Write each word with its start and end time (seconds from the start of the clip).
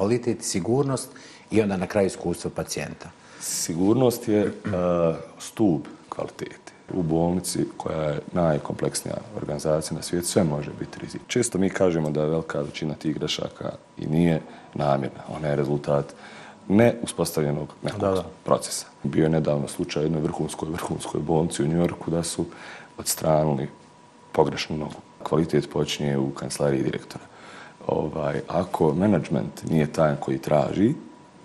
kvalitet, 0.00 0.42
sigurnost 0.42 1.08
i 1.50 1.60
onda 1.62 1.76
na 1.76 1.86
kraju 1.86 2.06
iskustvo 2.06 2.50
pacijenta. 2.50 3.10
Sigurnost 3.40 4.28
je 4.28 4.44
uh, 4.46 5.16
stup 5.38 5.88
kvalitete. 6.08 6.72
U 6.94 7.02
bolnici 7.02 7.66
koja 7.76 8.02
je 8.02 8.20
najkompleksnija 8.32 9.16
organizacija 9.36 9.96
na 9.96 10.02
svijetu, 10.02 10.26
sve 10.26 10.44
može 10.44 10.70
biti 10.78 10.98
rizik. 11.00 11.20
Često 11.26 11.58
mi 11.58 11.70
kažemo 11.70 12.10
da 12.10 12.22
je 12.22 12.30
velika 12.30 12.60
većina 12.60 12.94
tih 12.94 13.14
grešaka 13.14 13.72
i 13.98 14.06
nije 14.06 14.40
namjerna. 14.74 15.20
Ona 15.36 15.48
je 15.48 15.56
rezultat 15.56 16.14
ne 16.68 16.94
uspostavljenog 17.02 17.74
nekog 17.82 18.00
da, 18.00 18.10
da. 18.10 18.24
procesa. 18.44 18.86
Bio 19.02 19.22
je 19.22 19.28
nedavno 19.30 19.68
slučaj 19.68 20.02
jednoj 20.02 20.22
vrhunskoj, 20.22 20.68
vrhunskoj 20.68 21.20
bolnici 21.20 21.62
u 21.62 21.66
Njorku 21.66 22.10
da 22.10 22.22
su 22.22 22.46
odstranili 22.98 23.68
pogrešnu 24.32 24.76
nogu. 24.76 25.00
Kvalitet 25.22 25.70
počinje 25.72 26.18
u 26.18 26.30
kancelariji 26.30 26.82
direktora. 26.82 27.24
Ovaj, 27.86 28.40
ako 28.48 28.94
management 28.94 29.70
nije 29.70 29.92
taj 29.92 30.16
koji 30.20 30.38
traži 30.38 30.94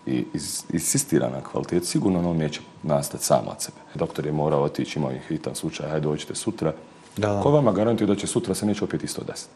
i 0.06 0.26
insistira 0.74 1.30
na 1.30 1.42
kvalitet, 1.42 1.86
sigurno 1.86 2.30
on 2.30 2.38
neće 2.38 2.62
nastati 2.84 3.24
sam 3.24 3.48
od 3.48 3.62
sebe. 3.62 3.78
Doktor 3.96 4.26
je 4.26 4.32
morao 4.32 4.64
otići, 4.64 5.00
imao 5.00 5.12
je 5.12 5.22
hitan 5.28 5.56
slučaj, 5.56 5.90
hajde 5.90 6.08
dođite 6.08 6.36
sutra. 6.36 6.74
Da. 7.18 7.42
Ko 7.44 7.52
vama 7.52 7.72
garantuje 7.72 8.08
da 8.08 8.16
će 8.16 8.28
sutra 8.28 8.56
se 8.56 8.66
neće 8.66 8.84
opet 8.84 9.04
isto 9.04 9.24
desiti? 9.24 9.54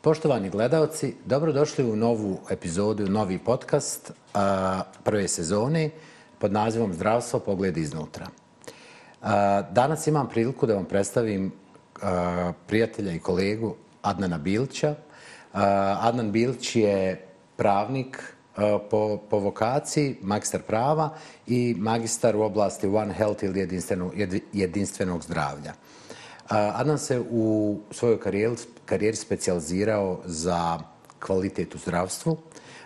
Poštovani 0.00 0.50
gledalci, 0.50 1.14
dobrodošli 1.24 1.84
u 1.84 1.96
novu 1.96 2.38
epizodu, 2.50 3.08
novi 3.08 3.38
podcast 3.38 4.12
a, 4.34 4.82
prve 5.04 5.28
sezone 5.28 5.90
pod 6.42 6.52
nazivom 6.52 6.92
Zdravstvo 6.92 7.40
pogled 7.40 7.76
iznutra. 7.76 8.26
Danas 9.70 10.06
imam 10.06 10.28
priliku 10.28 10.66
da 10.66 10.74
vam 10.74 10.84
predstavim 10.84 11.52
prijatelja 12.66 13.12
i 13.12 13.18
kolegu 13.18 13.74
Adnana 14.02 14.38
Bilća. 14.38 14.94
Adnan 16.00 16.32
Bilć 16.32 16.76
je 16.76 17.26
pravnik 17.56 18.34
po, 18.90 19.18
po 19.30 19.38
vokaciji, 19.38 20.16
magistar 20.22 20.62
prava 20.62 21.14
i 21.46 21.74
magistar 21.78 22.36
u 22.36 22.42
oblasti 22.42 22.86
One 22.86 23.14
Health 23.14 23.44
ili 23.44 23.60
jedinstvenog, 23.60 24.12
jedinstvenog 24.52 25.22
zdravlja. 25.22 25.72
Adnan 26.48 26.98
se 26.98 27.22
u 27.30 27.78
svojoj 27.90 28.20
karijeri, 28.20 28.56
karijeri 28.84 29.16
specializirao 29.16 30.20
za 30.24 30.78
kvalitet 31.20 31.74
u 31.74 31.78
zdravstvu 31.78 32.38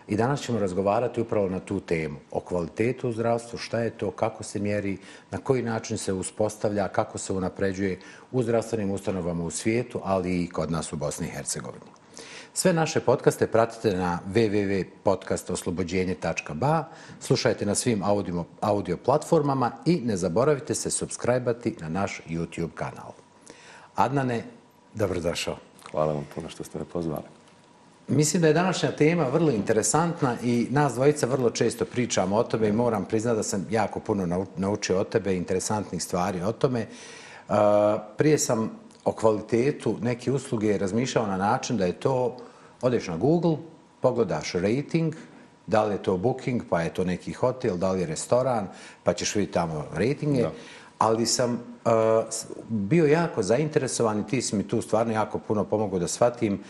i 0.09 0.17
danas 0.17 0.41
ćemo 0.41 0.59
razgovarati 0.59 1.21
upravo 1.21 1.49
na 1.49 1.61
tu 1.61 1.81
temu. 1.81 2.17
O 2.31 2.41
kvalitetu 2.41 3.09
u 3.09 3.13
zdravstvu, 3.13 3.59
šta 3.59 3.81
je 3.81 3.91
to, 3.91 4.11
kako 4.11 4.45
se 4.45 4.59
mjeri, 4.59 4.99
na 5.31 5.39
koji 5.39 5.63
način 5.63 5.99
se 5.99 6.13
uspostavlja, 6.13 6.89
kako 6.89 7.19
se 7.19 7.33
unapređuje 7.33 7.99
u 8.33 8.43
zdravstvenim 8.43 8.91
ustanovama 8.91 9.45
u 9.45 9.51
svijetu, 9.51 10.01
ali 10.05 10.43
i 10.43 10.49
kod 10.49 10.71
nas 10.71 10.93
u 10.93 10.97
Bosni 10.97 11.27
i 11.27 11.31
Hercegovini. 11.31 11.85
Sve 12.55 12.73
naše 12.73 13.01
podcaste 13.01 13.47
pratite 13.47 13.97
na 13.97 14.19
www.podcastoslobođenje.ba, 14.33 16.85
slušajte 17.21 17.67
na 17.67 17.75
svim 17.75 18.03
audio, 18.03 18.45
audio 18.61 18.97
platformama 18.97 19.73
i 19.85 20.01
ne 20.05 20.17
zaboravite 20.17 20.75
se 20.75 20.91
subscribe-ati 20.91 21.77
na 21.81 21.89
naš 21.89 22.21
YouTube 22.29 22.75
kanal. 22.75 23.13
Adnane, 23.95 24.45
dobrodošao. 24.95 25.57
Hvala 25.91 26.13
vam 26.13 26.27
puno 26.35 26.49
što 26.49 26.65
ste 26.65 26.79
me 26.79 26.85
pozvali. 26.85 27.46
Mislim 28.09 28.43
da 28.43 28.49
je 28.49 28.55
današnja 28.55 28.91
tema 28.91 29.25
vrlo 29.25 29.51
interesantna 29.51 30.37
i 30.43 30.67
nas 30.71 30.95
dvojica 30.95 31.27
vrlo 31.27 31.51
često 31.51 31.85
pričamo 31.85 32.37
o 32.37 32.43
tome 32.43 32.69
i 32.69 32.73
moram 32.73 33.05
priznati 33.05 33.37
da 33.37 33.43
sam 33.43 33.67
jako 33.71 34.01
puno 34.01 34.47
naučio 34.57 35.01
o 35.01 35.05
tebe, 35.05 35.37
interesantnih 35.37 36.03
stvari 36.03 36.43
o 36.43 36.53
tome. 36.53 36.87
Uh, 37.49 37.55
prije 38.17 38.39
sam 38.39 38.71
o 39.05 39.13
kvalitetu 39.13 39.97
neke 40.03 40.33
usluge 40.33 40.79
razmišljao 40.79 41.27
na 41.27 41.37
način 41.37 41.77
da 41.77 41.87
je 41.87 41.93
to, 41.93 42.37
odeš 42.83 43.09
na 43.09 43.17
Google, 43.17 43.57
pogledaš 44.01 44.53
rating, 44.53 45.15
da 45.67 45.85
li 45.85 45.95
je 45.95 46.03
to 46.03 46.17
booking, 46.17 46.63
pa 46.71 46.83
je 46.83 46.95
to 46.95 47.05
neki 47.05 47.33
hotel, 47.33 47.77
da 47.77 47.93
li 47.93 48.01
je 48.01 48.07
restoran, 48.07 48.69
pa 49.03 49.13
ćeš 49.13 49.35
vidjeti 49.35 49.53
tamo 49.53 49.85
ratinge. 49.95 50.43
Da 50.43 50.51
ali 50.99 51.27
sam 51.27 51.53
uh, 51.53 52.25
bio 52.69 53.07
jako 53.07 53.43
zainteresovan 53.43 54.21
i 54.21 54.27
ti 54.27 54.43
si 54.43 54.57
mi 54.57 54.69
tu 54.69 54.83
stvarno 54.83 55.13
jako 55.13 55.39
puno 55.39 55.65
pomogao 55.65 55.99
da 55.99 56.09
shvatim 56.09 56.55
uh, 56.55 56.61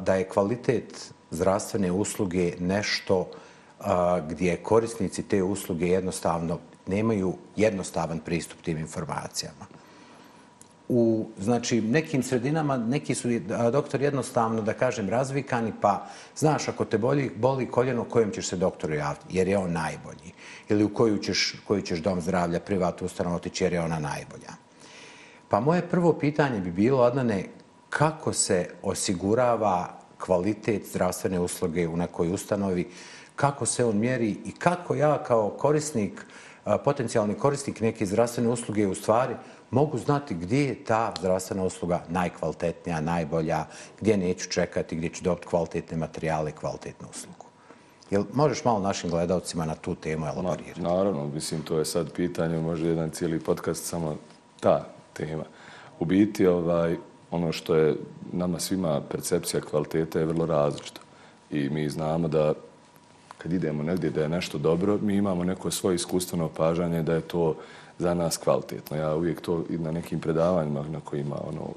da 0.00 0.14
je 0.14 0.28
kvalitet 0.28 1.12
zdravstvene 1.30 1.92
usluge 1.92 2.52
nešto 2.60 3.30
gdje 4.28 4.56
korisnici 4.56 5.22
te 5.22 5.42
usluge 5.42 5.86
jednostavno 5.86 6.58
nemaju 6.86 7.34
jednostavan 7.56 8.18
pristup 8.18 8.62
tim 8.62 8.78
informacijama. 8.78 9.66
U 10.88 11.26
znači 11.38 11.80
nekim 11.80 12.22
sredinama 12.22 12.76
neki 12.76 13.14
su 13.14 13.28
doktor 13.72 14.02
jednostavno 14.02 14.62
da 14.62 14.72
kažem 14.72 15.08
razvikani 15.08 15.72
pa 15.80 16.06
znaš 16.36 16.68
ako 16.68 16.84
te 16.84 16.98
boli 16.98 17.32
boli 17.36 17.70
koljeno 17.70 18.04
kojem 18.04 18.30
ćeš 18.30 18.48
se 18.48 18.56
doktoru 18.56 18.94
javiti 18.94 19.24
jer 19.30 19.48
je 19.48 19.58
on 19.58 19.72
najbolji. 19.72 20.32
Ili 20.68 20.84
u 20.84 20.94
koju 20.94 21.18
ćeš 21.18 21.54
koju 21.66 21.82
ćeš 21.82 21.98
dom 21.98 22.20
zdravlja 22.20 22.60
privatnu 22.60 23.06
ustanovu 23.06 23.36
otići 23.36 23.64
jer 23.64 23.72
je 23.72 23.80
ona 23.80 23.98
najbolja. 23.98 24.52
Pa 25.48 25.60
moje 25.60 25.88
prvo 25.88 26.12
pitanje 26.12 26.60
bi 26.60 26.70
bilo 26.70 27.02
Adnane 27.02 27.44
kako 27.96 28.32
se 28.32 28.68
osigurava 28.82 29.88
kvalitet 30.18 30.86
zdravstvene 30.90 31.40
usluge 31.40 31.88
u 31.88 31.96
nekoj 31.96 32.32
ustanovi 32.32 32.88
kako 33.36 33.66
se 33.66 33.84
on 33.84 33.98
mjeri 33.98 34.36
i 34.44 34.52
kako 34.52 34.94
ja 34.94 35.22
kao 35.24 35.50
korisnik 35.50 36.26
potencijalni 36.84 37.34
korisnik 37.34 37.80
neke 37.80 38.06
zdravstvene 38.06 38.48
usluge 38.48 38.86
u 38.86 38.94
stvari 38.94 39.34
mogu 39.70 39.98
znati 39.98 40.34
gdje 40.34 40.64
je 40.64 40.84
ta 40.84 41.14
zdravstvena 41.18 41.64
usluga 41.64 42.02
najkvalitetnija, 42.08 43.00
najbolja, 43.00 43.64
gdje 44.00 44.16
neću 44.16 44.50
čekati, 44.50 44.96
gdje 44.96 45.08
ću 45.08 45.24
dobiti 45.24 45.46
kvalitetne 45.46 45.96
materijale 45.96 46.50
i 46.50 46.54
kvalitetnu 46.60 47.08
uslugu. 47.10 47.46
Jel 48.10 48.24
možeš 48.32 48.64
malo 48.64 48.80
našim 48.80 49.10
gledalcima 49.10 49.64
na 49.64 49.74
tu 49.74 49.94
temu 49.94 50.26
elaborirati? 50.26 50.80
Na, 50.80 50.90
naravno, 50.90 51.28
mislim, 51.28 51.62
to 51.62 51.78
je 51.78 51.84
sad 51.84 52.12
pitanje, 52.12 52.60
može 52.60 52.86
jedan 52.86 53.10
cijeli 53.10 53.40
podcast, 53.40 53.84
samo 53.84 54.16
ta 54.60 54.88
tema. 55.12 55.44
U 55.98 56.04
biti, 56.04 56.46
ovaj, 56.46 56.96
ono 57.30 57.52
što 57.52 57.74
je 57.74 57.96
nama 58.32 58.58
svima 58.58 59.00
percepcija 59.00 59.60
kvaliteta 59.60 60.18
je 60.18 60.26
vrlo 60.26 60.46
različita. 60.46 61.00
I 61.50 61.68
mi 61.68 61.90
znamo 61.90 62.28
da 62.28 62.54
kad 63.38 63.52
idemo 63.52 63.82
negdje 63.82 64.10
da 64.10 64.22
je 64.22 64.28
nešto 64.28 64.58
dobro, 64.58 64.98
mi 65.02 65.16
imamo 65.16 65.44
neko 65.44 65.70
svoje 65.70 65.94
iskustveno 65.94 66.44
opažanje 66.44 67.02
da 67.02 67.14
je 67.14 67.20
to 67.20 67.54
za 67.98 68.14
nas 68.14 68.36
kvalitetno. 68.36 68.96
Ja 68.96 69.14
uvijek 69.14 69.40
to 69.40 69.64
i 69.70 69.78
na 69.78 69.92
nekim 69.92 70.20
predavanjima 70.20 70.82
na 70.88 71.00
kojima 71.00 71.36
ono, 71.48 71.68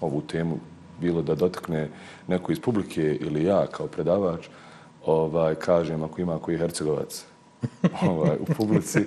ovu 0.00 0.20
temu 0.20 0.58
bilo 1.00 1.22
da 1.22 1.34
dotakne 1.34 1.88
neko 2.26 2.52
iz 2.52 2.60
publike 2.60 3.18
ili 3.20 3.44
ja 3.44 3.66
kao 3.66 3.86
predavač, 3.86 4.48
ovaj, 5.06 5.54
kažem 5.54 6.02
ako 6.02 6.20
ima 6.20 6.38
koji 6.38 6.58
hercegovac 6.58 7.24
ovaj, 8.10 8.36
u 8.40 8.44
publici, 8.44 9.00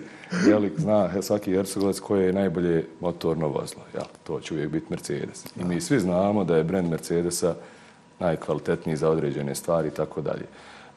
jeli, 0.47 0.71
zna 0.77 1.21
svaki 1.21 1.51
hercegovac 1.51 1.99
koje 1.99 2.25
je 2.25 2.33
najbolje 2.33 2.85
motorno 2.99 3.47
vozilo. 3.47 3.81
Ja, 3.95 4.03
to 4.23 4.39
će 4.39 4.53
uvijek 4.53 4.69
biti 4.69 4.85
Mercedes. 4.89 5.45
I 5.55 5.63
mi 5.63 5.81
svi 5.81 5.99
znamo 5.99 6.43
da 6.43 6.57
je 6.57 6.63
brand 6.63 6.89
Mercedesa 6.89 7.55
najkvalitetniji 8.19 8.95
za 8.95 9.09
određene 9.09 9.55
stvari 9.55 9.87
i 9.87 9.91
tako 9.91 10.21
dalje. 10.21 10.45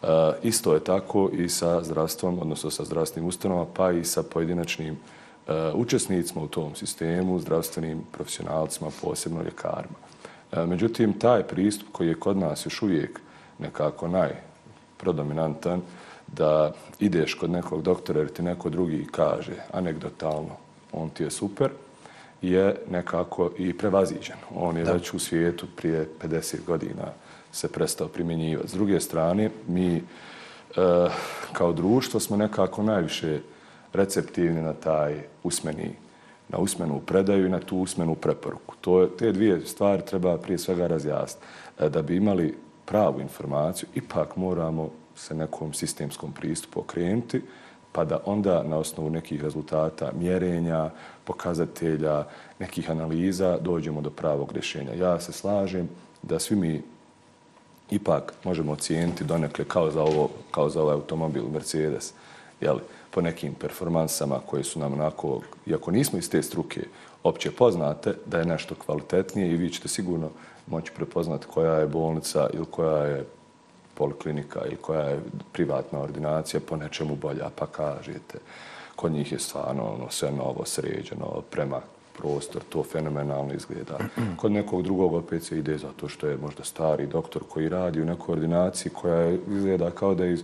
Uh, 0.03 0.09
isto 0.42 0.75
je 0.75 0.84
tako 0.84 1.31
i 1.32 1.48
sa 1.48 1.84
zdravstvom, 1.84 2.38
odnosno 2.38 2.70
sa 2.70 2.84
zdravstvenim 2.84 3.28
ustanovama, 3.28 3.66
pa 3.75 3.92
i 3.92 4.04
sa 4.04 4.22
pojedinačnim 4.22 4.92
uh, 4.92 4.98
Uh, 5.48 5.54
učesnicima 5.75 6.42
u 6.42 6.48
tom 6.48 6.75
sistemu, 6.75 7.38
zdravstvenim 7.38 8.03
profesionalcima, 8.12 8.91
posebno 9.03 9.42
ljekarima. 9.42 9.94
Uh, 10.53 10.69
međutim, 10.69 11.19
taj 11.19 11.42
pristup 11.42 11.88
koji 11.92 12.09
je 12.09 12.15
kod 12.15 12.36
nas 12.36 12.66
još 12.66 12.82
uvijek 12.82 13.21
nekako 13.59 14.09
najprodominantan, 14.09 15.82
da 16.37 16.72
ideš 17.00 17.34
kod 17.34 17.50
nekog 17.50 17.83
doktora 17.83 18.21
jer 18.21 18.28
ti 18.28 18.43
neko 18.43 18.71
drugi 18.71 19.06
kaže 19.11 19.53
anegdotalno, 19.72 20.56
on 20.93 21.11
ti 21.11 21.22
je 21.22 21.31
super, 21.31 21.71
je 22.42 22.77
nekako 22.91 23.51
i 23.59 23.78
prevaziđen. 23.78 24.36
On 24.54 24.77
je 24.77 24.84
da. 24.84 24.92
već 24.92 25.15
u 25.15 25.19
svijetu 25.19 25.66
prije 25.77 26.09
50 26.22 26.65
godina 26.66 27.13
se 27.53 27.72
prestao 27.72 28.09
primjenjivati. 28.09 28.69
S 28.69 28.72
druge 28.72 29.01
strane, 29.01 29.51
mi 29.69 29.97
uh, 29.97 30.03
kao 31.53 31.72
društvo 31.72 32.21
smo 32.21 32.37
nekako 32.37 32.83
najviše 32.83 33.41
receptivni 33.92 34.63
na 34.63 34.72
taj 34.72 35.15
usmeni, 35.42 35.91
na 36.48 36.59
usmenu 36.59 37.01
predaju 37.07 37.47
i 37.47 37.48
na 37.48 37.60
tu 37.60 37.77
usmenu 37.78 38.15
preporuku. 38.15 38.75
To, 38.80 39.07
te 39.07 39.33
dvije 39.33 39.60
stvari 39.60 40.03
treba 40.07 40.39
prije 40.39 40.59
svega 40.59 40.87
razjasniti. 40.87 41.47
E, 41.78 41.89
da 41.89 42.03
bi 42.03 42.16
imali 42.16 42.54
pravu 42.84 43.21
informaciju, 43.21 43.89
ipak 43.95 44.37
moramo 44.37 44.91
se 45.16 45.34
nekom 45.34 45.75
sistemskom 45.75 46.33
pristupu 46.33 46.81
okrenuti, 46.81 47.43
pa 47.93 48.05
da 48.05 48.19
onda 48.25 48.63
na 48.63 48.77
osnovu 48.77 49.11
nekih 49.11 49.43
rezultata 49.43 50.13
mjerenja, 50.19 50.91
pokazatelja, 51.25 52.25
nekih 52.59 52.91
analiza 52.91 53.59
dođemo 53.59 54.01
do 54.01 54.11
pravog 54.11 54.53
rješenja. 54.53 54.93
Ja 54.95 55.21
se 55.21 55.33
slažem 55.33 55.89
da 56.22 56.39
svi 56.39 56.57
mi 56.57 56.83
ipak 57.91 58.34
možemo 58.45 58.72
ocijeniti 58.72 59.25
donekle 59.25 59.65
kao 59.65 59.91
za, 59.91 60.03
ovo, 60.03 60.31
kao 60.51 60.69
za 60.69 60.83
ovaj 60.83 60.95
automobil 60.95 61.45
Mercedes, 61.53 62.13
jeli, 62.61 62.81
po 63.11 63.21
nekim 63.21 63.55
performansama 63.55 64.41
koje 64.47 64.65
su 64.65 64.78
nam 64.78 64.93
onako, 64.93 65.41
iako 65.66 65.91
nismo 65.91 66.19
iz 66.19 66.31
te 66.31 66.43
struke, 66.43 66.81
opće 67.22 67.51
poznate, 67.51 68.15
da 68.27 68.39
je 68.39 68.45
nešto 68.45 68.75
kvalitetnije 68.75 69.51
i 69.51 69.57
vi 69.57 69.71
ćete 69.71 69.89
sigurno 69.89 70.31
moći 70.66 70.93
prepoznati 70.93 71.47
koja 71.47 71.75
je 71.75 71.87
bolnica 71.87 72.49
ili 72.53 72.66
koja 72.66 73.05
je 73.05 73.25
poliklinika 73.94 74.60
ili 74.66 74.76
koja 74.76 75.00
je 75.00 75.20
privatna 75.52 76.00
ordinacija 76.00 76.60
po 76.68 76.76
nečemu 76.76 77.16
bolja, 77.16 77.50
pa 77.56 77.66
kažete, 77.66 78.38
kod 78.96 79.12
njih 79.12 79.32
je 79.32 79.38
stvarno 79.38 79.82
ono, 79.82 80.10
sve 80.10 80.30
novo, 80.30 80.64
sređeno, 80.64 81.42
prema 81.50 81.80
prostor, 82.18 82.62
to 82.68 82.82
fenomenalno 82.82 83.54
izgleda. 83.54 83.98
Kod 84.41 84.52
nekog 84.52 84.82
drugog 84.82 85.14
opet 85.14 85.42
se 85.42 85.58
ide 85.58 85.78
zato 85.78 86.08
što 86.08 86.26
je 86.26 86.36
možda 86.36 86.64
stari 86.64 87.06
doktor 87.06 87.42
koji 87.48 87.68
radi 87.68 88.02
u 88.02 88.04
nekoj 88.04 88.32
ordinaciji 88.32 88.92
koja 88.92 89.30
izgleda 89.30 89.91
kao 89.91 90.14
da 90.14 90.24
je 90.24 90.32
iz 90.32 90.42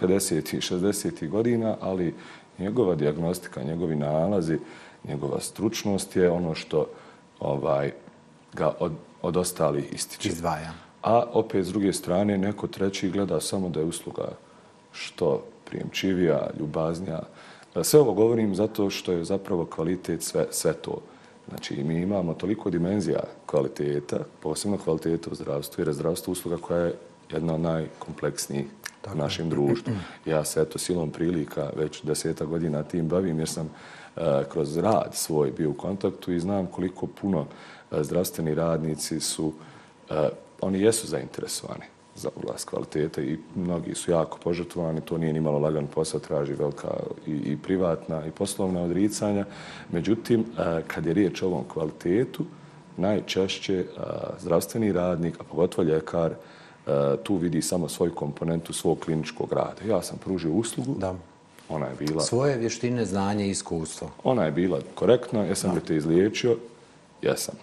50. 0.00 0.56
i 0.56 0.60
60. 0.60 1.28
godina, 1.28 1.76
ali 1.80 2.14
njegova 2.58 2.94
diagnostika, 2.94 3.62
njegovi 3.62 3.96
nalazi, 3.96 4.58
njegova 5.04 5.40
stručnost 5.40 6.16
je 6.16 6.30
ono 6.30 6.54
što 6.54 6.86
ovaj 7.40 7.92
ga 8.52 8.72
od, 8.80 8.92
od 9.22 9.36
ostalih 9.36 9.92
ističe. 9.92 10.28
Izdvaja. 10.28 10.87
A 11.02 11.24
opet 11.32 11.66
s 11.66 11.68
druge 11.68 11.92
strane 11.92 12.38
neko 12.38 12.66
treći 12.66 13.10
gleda 13.10 13.40
samo 13.40 13.68
da 13.68 13.80
je 13.80 13.86
usluga 13.86 14.28
što 14.92 15.44
prijemčivija, 15.64 16.50
ljubaznija. 16.58 17.22
Sve 17.82 18.00
ovo 18.00 18.12
govorim 18.12 18.54
zato 18.54 18.90
što 18.90 19.12
je 19.12 19.24
zapravo 19.24 19.64
kvalitet 19.66 20.22
sve, 20.22 20.46
sve 20.50 20.72
to. 20.72 21.00
Znači, 21.48 21.84
mi 21.84 22.00
imamo 22.00 22.34
toliko 22.34 22.70
dimenzija 22.70 23.20
kvaliteta, 23.46 24.18
posebno 24.40 24.78
kvaliteta 24.78 25.30
u 25.30 25.34
zdravstvu, 25.34 25.80
jer 25.80 25.88
je 25.88 25.94
zdravstvo 25.94 26.32
usluga 26.32 26.56
koja 26.56 26.80
je 26.80 26.94
jedna 27.30 27.54
od 27.54 27.60
najkompleksnijih 27.60 28.66
u 29.12 29.16
našem 29.16 29.50
društvu. 29.50 29.92
Ja 30.26 30.44
se 30.44 30.60
eto 30.60 30.78
silom 30.78 31.10
prilika 31.10 31.70
već 31.76 32.02
deseta 32.02 32.44
godina 32.44 32.82
tim 32.82 33.08
bavim 33.08 33.38
jer 33.38 33.48
sam 33.48 33.66
uh, 33.66 34.22
kroz 34.52 34.76
rad 34.76 35.10
svoj 35.12 35.50
bio 35.50 35.70
u 35.70 35.74
kontaktu 35.74 36.32
i 36.32 36.40
znam 36.40 36.66
koliko 36.66 37.06
puno 37.06 37.40
uh, 37.40 37.46
zdravstveni 38.00 38.54
radnici 38.54 39.20
su, 39.20 39.46
uh, 39.46 40.16
oni 40.60 40.80
jesu 40.80 41.06
zainteresovani 41.06 41.84
za 42.14 42.28
vlast 42.44 42.68
kvalitete 42.68 43.22
i 43.22 43.38
mnogi 43.54 43.94
su 43.94 44.10
jako 44.10 44.38
požrtvovani, 44.38 45.00
to 45.00 45.18
nije 45.18 45.32
nimalo 45.32 45.58
lagan 45.58 45.86
posao, 45.86 46.20
traži 46.20 46.52
velika 46.52 46.88
i, 47.26 47.30
i 47.30 47.56
privatna 47.56 48.26
i 48.26 48.30
poslovna 48.30 48.82
odricanja. 48.82 49.44
Međutim, 49.92 50.44
kad 50.86 51.06
je 51.06 51.14
riječ 51.14 51.42
o 51.42 51.46
ovom 51.46 51.64
kvalitetu, 51.72 52.44
najčešće 52.96 53.84
zdravstveni 54.38 54.92
radnik, 54.92 55.40
a 55.40 55.44
pogotovo 55.44 55.88
ljekar, 55.88 56.34
tu 57.22 57.36
vidi 57.36 57.62
samo 57.62 57.88
svoju 57.88 58.14
komponentu 58.14 58.72
svog 58.72 58.98
kliničkog 58.98 59.52
rada. 59.52 59.80
Ja 59.88 60.02
sam 60.02 60.18
pružio 60.18 60.52
uslugu, 60.52 60.94
da. 60.98 61.14
ona 61.68 61.86
je 61.86 61.94
bila... 61.98 62.20
Svoje 62.20 62.56
vještine, 62.56 63.04
znanje 63.04 63.46
i 63.46 63.50
iskustvo. 63.50 64.10
Ona 64.24 64.44
je 64.44 64.52
bila 64.52 64.80
korektna, 64.94 65.44
jesam 65.44 65.74
li 65.74 65.80
te 65.80 65.96
izliječio? 65.96 66.56
Jesam. 67.22 67.54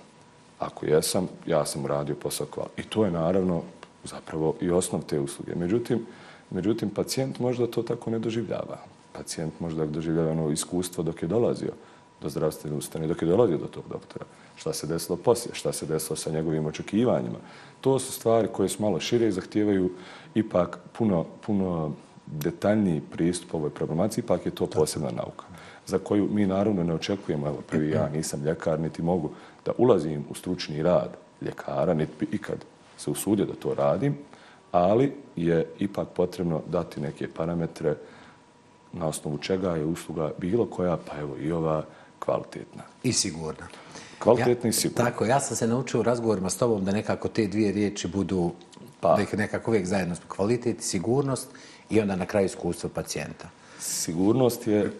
Ako 0.59 0.85
jesam, 0.85 1.27
ja 1.45 1.65
sam 1.65 1.85
uradio 1.85 2.15
posao 2.15 2.47
kval. 2.47 2.67
I 2.77 2.83
to 2.83 3.05
je 3.05 3.11
naravno 3.11 3.61
zapravo 4.03 4.55
i 4.61 4.71
osnov 4.71 5.01
te 5.03 5.19
usluge. 5.19 5.55
Međutim, 5.55 6.05
međutim, 6.51 6.89
pacijent 6.89 7.39
možda 7.39 7.67
to 7.67 7.83
tako 7.83 8.09
ne 8.09 8.19
doživljava. 8.19 8.79
Pacijent 9.13 9.59
možda 9.59 9.85
doživljava 9.85 10.31
ono 10.31 10.51
iskustvo 10.51 11.03
dok 11.03 11.21
je 11.21 11.27
dolazio 11.27 11.71
do 12.21 12.29
zdravstvene 12.29 12.77
ustane, 12.77 13.07
dok 13.07 13.21
je 13.21 13.27
dolazio 13.27 13.57
do 13.57 13.67
tog 13.67 13.83
doktora. 13.89 14.25
Šta 14.55 14.73
se 14.73 14.87
desilo 14.87 15.17
poslije, 15.17 15.55
šta 15.55 15.73
se 15.73 15.85
desilo 15.85 16.15
sa 16.15 16.31
njegovim 16.31 16.65
očekivanjima. 16.65 17.37
To 17.81 17.99
su 17.99 18.11
stvari 18.11 18.47
koje 18.47 18.69
su 18.69 18.81
malo 18.81 18.99
šire 18.99 19.27
i 19.27 19.31
zahtijevaju 19.31 19.91
ipak 20.35 20.79
puno, 20.97 21.25
puno 21.45 21.91
detaljniji 22.25 23.01
pristup 23.11 23.53
ovoj 23.53 23.69
problemaciji, 23.69 24.21
ipak 24.21 24.45
je 24.45 24.55
to 24.55 24.67
posebna 24.67 25.11
nauka 25.11 25.45
za 25.85 25.99
koju 25.99 26.29
mi 26.31 26.45
naravno 26.45 26.83
ne 26.83 26.93
očekujemo, 26.93 27.47
evo 27.47 27.61
prvi 27.67 27.89
ja 27.89 28.09
nisam 28.15 28.43
ljekar, 28.43 28.79
niti 28.79 29.01
mogu 29.01 29.29
da 29.65 29.71
ulazim 29.77 30.25
u 30.29 30.35
stručni 30.35 30.83
rad 30.83 31.09
ljekara, 31.41 31.93
niti 31.93 32.11
bi 32.19 32.27
ikad 32.31 32.65
se 32.97 33.09
usudio 33.09 33.45
da 33.45 33.53
to 33.53 33.73
radim, 33.73 34.17
ali 34.71 35.13
je 35.35 35.67
ipak 35.79 36.07
potrebno 36.15 36.61
dati 36.67 37.01
neke 37.01 37.27
parametre 37.27 37.95
na 38.93 39.07
osnovu 39.07 39.37
čega 39.37 39.75
je 39.75 39.85
usluga 39.85 40.31
bilo 40.37 40.65
koja, 40.65 40.97
pa 40.97 41.17
evo 41.19 41.37
i 41.37 41.51
ova 41.51 41.83
kvalitetna. 42.19 42.83
I 43.03 43.13
sigurna. 43.13 43.67
Kvalitetna 44.19 44.67
ja, 44.67 44.69
i 44.69 44.73
sigurna. 44.73 45.05
Tako, 45.05 45.25
ja 45.25 45.39
sam 45.39 45.57
se 45.57 45.67
naučio 45.67 45.99
u 45.99 46.03
razgovorima 46.03 46.49
s 46.49 46.57
tobom 46.57 46.85
da 46.85 46.91
nekako 46.91 47.27
te 47.27 47.47
dvije 47.47 47.71
riječi 47.71 48.07
budu 48.07 48.51
pa. 49.01 49.15
da 49.15 49.21
ih 49.21 49.33
nekako 49.33 49.71
uvijek 49.71 49.85
zajedno 49.85 50.15
kvalitet, 50.27 50.81
sigurnost 50.81 51.47
i 51.89 52.01
onda 52.01 52.15
na 52.15 52.25
kraju 52.25 52.45
iskustvo 52.45 52.89
pacijenta. 52.89 53.49
Sigurnost 53.79 54.67
je 54.67 54.85
uh, 54.85 54.91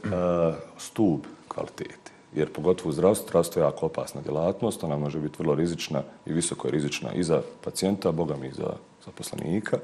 stup 0.78 1.26
kvalitete 1.48 2.05
jer 2.36 2.54
pogotovo 2.54 2.90
u 2.90 2.94
zdravstvu, 2.94 3.28
zdravstvo 3.28 3.62
je 3.62 3.66
jako 3.66 3.86
opasna 3.86 4.22
djelatnost, 4.22 4.84
ona 4.84 4.98
može 4.98 5.20
biti 5.20 5.36
vrlo 5.40 5.56
rizična 5.56 6.04
i 6.26 6.34
visoko 6.34 6.70
rizična 6.70 7.14
i 7.14 7.24
za 7.24 7.42
pacijenta, 7.64 8.12
boga 8.12 8.36
mi 8.36 8.48
i 8.48 8.52
za 8.52 8.74
zaposlenika, 9.06 9.78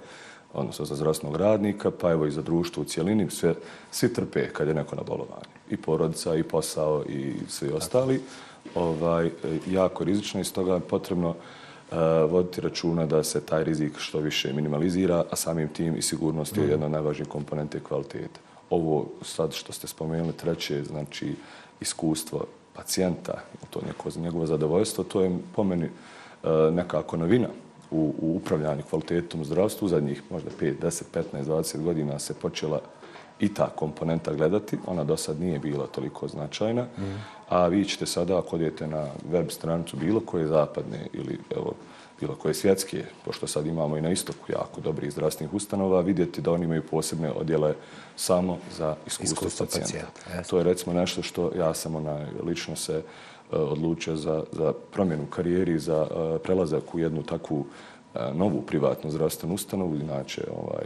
odnosno 0.53 0.85
za 0.85 0.95
zdravstvenog 0.95 1.35
radnika, 1.35 1.91
pa 1.91 2.11
evo 2.11 2.25
i 2.25 2.31
za 2.31 2.41
društvo 2.41 2.81
u 2.81 2.85
cijelini, 2.85 3.29
sve, 3.29 3.53
svi 3.91 4.13
trpe 4.13 4.49
kad 4.53 4.67
je 4.67 4.73
neko 4.73 4.95
na 4.95 5.03
bolovanju. 5.03 5.51
I 5.69 5.77
porodica, 5.77 6.35
i 6.35 6.43
posao, 6.43 7.03
i 7.09 7.33
svi 7.47 7.71
ostali. 7.71 8.21
Ovaj, 8.75 9.31
jako 9.67 10.03
rizično 10.03 10.41
i 10.41 10.43
stoga 10.43 10.73
je 10.73 10.79
potrebno 10.79 11.29
uh, 11.29 11.97
voditi 12.31 12.61
računa 12.61 13.05
da 13.05 13.23
se 13.23 13.41
taj 13.41 13.63
rizik 13.63 13.97
što 13.97 14.19
više 14.19 14.53
minimalizira, 14.53 15.23
a 15.31 15.35
samim 15.35 15.67
tim 15.67 15.95
i 15.97 16.01
sigurnost 16.01 16.57
je 16.57 16.63
mhm. 16.63 16.71
jedna 16.71 16.85
od 16.85 16.91
najvažnijih 16.91 17.29
komponente 17.29 17.79
kvalitete. 17.79 18.39
Ovo 18.69 19.05
sad 19.21 19.53
što 19.53 19.73
ste 19.73 19.87
spomenuli, 19.87 20.33
treće, 20.33 20.83
znači 20.83 21.35
iskustvo 21.81 22.45
pacijenta, 22.73 23.33
to 23.69 23.81
neko 23.87 24.09
njegovo 24.19 24.45
zadovoljstvo, 24.45 25.03
to 25.03 25.21
je 25.21 25.37
po 25.55 25.63
meni 25.63 25.85
e, 25.85 25.91
nekako 26.71 27.17
novina 27.17 27.47
u, 27.91 28.13
u 28.21 28.35
upravljanju 28.35 28.83
kvalitetom 28.89 29.41
u 29.41 29.45
zdravstvu. 29.45 29.85
U 29.85 29.89
zadnjih 29.89 30.21
možda 30.29 30.49
5, 30.61 30.73
10, 30.81 31.03
15, 31.13 31.45
20 31.45 31.83
godina 31.83 32.19
se 32.19 32.33
počela 32.33 32.81
i 33.39 33.53
ta 33.53 33.69
komponenta 33.75 34.33
gledati. 34.33 34.77
Ona 34.87 35.03
do 35.03 35.17
sad 35.17 35.39
nije 35.39 35.59
bila 35.59 35.87
toliko 35.87 36.27
značajna. 36.27 36.83
Mm. 36.83 37.03
A 37.49 37.67
vi 37.67 37.85
ćete 37.85 38.05
sada, 38.05 38.39
ako 38.39 38.55
odete 38.55 38.87
na 38.87 39.07
web 39.31 39.49
stranicu 39.49 39.97
bilo 39.97 40.19
koje 40.19 40.47
zapadne 40.47 41.07
ili 41.13 41.39
evo, 41.55 41.73
bilo 42.21 42.35
koje 42.35 42.53
svjetske, 42.53 43.03
pošto 43.25 43.47
sad 43.47 43.65
imamo 43.65 43.97
i 43.97 44.01
na 44.01 44.11
istoku 44.11 44.51
jako 44.51 44.81
dobrih 44.81 45.11
zdravstvenih 45.11 45.53
ustanova, 45.53 46.01
vidjeti 46.01 46.41
da 46.41 46.51
oni 46.51 46.63
imaju 46.63 46.83
posebne 46.91 47.31
odjele 47.31 47.73
samo 48.15 48.57
za 48.77 48.95
iskustvo, 49.07 49.23
iskustvo 49.23 49.65
pacijenta. 49.65 50.07
pacijenta. 50.13 50.49
To 50.49 50.57
je 50.57 50.63
recimo 50.63 50.93
nešto 50.93 51.21
što 51.21 51.51
ja 51.57 51.73
sam 51.73 51.95
onaj, 51.95 52.25
lično 52.43 52.75
se 52.75 52.97
uh, 52.97 53.03
odlučio 53.51 54.15
za, 54.15 54.43
za 54.51 54.73
promjenu 54.91 55.25
karijeri, 55.25 55.79
za 55.79 56.01
uh, 56.01 56.41
prelazak 56.43 56.95
u 56.95 56.99
jednu 56.99 57.23
takvu 57.23 57.57
uh, 57.59 58.21
novu 58.35 58.61
privatnu 58.61 59.11
zdravstvenu 59.11 59.55
ustanovu. 59.55 59.95
Inače, 59.95 60.43
ovaj, 60.51 60.85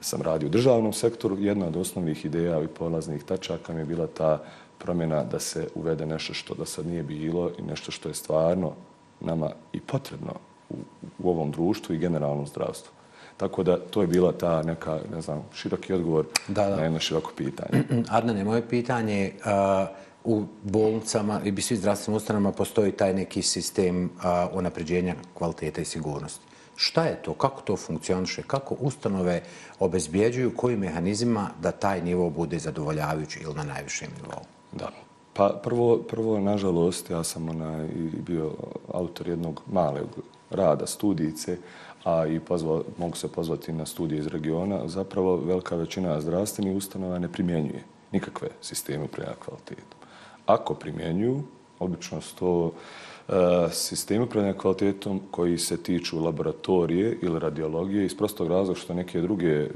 sam 0.00 0.22
radio 0.22 0.46
u 0.46 0.50
državnom 0.50 0.92
sektoru. 0.92 1.36
Jedna 1.38 1.66
od 1.66 1.76
osnovnih 1.76 2.24
ideja 2.24 2.62
i 2.62 2.68
polaznih 2.68 3.24
tačaka 3.24 3.72
mi 3.72 3.80
je 3.80 3.84
bila 3.84 4.06
ta 4.06 4.42
promjena 4.78 5.24
da 5.24 5.38
se 5.38 5.68
uvede 5.74 6.06
nešto 6.06 6.34
što 6.34 6.54
do 6.54 6.64
sad 6.64 6.86
nije 6.86 7.02
bilo 7.02 7.50
i 7.58 7.62
nešto 7.62 7.92
što 7.92 8.08
je 8.08 8.14
stvarno 8.14 8.72
nama 9.20 9.50
i 9.72 9.80
potrebno 9.80 10.32
u, 10.70 11.30
ovom 11.30 11.50
društvu 11.50 11.94
i 11.94 11.98
generalnom 11.98 12.46
zdravstvu. 12.46 12.92
Tako 13.36 13.62
da 13.62 13.78
to 13.78 14.00
je 14.00 14.06
bila 14.06 14.32
ta 14.32 14.62
neka, 14.62 15.00
ne 15.14 15.20
znam, 15.20 15.42
široki 15.54 15.92
odgovor 15.92 16.26
da, 16.48 16.66
da. 16.66 16.76
na 16.76 16.82
jedno 16.82 16.98
široko 16.98 17.32
pitanje. 17.36 17.82
Arnane, 18.16 18.44
moje 18.44 18.68
pitanje, 18.68 19.32
uh, 19.44 19.88
u 20.24 20.44
bolnicama 20.62 21.40
i 21.44 21.62
svi 21.62 21.76
zdravstvenim 21.76 22.16
ustanama 22.16 22.52
postoji 22.52 22.92
taj 22.92 23.14
neki 23.14 23.42
sistem 23.42 24.04
uh, 24.04 24.22
unapređenja 24.52 25.14
kvalitete 25.34 25.82
i 25.82 25.84
sigurnosti. 25.84 26.46
Šta 26.76 27.04
je 27.04 27.22
to? 27.22 27.34
Kako 27.34 27.60
to 27.60 27.76
funkcioniše? 27.76 28.42
Kako 28.42 28.76
ustanove 28.80 29.42
obezbijeđuju 29.78 30.56
koji 30.56 30.76
mehanizima 30.76 31.50
da 31.62 31.70
taj 31.70 32.02
nivo 32.02 32.30
bude 32.30 32.58
zadovoljavajući 32.58 33.40
ili 33.42 33.54
na 33.54 33.62
najvišem 33.64 34.08
nivou? 34.22 34.42
Da. 34.72 34.90
Pa 35.32 35.60
prvo, 35.62 35.98
prvo 35.98 36.40
nažalost, 36.40 37.10
ja 37.10 37.24
sam 37.24 37.48
ona, 37.48 37.84
i 37.84 38.22
bio 38.26 38.52
autor 38.92 39.28
jednog 39.28 39.62
malog 39.72 40.08
rada, 40.54 40.86
studijice, 40.86 41.56
a 42.04 42.26
i 42.26 42.40
pozva, 42.40 42.82
mogu 42.98 43.16
se 43.16 43.28
pozvati 43.28 43.72
na 43.72 43.86
studije 43.86 44.18
iz 44.18 44.26
regiona, 44.26 44.88
zapravo 44.88 45.36
velika 45.36 45.76
većina 45.76 46.20
zdravstvenih 46.20 46.76
ustanova 46.76 47.18
ne 47.18 47.28
primjenjuje 47.28 47.84
nikakve 48.12 48.48
sisteme 48.60 49.04
upravljanja 49.04 49.36
kvalitetom. 49.44 49.98
Ako 50.46 50.74
primjenjuju, 50.74 51.42
obično 51.78 52.20
su 52.20 52.36
to 52.36 52.64
uh, 52.64 53.34
sistemi 53.72 54.24
upravljanja 54.24 54.58
kvalitetom 54.58 55.20
koji 55.30 55.58
se 55.58 55.76
tiču 55.76 56.20
laboratorije 56.20 57.18
ili 57.22 57.38
radiologije 57.38 58.04
iz 58.04 58.16
prostog 58.16 58.48
razloga 58.48 58.80
što 58.80 58.94
neke 58.94 59.20
druge 59.20 59.68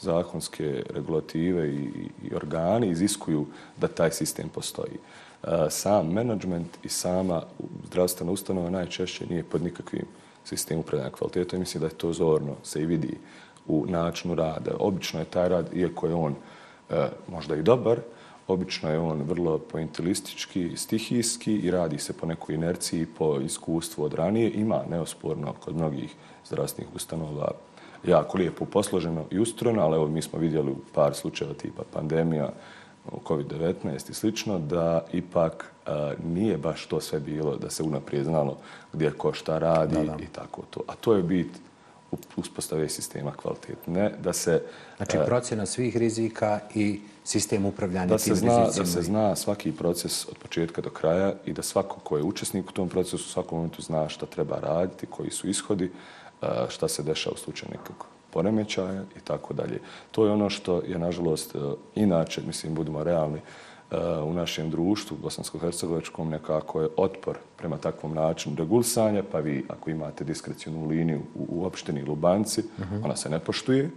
zakonske 0.00 0.82
regulative 0.90 1.68
i, 1.68 1.88
i 2.22 2.34
organi 2.34 2.90
iziskuju 2.90 3.46
da 3.80 3.88
taj 3.88 4.10
sistem 4.10 4.48
postoji. 4.48 4.98
E, 5.42 5.70
sam 5.70 6.12
management 6.12 6.78
i 6.82 6.88
sama 6.88 7.42
zdravstvena 7.86 8.32
ustanova 8.32 8.70
najčešće 8.70 9.26
nije 9.26 9.44
pod 9.44 9.62
nikakvim 9.62 10.02
uh, 10.02 10.23
sistem 10.44 10.78
upravljanja 10.78 11.10
kvalitetom. 11.10 11.60
Mislim 11.60 11.80
da 11.80 11.86
je 11.86 11.98
to 11.98 12.12
zorno 12.12 12.54
se 12.62 12.82
i 12.82 12.86
vidi 12.86 13.18
u 13.66 13.86
načinu 13.88 14.34
rada. 14.34 14.70
Obično 14.78 15.20
je 15.20 15.26
taj 15.26 15.48
rad, 15.48 15.70
iako 15.74 16.06
je 16.06 16.14
on 16.14 16.34
e, 16.90 17.08
možda 17.28 17.56
i 17.56 17.62
dobar, 17.62 18.00
obično 18.48 18.90
je 18.90 18.98
on 18.98 19.22
vrlo 19.22 19.58
pointilistički, 19.58 20.76
stihijski 20.76 21.54
i 21.54 21.70
radi 21.70 21.98
se 21.98 22.12
po 22.12 22.26
nekoj 22.26 22.54
inerciji, 22.54 23.06
po 23.06 23.40
iskustvu 23.40 24.04
od 24.04 24.14
ranije. 24.14 24.50
Ima 24.50 24.82
neosporno 24.90 25.52
kod 25.52 25.76
mnogih 25.76 26.14
zdravstvenih 26.46 26.94
ustanova 26.94 27.50
jako 28.06 28.38
lijepo 28.38 28.64
posloženo 28.64 29.24
i 29.30 29.38
ustrojeno, 29.38 29.82
ali 29.82 29.96
evo 29.96 30.08
mi 30.08 30.22
smo 30.22 30.38
vidjeli 30.38 30.70
u 30.70 30.76
par 30.94 31.14
slučajeva 31.14 31.54
tipa 31.54 31.82
pandemija, 31.92 32.52
COVID-19 33.12 34.10
i 34.10 34.14
slično, 34.14 34.58
da 34.58 35.04
ipak 35.12 35.73
a, 35.86 36.12
nije 36.24 36.58
baš 36.58 36.86
to 36.86 37.00
sve 37.00 37.20
bilo 37.20 37.56
da 37.56 37.70
se 37.70 37.82
unaprijed 37.82 38.24
znalo 38.24 38.58
gdje 38.92 39.10
ko 39.10 39.32
šta 39.32 39.58
radi 39.58 39.94
da, 39.94 40.02
da. 40.02 40.16
i 40.22 40.26
tako 40.26 40.62
to. 40.70 40.80
A 40.88 40.94
to 40.94 41.14
je 41.14 41.22
bit 41.22 41.48
uspostave 42.36 42.88
sistema 42.88 43.32
kvalitete. 43.32 43.90
Ne 43.90 44.12
da 44.22 44.32
se... 44.32 44.62
Znači 44.96 45.18
procjena 45.26 45.66
svih 45.66 45.96
rizika 45.96 46.60
i 46.74 47.00
sistem 47.24 47.66
upravljanja 47.66 48.06
da 48.06 48.18
tim 48.18 48.34
se 48.36 48.40
zna, 48.40 48.58
rizicima. 48.58 48.84
Da 48.84 48.90
se 48.90 49.02
zna 49.02 49.36
svaki 49.36 49.72
proces 49.72 50.28
od 50.28 50.38
početka 50.38 50.82
do 50.82 50.90
kraja 50.90 51.34
i 51.46 51.52
da 51.52 51.62
svako 51.62 52.00
ko 52.00 52.16
je 52.16 52.22
učesnik 52.22 52.70
u 52.70 52.72
tom 52.72 52.88
procesu 52.88 53.16
u 53.16 53.32
svakom 53.32 53.58
momentu 53.58 53.82
zna 53.82 54.08
šta 54.08 54.26
treba 54.26 54.58
raditi, 54.62 55.06
koji 55.06 55.30
su 55.30 55.48
ishodi, 55.48 55.90
šta 56.68 56.88
se 56.88 57.02
dešava 57.02 57.34
u 57.34 57.38
slučaju 57.38 57.70
nekog 57.72 58.06
poremećaja 58.30 59.02
i 59.16 59.20
tako 59.24 59.54
dalje. 59.54 59.80
To 60.10 60.26
je 60.26 60.32
ono 60.32 60.50
što 60.50 60.82
je, 60.86 60.98
nažalost, 60.98 61.54
inače, 61.94 62.42
mislim, 62.46 62.74
budemo 62.74 63.04
realni, 63.04 63.40
u 64.24 64.32
našem 64.32 64.70
društvu, 64.70 65.16
bosansko-hercegovačkom, 65.22 66.28
nekako 66.28 66.82
je 66.82 66.88
otpor 66.96 67.36
prema 67.56 67.76
takvom 67.76 68.14
načinu 68.14 68.56
regulisanja, 68.56 69.22
pa 69.32 69.38
vi, 69.38 69.64
ako 69.68 69.90
imate 69.90 70.24
diskrecijnu 70.24 70.86
liniju 70.86 71.20
u, 71.34 71.46
u 71.48 71.64
opštini 71.64 72.02
Lubanci, 72.02 72.60
uh 72.60 72.86
mhm. 72.86 72.94
-huh. 72.94 73.04
ona 73.04 73.16
se 73.16 73.30
ne 73.30 73.38
poštuje 73.38 73.90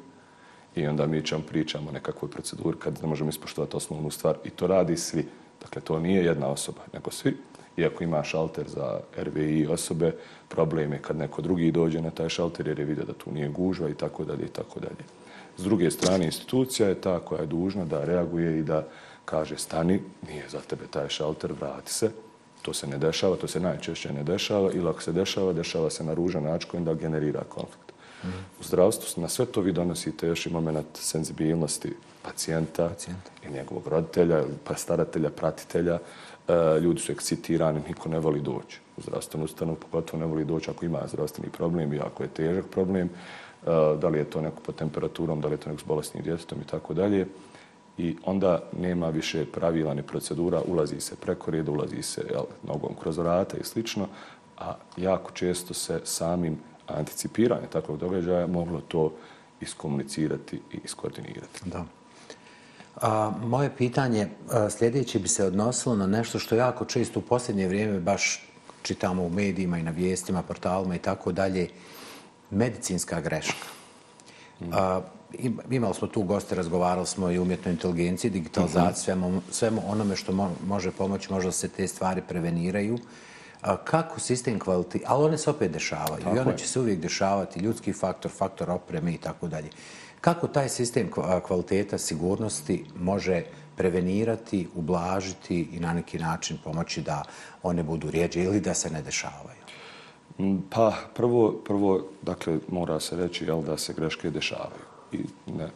i 0.76 0.88
onda 0.88 1.08
mi 1.08 1.26
ćemo 1.26 1.42
pričamo 1.50 1.90
o 1.90 1.94
nekakvoj 1.94 2.32
proceduri 2.32 2.78
kad 2.80 3.02
ne 3.02 3.08
možemo 3.08 3.30
ispoštovati 3.30 3.78
osnovnu 3.78 4.12
stvar 4.12 4.36
i 4.44 4.50
to 4.50 4.68
radi 4.68 4.98
svi. 4.98 5.26
Dakle, 5.62 5.82
to 5.82 6.00
nije 6.00 6.26
jedna 6.26 6.48
osoba, 6.48 6.82
nego 6.94 7.12
svi. 7.12 7.38
Iako 7.78 8.04
ima 8.04 8.24
šalter 8.24 8.68
za 8.68 9.00
RVI 9.18 9.68
osobe, 9.68 10.16
problem 10.48 10.94
je 10.94 11.02
kad 11.02 11.18
neko 11.18 11.42
drugi 11.42 11.72
dođe 11.72 12.02
na 12.02 12.10
taj 12.10 12.30
šalter 12.30 12.68
jer 12.68 12.80
je 12.80 12.86
vidio 12.86 13.06
da 13.06 13.14
tu 13.14 13.32
nije 13.32 13.50
gužva 13.50 13.90
i 13.90 13.94
tako 13.94 14.24
dalje 14.24 14.46
i 14.46 14.50
tako 14.50 14.80
dalje. 14.80 15.04
S 15.58 15.64
druge 15.64 15.92
strane, 15.92 16.26
institucija 16.26 16.90
je 16.90 17.02
ta 17.02 17.20
koja 17.20 17.42
je 17.42 17.48
dužna 17.48 17.86
da 17.86 18.04
reaguje 18.04 18.60
i 18.60 18.64
da 18.64 18.88
kaže 19.28 19.58
stani, 19.58 20.00
nije 20.28 20.50
za 20.50 20.60
tebe 20.60 20.88
taj 20.88 21.10
šalter, 21.10 21.52
vrati 21.54 21.94
se. 21.94 22.12
To 22.62 22.74
se 22.74 22.88
ne 22.88 22.98
dešava, 22.98 23.36
to 23.36 23.48
se 23.48 23.60
najčešće 23.60 24.14
ne 24.14 24.24
dešava 24.24 24.72
ili 24.72 24.90
ako 24.90 25.02
se 25.02 25.12
dešava, 25.12 25.54
dešava 25.54 25.90
se 25.90 26.04
na 26.04 26.14
ružan 26.14 26.44
način 26.44 26.70
koji 26.72 26.84
da 26.84 26.94
generira 26.94 27.44
konflikt. 27.50 27.92
Mm. 28.24 28.28
U 28.60 28.64
zdravstvu 28.64 29.22
na 29.22 29.28
sve 29.28 29.46
to 29.46 29.62
vi 29.62 29.72
donosite 29.72 30.28
još 30.28 30.46
i 30.46 30.50
moment 30.50 30.88
senzibilnosti 30.94 31.94
pacijenta, 32.24 32.88
pacijenta. 32.90 33.32
i 33.46 33.52
njegovog 33.52 33.88
roditelja, 33.88 34.44
pa 34.64 34.76
staratelja, 34.76 35.30
pratitelja. 35.30 36.00
E, 36.48 36.80
ljudi 36.80 37.00
su 37.00 37.12
ekscitirani, 37.12 37.82
niko 37.88 38.10
ne 38.10 38.20
voli 38.20 38.42
doći 38.42 38.80
u 38.98 39.02
zdravstvenu 39.02 39.46
ustanovu, 39.46 39.78
pogotovo 39.78 40.20
ne 40.20 40.26
voli 40.26 40.46
doći 40.46 40.70
ako 40.70 40.86
ima 40.86 41.02
zdravstveni 41.08 41.52
problem 41.52 41.94
i 41.94 42.00
ako 42.00 42.24
je 42.24 42.30
težak 42.30 42.66
problem, 42.72 43.08
e, 43.08 43.12
da 44.02 44.08
li 44.08 44.18
je 44.18 44.30
to 44.30 44.42
neko 44.42 44.62
po 44.62 44.72
temperaturom, 44.72 45.42
da 45.42 45.48
li 45.48 45.54
je 45.54 45.58
to 45.58 45.70
neko 45.70 45.82
s 45.82 45.88
bolestnim 45.88 46.24
djetetom 46.24 46.62
i 46.62 46.68
tako 46.68 46.94
dalje 46.94 47.28
i 47.98 48.16
onda 48.26 48.64
nema 48.80 49.10
više 49.10 49.46
pravila 49.46 49.94
ni 49.94 50.04
procedura, 50.04 50.62
ulazi 50.68 51.02
se 51.02 51.16
preko 51.16 51.52
reda, 51.52 51.72
ulazi 51.72 52.02
se 52.02 52.26
jel, 52.30 52.44
nogom 52.68 52.96
kroz 53.02 53.18
vrata 53.18 53.58
i 53.58 53.64
slično, 53.64 54.08
a 54.58 54.76
jako 54.98 55.32
često 55.32 55.74
se 55.74 56.02
samim 56.04 56.58
anticipiranjem 56.88 57.70
takvog 57.70 57.98
događaja 57.98 58.48
moglo 58.48 58.82
to 58.82 59.14
iskomunicirati 59.62 60.56
i 60.56 60.80
iskoordinirati. 60.84 61.62
Da. 61.66 61.86
A, 63.02 63.32
moje 63.44 63.76
pitanje 63.78 64.28
a, 64.52 64.70
sljedeće 64.70 65.20
bi 65.20 65.28
se 65.28 65.46
odnosilo 65.46 65.96
na 65.96 66.08
nešto 66.08 66.40
što 66.40 66.56
jako 66.56 66.86
često 66.86 67.20
u 67.20 67.22
posljednje 67.22 67.68
vrijeme 67.68 68.00
baš 68.00 68.48
čitamo 68.82 69.24
u 69.24 69.30
medijima 69.30 69.78
i 69.78 69.84
na 69.84 69.92
vijestima, 69.92 70.44
portalima 70.44 70.96
i 70.96 71.00
tako 71.00 71.32
dalje, 71.32 71.70
medicinska 72.52 73.22
greška. 73.22 73.68
A, 74.72 75.02
imali 75.70 75.94
smo 75.94 76.08
tu 76.08 76.24
goste, 76.24 76.56
razgovarali 76.56 77.08
smo 77.08 77.32
i 77.32 77.40
umjetnoj 77.40 77.72
inteligenciji, 77.72 78.32
digitalizaciji, 78.32 79.04
svemu, 79.04 79.42
svemu 79.52 79.82
onome 79.88 80.16
što 80.16 80.32
mo, 80.32 80.52
može 80.68 80.92
pomoći, 80.92 81.34
možda 81.34 81.52
se 81.52 81.68
te 81.68 81.88
stvari 81.88 82.22
preveniraju. 82.30 82.98
Kako 83.84 84.20
sistem 84.20 84.60
kvaliti, 84.60 85.02
ali 85.06 85.26
one 85.26 85.38
se 85.38 85.50
opet 85.50 85.72
dešavaju 85.72 86.24
tako 86.24 86.36
i 86.36 86.40
one 86.40 86.52
je. 86.52 86.58
će 86.58 86.68
se 86.68 86.80
uvijek 86.80 87.00
dešavati, 87.00 87.60
ljudski 87.60 87.94
faktor, 87.94 88.32
faktor 88.32 88.70
opreme 88.72 89.14
i 89.14 89.18
tako 89.18 89.48
dalje. 89.48 89.70
Kako 90.22 90.48
taj 90.48 90.70
sistem 90.70 91.10
kvaliteta 91.48 91.98
sigurnosti 91.98 92.86
može 92.96 93.44
prevenirati, 93.76 94.68
ublažiti 94.76 95.68
i 95.74 95.80
na 95.80 95.94
neki 95.94 96.20
način 96.20 96.58
pomoći 96.64 97.02
da 97.02 97.24
one 97.64 97.84
budu 97.84 98.12
rijeđe 98.12 98.44
ili 98.44 98.60
da 98.60 98.74
se 98.74 98.90
ne 98.90 99.02
dešavaju? 99.02 99.58
Pa, 100.70 100.94
prvo, 101.14 101.52
prvo 101.52 102.08
dakle, 102.22 102.60
mora 102.68 103.00
se 103.00 103.16
reći 103.16 103.46
jel, 103.46 103.62
da 103.62 103.78
se 103.78 103.94
greške 103.94 104.30
dešavaju 104.30 104.97
i 105.12 105.20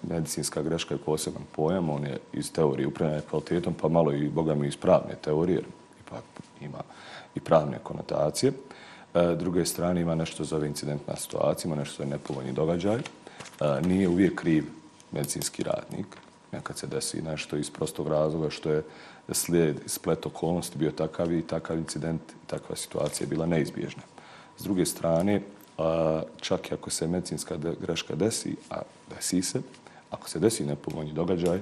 medicinska 0.04 0.62
greška 0.62 0.94
je 0.94 0.98
poseban 1.06 1.42
pojam, 1.56 1.90
on 1.90 2.04
je 2.06 2.18
iz 2.34 2.52
teorije 2.52 2.88
upravljanja 2.88 3.22
kvalitetom, 3.30 3.74
pa 3.74 3.88
malo 3.88 4.14
i, 4.14 4.30
boga 4.30 4.56
mi, 4.56 4.68
iz 4.68 4.78
pravne 4.78 5.16
teorije, 5.22 5.62
ipak 6.06 6.24
ima 6.62 6.82
i 7.36 7.40
pravne 7.40 7.80
konotacije. 7.84 8.52
E, 9.14 9.36
druge 9.40 9.66
strane 9.66 10.02
ima 10.02 10.16
nešto 10.16 10.44
zove 10.44 10.68
incidentna 10.68 11.16
situacija, 11.16 11.70
ima 11.70 11.76
nešto 11.76 12.04
zove 12.04 12.10
nepovoljni 12.10 12.54
događaj. 12.54 12.98
E, 12.98 13.02
nije 13.82 14.08
uvijek 14.08 14.36
kriv 14.36 14.66
medicinski 15.12 15.64
radnik, 15.64 16.08
nekad 16.52 16.78
se 16.78 16.88
desi 16.88 17.22
nešto 17.22 17.58
iz 17.58 17.70
prostog 17.70 18.08
razloga 18.08 18.50
što 18.50 18.70
je 18.70 18.84
slijed 19.32 19.80
splet 19.86 20.26
okolnosti 20.26 20.78
bio 20.78 20.92
takav 20.92 21.34
i 21.34 21.42
takav 21.42 21.78
incident, 21.78 22.22
takva 22.48 22.76
situacija 22.76 23.26
je 23.26 23.30
bila 23.30 23.46
neizbježna. 23.46 24.04
S 24.58 24.64
druge 24.64 24.86
strane, 24.86 25.42
a, 25.78 26.22
čak 26.42 26.72
i 26.72 26.74
ako 26.74 26.90
se 26.90 27.08
medicinska 27.08 27.58
greška 27.82 28.16
desi, 28.16 28.56
a 28.70 28.82
desi 29.16 29.42
se, 29.42 29.62
ako 30.12 30.30
se 30.30 30.40
desi 30.40 30.66
nepovoljni 30.66 31.14
događaj, 31.14 31.60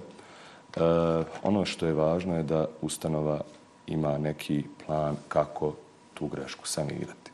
a, 0.78 1.24
ono 1.44 1.66
što 1.66 1.86
je 1.86 1.94
važno 1.94 2.38
je 2.38 2.44
da 2.44 2.68
ustanova 2.82 3.42
ima 3.88 4.18
neki 4.18 4.64
plan 4.86 5.16
kako 5.28 5.74
tu 6.14 6.28
grešku 6.28 6.68
sanirati. 6.68 7.32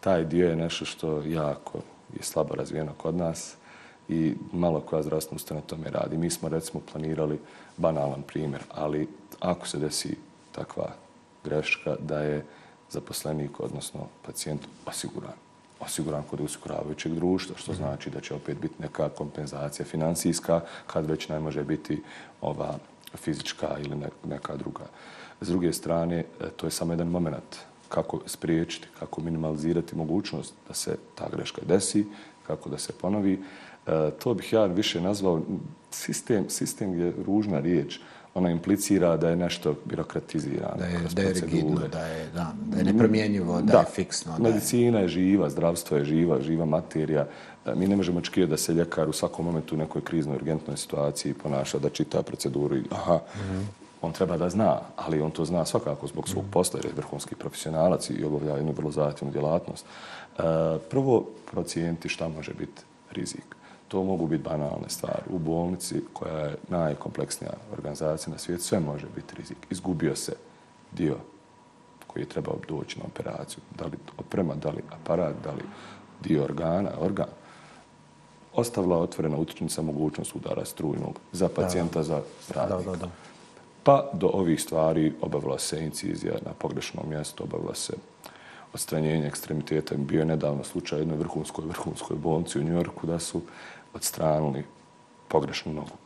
Taj 0.00 0.24
dio 0.24 0.48
je 0.48 0.56
nešto 0.56 0.84
što 0.84 1.22
jako 1.22 1.78
je 2.16 2.22
slabo 2.22 2.54
razvijeno 2.54 2.92
kod 2.96 3.14
nas 3.14 3.56
i 4.08 4.34
malo 4.52 4.80
koja 4.80 5.02
zdravstvena 5.02 5.36
ustanova 5.36 5.66
tome 5.66 5.90
radi. 5.90 6.16
Mi 6.16 6.30
smo 6.30 6.48
recimo 6.48 6.82
planirali 6.92 7.40
banalan 7.76 8.22
primjer, 8.22 8.62
ali 8.70 9.08
ako 9.40 9.68
se 9.68 9.78
desi 9.78 10.16
takva 10.52 10.92
greška 11.44 11.96
da 12.00 12.20
je 12.20 12.44
zaposlenik, 12.90 13.60
odnosno 13.60 14.00
pacijent, 14.26 14.60
osiguran 14.86 15.43
osiguran 15.80 16.22
kod 16.30 16.40
usikuravajućeg 16.40 17.14
društva, 17.14 17.56
što 17.56 17.74
znači 17.74 18.10
da 18.10 18.20
će 18.20 18.34
opet 18.34 18.58
biti 18.58 18.74
neka 18.78 19.08
kompenzacija 19.08 19.86
financijska 19.86 20.60
kad 20.86 21.06
već 21.06 21.28
ne 21.28 21.40
može 21.40 21.64
biti 21.64 22.02
ova 22.40 22.78
fizička 23.14 23.76
ili 23.78 23.96
neka 24.24 24.56
druga. 24.56 24.84
S 25.40 25.48
druge 25.48 25.72
strane, 25.72 26.18
e, 26.18 26.24
to 26.56 26.66
je 26.66 26.70
samo 26.70 26.92
jedan 26.92 27.08
moment 27.08 27.56
kako 27.88 28.20
spriječiti, 28.26 28.88
kako 28.98 29.20
minimalizirati 29.20 29.96
mogućnost 29.96 30.54
da 30.68 30.74
se 30.74 30.96
ta 31.14 31.28
greška 31.32 31.60
desi, 31.66 32.06
kako 32.46 32.68
da 32.68 32.78
se 32.78 32.92
ponovi. 32.92 33.42
E, 33.86 34.10
to 34.22 34.34
bih 34.34 34.52
ja 34.52 34.64
više 34.64 35.00
nazvao 35.00 35.42
sistem, 35.94 36.50
sistem 36.50 37.00
je 37.00 37.12
ružna 37.26 37.60
riječ, 37.60 38.00
ona 38.34 38.50
implicira 38.50 39.16
da 39.16 39.28
je 39.28 39.36
nešto 39.36 39.74
birokratizirano. 39.84 40.76
Da 40.78 40.84
je, 40.84 40.98
da 41.14 41.22
je 41.22 41.32
rigidno, 41.32 41.80
da 41.92 42.06
je, 42.06 42.26
da, 42.34 42.52
da 42.66 42.78
je 42.78 42.84
nepromjenjivo, 42.84 43.60
da, 43.60 43.72
da 43.72 43.78
je 43.78 43.86
fiksno. 43.94 44.38
Medicina 44.38 44.98
je 44.98 45.08
živa, 45.08 45.50
zdravstvo 45.50 45.96
je 45.96 46.04
živa, 46.04 46.40
živa 46.40 46.64
materija. 46.64 47.26
E, 47.66 47.74
mi 47.74 47.86
ne 47.86 47.96
možemo 47.96 48.18
očekivati 48.18 48.50
da 48.50 48.56
se 48.56 48.74
ljekar 48.74 49.08
u 49.08 49.12
svakom 49.12 49.44
momentu 49.44 49.74
u 49.74 49.78
nekoj 49.78 50.02
kriznoj, 50.02 50.36
urgentnoj 50.36 50.76
situaciji 50.76 51.34
ponaša, 51.34 51.78
da 51.78 51.88
čita 51.88 52.22
proceduru 52.22 52.76
i 52.76 52.84
aha, 52.90 53.14
mm 53.14 53.38
-hmm. 53.38 53.64
on 54.02 54.12
treba 54.12 54.36
da 54.36 54.50
zna, 54.50 54.80
ali 54.96 55.20
on 55.20 55.30
to 55.30 55.44
zna 55.44 55.64
svakako 55.64 56.06
zbog 56.06 56.28
svog 56.28 56.44
posla, 56.50 56.78
jer 56.78 56.86
je 56.86 56.96
vrhunski 56.96 57.34
profesionalac 57.34 58.10
i 58.10 58.24
obavlja 58.24 58.56
jednu 58.56 58.72
vrlo 58.72 58.90
zahtjevnu 58.90 59.32
djelatnost. 59.32 59.86
E, 60.38 60.42
prvo, 60.90 61.26
procijenti 61.50 62.08
šta 62.08 62.28
može 62.28 62.54
biti 62.54 62.82
rizik 63.12 63.56
to 63.88 64.02
mogu 64.02 64.26
biti 64.26 64.42
banalne 64.42 64.88
stvari. 64.88 65.22
U 65.30 65.38
bolnici, 65.38 66.02
koja 66.12 66.38
je 66.38 66.56
najkompleksnija 66.68 67.52
organizacija 67.72 68.32
na 68.32 68.38
svijetu, 68.38 68.64
sve 68.64 68.80
može 68.80 69.06
biti 69.16 69.34
rizik. 69.36 69.56
Izgubio 69.70 70.16
se 70.16 70.32
dio 70.92 71.16
koji 72.06 72.22
je 72.22 72.28
trebao 72.28 72.56
doći 72.68 72.98
na 72.98 73.04
operaciju. 73.04 73.58
Da 73.78 73.84
li 73.84 73.96
oprema, 74.18 74.54
da 74.54 74.70
li 74.70 74.82
aparat, 74.90 75.34
da 75.44 75.50
li 75.50 75.62
dio 76.22 76.44
organa, 76.44 76.90
organ. 76.98 77.28
Ostavila 78.54 78.98
otvorena 78.98 79.36
utičnica 79.36 79.82
mogućnost 79.82 80.34
udara 80.34 80.64
strujnog 80.64 81.20
za 81.32 81.48
pacijenta, 81.48 81.98
da, 81.98 82.02
za 82.02 82.22
radnika. 82.54 82.90
Da, 82.90 82.90
da, 82.90 82.96
da. 82.96 83.08
Pa 83.82 84.10
do 84.12 84.26
ovih 84.26 84.62
stvari 84.62 85.12
obavila 85.20 85.58
se 85.58 85.84
incizija 85.84 86.34
na 86.44 86.52
pogrešnom 86.58 87.08
mjestu, 87.08 87.44
obavila 87.44 87.74
se 87.74 87.92
odstranjenje 88.74 89.26
ekstremiteta. 89.26 89.94
Bio 89.96 90.18
je 90.18 90.24
nedavno 90.24 90.64
slučaj 90.64 90.98
jednoj 90.98 91.16
vrhunskoj, 91.16 91.64
vrhunskoj 91.64 92.16
bolnici 92.16 92.58
u 92.58 92.62
Njorku 92.62 93.06
da 93.06 93.18
su 93.18 93.40
odstranili 93.94 94.64
pogrešnu 95.28 95.72
nogu. 95.72 95.96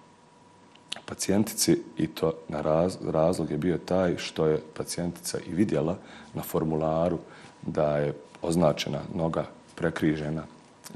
pacijentici 1.07 1.83
i 1.97 2.07
to 2.07 2.33
na 2.49 2.61
raz, 2.61 2.97
razlog 3.04 3.50
je 3.50 3.57
bio 3.57 3.78
taj 3.78 4.16
što 4.16 4.47
je 4.47 4.62
pacijentica 4.76 5.38
i 5.47 5.52
vidjela 5.52 5.97
na 6.35 6.42
formularu 6.42 7.18
da 7.62 7.97
je 7.97 8.14
označena 8.42 9.00
noga 9.14 9.45
prekrižena 9.75 10.42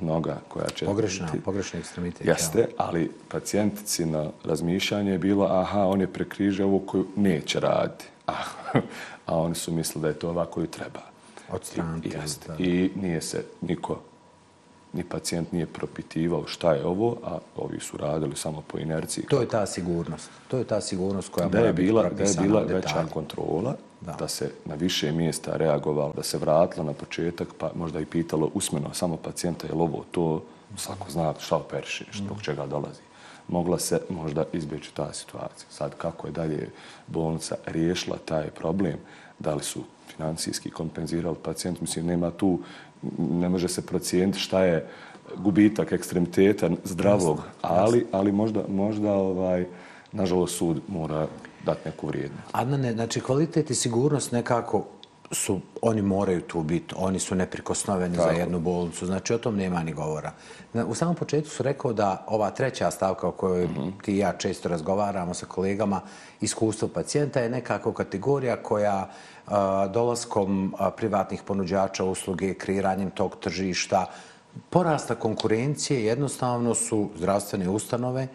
noga 0.00 0.40
koja 0.48 0.68
će... 0.68 0.86
Pogrešna, 0.86 1.26
biti, 1.26 1.44
pogrešni 1.44 1.80
ekstremitet. 1.80 2.26
Jeste, 2.26 2.68
ali 2.76 3.10
pacijentici 3.28 4.06
na 4.06 4.30
razmišljanje 4.44 5.12
je 5.12 5.18
bilo 5.18 5.46
aha, 5.46 5.86
on 5.86 6.00
je 6.00 6.06
prekrižio 6.06 6.66
ovu 6.66 6.78
koju 6.78 7.06
neće 7.16 7.60
raditi. 7.60 8.04
A, 8.26 8.32
a 9.26 9.38
oni 9.38 9.54
su 9.54 9.72
mislili 9.72 10.02
da 10.02 10.08
je 10.08 10.18
to 10.18 10.28
ova 10.28 10.46
koju 10.46 10.66
treba. 10.66 11.00
Od 11.50 11.70
jeste. 12.04 12.54
I 12.58 12.90
nije 12.94 13.20
se 13.20 13.44
niko 13.60 14.00
ni 14.92 15.04
pacijent 15.04 15.52
nije 15.52 15.66
propitivao 15.66 16.46
šta 16.46 16.72
je 16.72 16.86
ovo, 16.86 17.16
a 17.24 17.38
ovi 17.56 17.80
su 17.80 17.96
radili 17.96 18.36
samo 18.36 18.62
po 18.66 18.78
inerciji. 18.78 19.24
To 19.26 19.40
je 19.40 19.48
ta 19.48 19.66
sigurnost. 19.66 20.30
To 20.48 20.58
je 20.58 20.64
ta 20.64 20.80
sigurnost 20.80 21.28
koja 21.28 21.48
da 21.48 21.58
je 21.58 21.72
bila, 21.72 22.02
Da 22.02 22.24
je 22.24 22.34
bila 22.42 22.60
veća 22.60 23.06
kontrola, 23.12 23.76
da. 24.00 24.12
da 24.12 24.28
se 24.28 24.50
na 24.64 24.74
više 24.74 25.12
mjesta 25.12 25.56
reagovalo, 25.56 26.12
da 26.16 26.22
se 26.22 26.38
vratilo 26.38 26.84
na 26.84 26.92
početak, 26.92 27.48
pa 27.58 27.70
možda 27.74 28.00
i 28.00 28.06
pitalo 28.06 28.50
usmeno 28.54 28.94
samo 28.94 29.16
pacijenta, 29.16 29.66
je 29.66 29.74
li 29.74 29.80
ovo 29.80 30.04
to, 30.10 30.42
svako 30.76 31.10
zna 31.10 31.34
šta 31.38 31.56
operiše, 31.56 32.04
što 32.10 32.34
mm. 32.34 32.40
čega 32.42 32.66
dolazi. 32.66 33.00
Mogla 33.48 33.78
se 33.78 34.00
možda 34.08 34.44
izbjeći 34.52 34.94
ta 34.94 35.12
situacija. 35.12 35.66
Sad, 35.70 35.94
kako 35.98 36.26
je 36.26 36.32
dalje 36.32 36.70
bolnica 37.06 37.56
riješila 37.66 38.16
taj 38.24 38.50
problem, 38.50 38.96
da 39.38 39.54
li 39.54 39.62
su 39.62 39.84
financijski 40.16 40.70
kompenzirali 40.70 41.36
pacijent, 41.42 41.80
mislim, 41.80 42.06
nema 42.06 42.30
tu 42.30 42.60
ne 43.18 43.48
može 43.48 43.68
se 43.68 43.86
procijeniti 43.86 44.38
šta 44.38 44.64
je 44.64 44.88
gubitak 45.36 45.92
ekstremiteta 45.92 46.70
zdravog, 46.84 47.42
ali, 47.62 48.06
ali 48.12 48.32
možda, 48.32 48.64
možda 48.68 49.12
ovaj, 49.12 49.66
nažalost, 50.12 50.56
sud 50.56 50.80
mora 50.88 51.26
dati 51.64 51.80
neku 51.84 52.06
vrijednost. 52.06 52.48
Adnane, 52.52 52.92
znači 52.92 53.20
kvalitet 53.20 53.70
i 53.70 53.74
sigurnost 53.74 54.32
nekako 54.32 54.84
su, 55.32 55.60
oni 55.82 56.02
moraju 56.02 56.40
tu 56.40 56.62
biti, 56.62 56.94
oni 56.98 57.18
su 57.18 57.34
neprikosnoveni 57.34 58.16
Tako. 58.16 58.28
za 58.28 58.38
jednu 58.38 58.60
bolnicu, 58.60 59.06
znači 59.06 59.34
o 59.34 59.38
tom 59.38 59.56
nema 59.56 59.82
ni 59.82 59.92
govora. 59.92 60.32
U 60.86 60.94
samom 60.94 61.14
početku 61.14 61.50
su 61.50 61.62
rekao 61.62 61.92
da 61.92 62.24
ova 62.26 62.50
treća 62.50 62.90
stavka 62.90 63.28
o 63.28 63.32
kojoj 63.32 63.66
mm 63.66 63.74
-hmm. 63.76 64.02
ti 64.02 64.14
i 64.14 64.18
ja 64.18 64.32
često 64.32 64.68
razgovaramo 64.68 65.34
sa 65.34 65.46
kolegama, 65.46 66.00
iskustvo 66.40 66.88
pacijenta 66.88 67.40
je 67.40 67.50
nekako 67.50 67.92
kategorija 67.92 68.56
koja 68.56 69.10
dolaskom 69.90 70.74
privatnih 70.96 71.42
ponuđača 71.42 72.04
usluge, 72.04 72.54
kreiranjem 72.54 73.10
tog 73.10 73.36
tržišta, 73.40 74.06
porasta 74.70 75.14
konkurencije, 75.14 76.04
jednostavno 76.04 76.74
su 76.74 77.10
zdravstvene 77.16 77.68
ustanove 77.68 78.28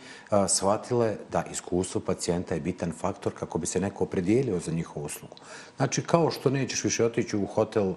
shvatile 0.48 1.16
da 1.32 1.44
iskustvo 1.52 2.02
pacijenta 2.02 2.56
je 2.56 2.62
bitan 2.62 2.92
faktor 2.92 3.34
kako 3.34 3.58
bi 3.58 3.66
se 3.66 3.80
neko 3.80 4.04
opredijelio 4.04 4.60
za 4.60 4.72
njihovu 4.72 5.06
uslugu. 5.06 5.36
Znači, 5.78 6.02
kao 6.02 6.32
što 6.32 6.50
nećeš 6.50 6.84
više 6.84 7.06
otići 7.06 7.38
u 7.38 7.46
hotel 7.46 7.94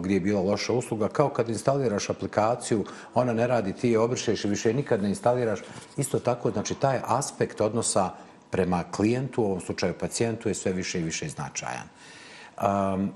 gdje 0.00 0.14
je 0.14 0.20
bila 0.20 0.40
loša 0.40 0.72
usluga, 0.72 1.08
kao 1.08 1.28
kad 1.28 1.48
instaliraš 1.48 2.10
aplikaciju, 2.10 2.84
ona 3.14 3.32
ne 3.32 3.46
radi, 3.46 3.72
ti 3.72 3.90
je 3.90 3.98
obrišeš 3.98 4.44
i 4.44 4.48
više 4.48 4.74
nikad 4.74 5.02
ne 5.02 5.08
instaliraš. 5.08 5.60
Isto 5.96 6.18
tako, 6.18 6.50
znači, 6.50 6.74
taj 6.74 7.00
aspekt 7.04 7.60
odnosa 7.60 8.10
prema 8.50 8.84
klijentu, 8.90 9.42
u 9.42 9.46
ovom 9.46 9.60
slučaju 9.60 9.94
pacijentu, 10.00 10.48
je 10.48 10.54
sve 10.54 10.72
više 10.72 11.00
i 11.00 11.04
više 11.04 11.28
značajan 11.28 11.88
um, 12.62 13.12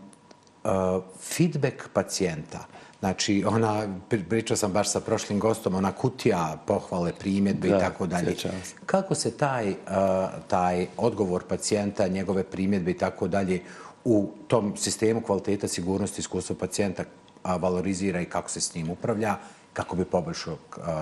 uh, 0.65 1.03
feedback 1.21 1.89
pacijenta, 1.93 2.67
znači 3.03 3.45
ona, 3.47 3.87
pričao 4.29 4.57
sam 4.57 4.73
baš 4.73 4.91
sa 4.91 5.01
prošlim 5.01 5.39
gostom, 5.39 5.75
ona 5.75 5.93
kutija 5.93 6.59
pohvale, 6.67 7.13
primjedbe 7.19 7.69
i 7.69 7.71
tako 7.71 8.07
dalje. 8.07 8.37
Kako 8.87 9.15
se 9.15 9.31
taj, 9.37 9.75
taj 10.49 10.87
odgovor 10.97 11.43
pacijenta, 11.49 12.09
njegove 12.09 12.45
primjedbe 12.45 12.91
i 12.91 12.99
tako 12.99 13.29
dalje 13.29 13.61
u 14.05 14.29
tom 14.49 14.77
sistemu 14.77 15.21
kvaliteta, 15.21 15.69
sigurnosti, 15.69 16.21
iskustva 16.21 16.57
pacijenta 16.61 17.05
valorizira 17.45 18.21
i 18.21 18.25
kako 18.25 18.51
se 18.51 18.61
s 18.61 18.75
njim 18.75 18.91
upravlja, 18.91 19.37
kako 19.73 19.97
bi 19.97 20.05
poboljšao 20.05 20.57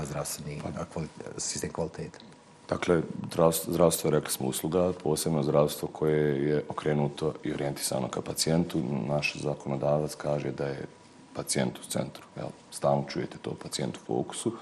zdravstveni 0.04 0.56
uh, 0.56 0.86
kvalitet, 0.92 1.26
sistem 1.38 1.72
kvaliteta? 1.72 2.18
Dakle, 2.68 3.02
zdravstvo, 3.68 4.10
rekli 4.10 4.32
smo, 4.32 4.48
usluga, 4.48 4.92
posebno 5.02 5.42
zdravstvo 5.42 5.88
koje 5.88 6.48
je 6.48 6.64
okrenuto 6.68 7.34
i 7.44 7.52
orijentisano 7.52 8.08
ka 8.08 8.20
pacijentu. 8.20 8.80
Naš 9.08 9.36
zakonodavac 9.36 10.14
kaže 10.14 10.50
da 10.50 10.66
je 10.66 10.86
pacijent 11.40 11.78
u 11.78 11.82
centru. 11.88 12.22
Jel? 12.36 12.48
Stalno 12.70 13.04
čujete 13.08 13.38
to 13.42 13.54
pacijent 13.62 13.96
u 13.96 14.00
fokusu. 14.06 14.52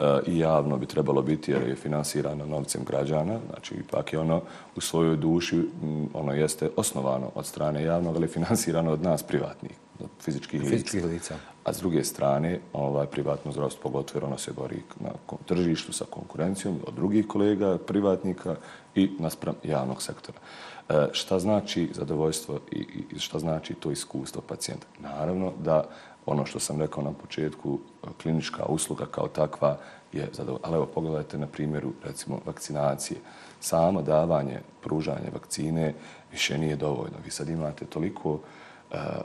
E, 0.00 0.20
I 0.26 0.38
javno 0.38 0.76
bi 0.76 0.86
trebalo 0.86 1.22
biti 1.22 1.50
jer 1.50 1.68
je 1.68 1.76
finansirano 1.76 2.46
novcem 2.46 2.84
građana. 2.84 3.38
Znači, 3.50 3.74
ipak 3.74 4.12
je 4.12 4.18
ono 4.18 4.42
u 4.76 4.80
svojoj 4.80 5.16
duši, 5.16 5.68
ono 6.14 6.32
jeste 6.32 6.70
osnovano 6.76 7.30
od 7.34 7.46
strane 7.46 7.82
javnog, 7.82 8.16
ali 8.16 8.28
finansirano 8.28 8.92
od 8.92 9.02
nas 9.02 9.22
privatnih 9.22 9.72
fizičkih, 10.20 10.60
fizičkih 10.60 11.04
lica. 11.04 11.34
A 11.64 11.72
s 11.72 11.78
druge 11.78 12.04
strane, 12.04 12.60
ovaj 12.72 13.06
privatno 13.06 13.52
zdravstvo 13.52 13.82
pogotovo 13.82 14.26
ono 14.26 14.38
se 14.38 14.52
bori 14.52 14.82
na 15.00 15.10
tržištu 15.46 15.92
sa 15.92 16.04
konkurencijom 16.10 16.80
od 16.86 16.94
drugih 16.94 17.26
kolega, 17.26 17.78
privatnika 17.78 18.56
i 18.94 19.10
naspram 19.18 19.54
javnog 19.64 20.02
sektora. 20.02 20.38
E, 20.88 21.08
šta 21.12 21.38
znači 21.38 21.88
zadovoljstvo 21.92 22.58
i, 22.70 22.86
i 23.10 23.18
šta 23.18 23.38
znači 23.38 23.74
to 23.74 23.90
iskustvo 23.90 24.42
pacijenta? 24.48 24.86
Naravno 25.00 25.52
da 25.64 25.84
ono 26.28 26.46
što 26.46 26.58
sam 26.60 26.80
rekao 26.80 27.02
na 27.02 27.12
početku, 27.12 27.78
klinička 28.22 28.64
usluga 28.64 29.06
kao 29.06 29.28
takva 29.28 29.78
je 30.12 30.28
zadovoljstvo. 30.32 30.68
Ali 30.68 30.76
evo, 30.76 30.86
pogledajte 30.86 31.38
na 31.38 31.46
primjeru, 31.46 31.92
recimo, 32.04 32.40
vakcinacije. 32.46 33.20
Samo 33.60 34.02
davanje, 34.02 34.60
pružanje 34.82 35.30
vakcine 35.32 35.94
više 36.32 36.58
nije 36.58 36.76
dovoljno. 36.76 37.16
Vi 37.24 37.30
sad 37.30 37.48
imate 37.48 37.84
toliko 37.84 38.32
uh, 38.32 38.40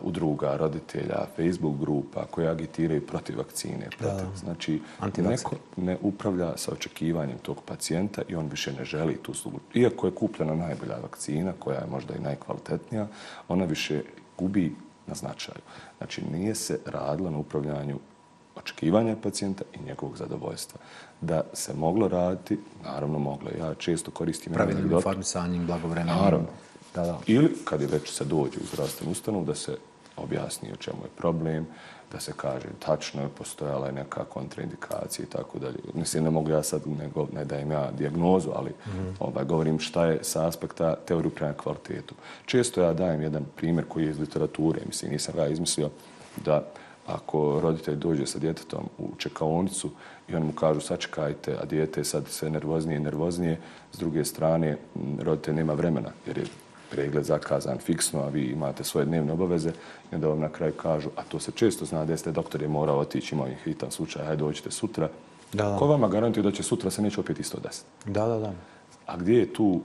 udruga, 0.02 0.58
roditelja, 0.58 1.26
Facebook 1.36 1.80
grupa 1.80 2.26
koje 2.32 2.48
agitiraju 2.48 3.08
protiv 3.08 3.38
vakcine. 3.38 3.90
Protiv. 4.00 4.30
Da. 4.30 4.36
Znači, 4.36 4.82
neko 5.18 5.56
ne 5.78 5.98
upravlja 6.02 6.58
sa 6.58 6.72
očekivanjem 6.72 7.38
tog 7.38 7.58
pacijenta 7.66 8.22
i 8.28 8.36
on 8.36 8.48
više 8.48 8.74
ne 8.74 8.86
želi 8.86 9.18
tu 9.22 9.34
slugu. 9.34 9.60
Iako 9.74 10.08
je 10.08 10.16
kupljena 10.16 10.56
najbolja 10.56 10.98
vakcina, 11.02 11.54
koja 11.60 11.80
je 11.80 11.88
možda 11.92 12.16
i 12.16 12.22
najkvalitetnija, 12.22 13.08
ona 13.48 13.66
više 13.66 14.02
gubi 14.38 14.76
na 15.08 15.16
značaju. 15.16 15.62
Znači, 15.98 16.22
nije 16.32 16.56
se 16.56 16.80
radilo 16.86 17.30
na 17.30 17.38
upravljanju 17.38 18.00
očekivanja 18.56 19.16
pacijenta 19.24 19.64
i 19.74 19.84
njegovog 19.86 20.18
zadovoljstva. 20.18 20.80
Da 21.22 21.42
se 21.54 21.74
moglo 21.74 22.08
raditi, 22.08 22.60
naravno 22.84 23.20
moglo. 23.20 23.50
Ja 23.60 23.74
često 23.74 24.12
koristim... 24.12 24.54
Pravilnim 24.54 24.92
informisanjem, 24.92 25.66
blagovremenim. 25.68 26.16
Naravno. 26.16 26.48
Da, 26.96 27.06
da. 27.06 27.20
Ili 27.28 27.56
kad 27.66 27.82
je 27.82 27.88
već 27.88 28.12
se 28.12 28.26
dođe 28.26 28.60
u 28.60 28.66
zdravstvenu 28.74 29.12
ustanovu 29.12 29.46
da 29.46 29.56
se 29.56 29.78
objasni 30.18 30.72
o 30.72 30.76
čemu 30.76 30.98
je 31.04 31.10
problem, 31.18 31.68
da 32.14 32.20
se 32.20 32.34
kaže 32.38 32.68
tačno 32.80 33.22
je 33.22 33.30
postojala 33.30 33.88
je 33.88 33.94
neka 33.94 34.24
kontraindikacija 34.26 35.26
i 35.26 35.30
tako 35.30 35.60
dalje. 35.60 35.80
Mislim, 35.94 36.24
ne 36.24 36.30
mogu 36.30 36.50
ja 36.50 36.64
sad, 36.64 36.82
nego 36.88 37.28
ne 37.34 37.46
dajem 37.46 37.72
ja 37.72 37.92
diagnozu, 37.92 38.50
ali 38.56 38.70
mm 38.70 38.90
-hmm. 38.90 39.14
ovaj, 39.20 39.46
govorim 39.46 39.80
šta 39.80 40.06
je 40.06 40.20
sa 40.22 40.48
aspekta 40.48 40.96
teoriju 40.96 41.32
prema 41.32 41.54
kvalitetu. 41.54 42.16
Često 42.46 42.82
ja 42.82 42.94
dajem 42.94 43.22
jedan 43.22 43.46
primjer 43.56 43.86
koji 43.88 44.04
je 44.04 44.10
iz 44.10 44.20
literature, 44.20 44.82
mislim, 44.86 45.12
nisam 45.12 45.36
ga 45.36 45.48
izmislio 45.48 45.90
da 46.46 46.64
ako 47.08 47.60
roditelj 47.60 47.96
dođe 47.96 48.26
sa 48.26 48.40
djetetom 48.40 48.84
u 48.98 49.10
čekaonicu 49.18 49.90
i 50.28 50.36
oni 50.36 50.46
mu 50.46 50.52
kažu 50.52 50.82
sačekajte, 50.82 51.58
a 51.62 51.66
dijete 51.66 52.00
je 52.00 52.06
sad 52.06 52.28
sve 52.28 52.50
nervoznije 52.50 52.98
i 52.98 53.04
nervoznije, 53.04 53.60
s 53.92 53.98
druge 53.98 54.26
strane 54.26 54.78
roditelj 55.20 55.54
nema 55.54 55.74
vremena 55.74 56.10
jer 56.28 56.38
je 56.38 56.46
pregled 56.94 57.26
zakazan 57.26 57.78
fiksno, 57.78 58.22
a 58.22 58.30
vi 58.30 58.44
imate 58.46 58.84
svoje 58.84 59.06
dnevne 59.06 59.34
obaveze, 59.34 59.72
i 60.12 60.16
onda 60.16 60.28
vam 60.28 60.40
na 60.40 60.50
kraju 60.50 60.74
kažu, 60.74 61.10
a 61.16 61.24
to 61.24 61.40
se 61.40 61.52
često 61.52 61.86
zna, 61.86 62.06
da 62.06 62.14
jeste 62.14 62.32
doktor 62.32 62.62
je 62.62 62.68
morao 62.68 63.00
otići, 63.00 63.36
imao 63.36 63.48
je 63.48 63.58
hitan 63.64 63.92
slučaj, 63.92 64.26
hajde 64.26 64.44
dođite 64.44 64.72
sutra. 64.72 65.10
Da, 65.54 65.70
da. 65.70 65.78
Ko 65.78 65.88
vama 65.88 66.08
garantuje 66.08 66.44
da 66.44 66.52
će 66.52 66.64
sutra 66.64 66.92
se 66.92 67.02
neće 67.02 67.20
opet 67.20 67.40
isto 67.40 67.60
desiti? 67.60 67.90
Da, 68.06 68.28
da, 68.28 68.40
da. 68.40 68.54
A 69.06 69.18
gdje 69.18 69.40
je 69.40 69.54
tu 69.54 69.82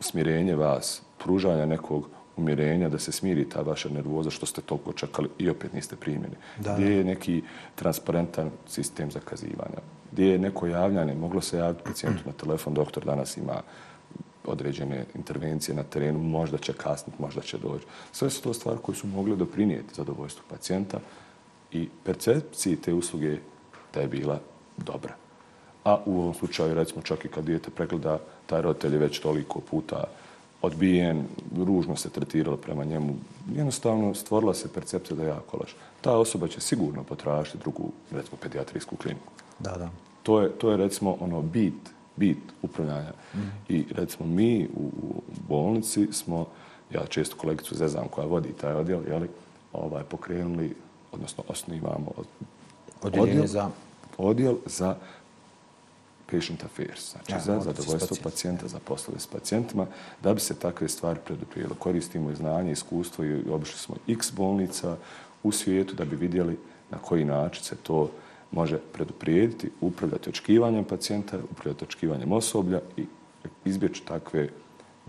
smirenje 0.00 0.54
vas, 0.54 1.02
pružanja 1.18 1.66
nekog 1.66 2.08
umirenja 2.36 2.88
da 2.88 2.98
se 2.98 3.12
smiri 3.12 3.48
ta 3.48 3.60
vaša 3.60 3.88
nervoza 3.88 4.30
što 4.30 4.46
ste 4.46 4.60
toliko 4.60 4.92
čekali 4.92 5.28
i 5.38 5.50
opet 5.50 5.72
niste 5.72 5.96
primjeni? 5.96 6.36
Da, 6.58 6.74
gdje 6.74 6.96
je 6.96 7.04
neki 7.04 7.42
transparentan 7.74 8.50
sistem 8.68 9.10
zakazivanja? 9.10 9.80
Gdje 10.12 10.26
je 10.26 10.38
neko 10.38 10.66
javljanje? 10.66 11.14
Moglo 11.14 11.40
se 11.40 11.58
javiti 11.58 11.84
pacijentu 11.84 12.22
na 12.26 12.32
telefon, 12.32 12.74
doktor 12.74 13.04
danas 13.04 13.36
ima 13.36 13.62
određene 14.46 15.04
intervencije 15.14 15.74
na 15.74 15.82
terenu, 15.82 16.18
možda 16.18 16.58
će 16.58 16.72
kasniti, 16.72 17.22
možda 17.22 17.40
će 17.40 17.58
doći. 17.58 17.84
Sve 18.12 18.30
su 18.30 18.42
to 18.42 18.54
stvari 18.54 18.78
koje 18.82 18.96
su 18.96 19.06
mogle 19.06 19.36
doprinijeti 19.36 19.94
zadovoljstvu 19.94 20.42
pacijenta 20.50 21.00
i 21.72 21.88
percepciji 22.04 22.76
te 22.76 22.94
usluge 22.94 23.38
da 23.94 24.00
je 24.00 24.08
bila 24.08 24.40
dobra. 24.76 25.14
A 25.84 25.98
u 26.06 26.20
ovom 26.20 26.34
slučaju, 26.34 26.74
recimo, 26.74 27.02
čak 27.02 27.24
i 27.24 27.28
kad 27.28 27.44
dijete 27.44 27.70
pregleda, 27.70 28.18
taj 28.46 28.62
roditelj 28.62 28.92
je 28.92 28.98
već 28.98 29.18
toliko 29.18 29.60
puta 29.60 30.04
odbijen, 30.62 31.24
ružno 31.56 31.96
se 31.96 32.10
tretiralo 32.10 32.56
prema 32.56 32.84
njemu. 32.84 33.14
Jednostavno 33.54 34.14
stvorila 34.14 34.54
se 34.54 34.72
percepcija 34.72 35.16
da 35.16 35.22
je 35.22 35.28
jako 35.28 35.56
loš. 35.56 35.76
Ta 36.00 36.16
osoba 36.16 36.48
će 36.48 36.60
sigurno 36.60 37.02
potražiti 37.02 37.58
drugu, 37.58 37.92
recimo, 38.10 38.36
pediatrijsku 38.42 38.96
kliniku. 38.96 39.32
Da, 39.58 39.70
da. 39.70 39.90
To 40.22 40.40
je, 40.40 40.50
to 40.50 40.70
je 40.70 40.76
recimo, 40.76 41.16
ono 41.20 41.42
bit 41.42 41.90
bit 42.16 42.38
upravljanja. 42.62 43.12
I 43.68 43.84
recimo 43.90 44.28
mi 44.28 44.68
u, 44.76 44.80
u 44.80 45.22
bolnici 45.48 46.08
smo, 46.12 46.46
ja 46.90 47.06
često 47.06 47.36
kolegicu 47.36 47.74
zezam 47.74 48.08
koja 48.10 48.26
vodi 48.26 48.52
taj 48.60 48.72
odjel, 48.72 49.00
jeli, 49.08 49.28
ovaj, 49.72 50.04
pokrenuli, 50.04 50.74
odnosno 51.12 51.44
osnivamo 51.48 52.12
od, 52.16 52.26
odjel, 53.02 53.46
za... 53.46 53.70
odjel 54.18 54.56
za 54.66 54.96
patient 56.30 56.64
affairs, 56.64 57.10
znači 57.10 57.32
Ja, 57.32 57.40
za 57.40 57.60
zadovoljstvo 57.60 58.16
pacijenta, 58.22 58.68
za 58.68 58.78
poslove 58.78 59.20
s 59.20 59.26
pacijentima, 59.26 59.86
da 60.22 60.34
bi 60.34 60.40
se 60.40 60.54
takve 60.54 60.88
stvari 60.88 61.20
preduprijelo. 61.24 61.74
Koristimo 61.74 62.30
i 62.30 62.36
znanje, 62.36 62.72
iskustvo 62.72 63.24
i 63.24 63.50
obišli 63.50 63.78
smo 63.78 63.96
x 64.08 64.32
bolnica 64.32 64.96
u 65.42 65.52
svijetu 65.52 65.94
da 65.94 66.04
bi 66.04 66.16
vidjeli 66.16 66.58
na 66.90 66.98
koji 66.98 67.24
način 67.24 67.64
se 67.64 67.76
to 67.76 68.10
može 68.50 68.78
preduprijediti, 68.92 69.70
upravljati 69.80 70.30
očekivanjem 70.30 70.84
pacijenta, 70.84 71.38
upravljati 71.50 71.84
očekivanjem 71.84 72.32
osoblja 72.32 72.80
i 72.96 73.04
izbjeći 73.64 74.04
takve 74.04 74.48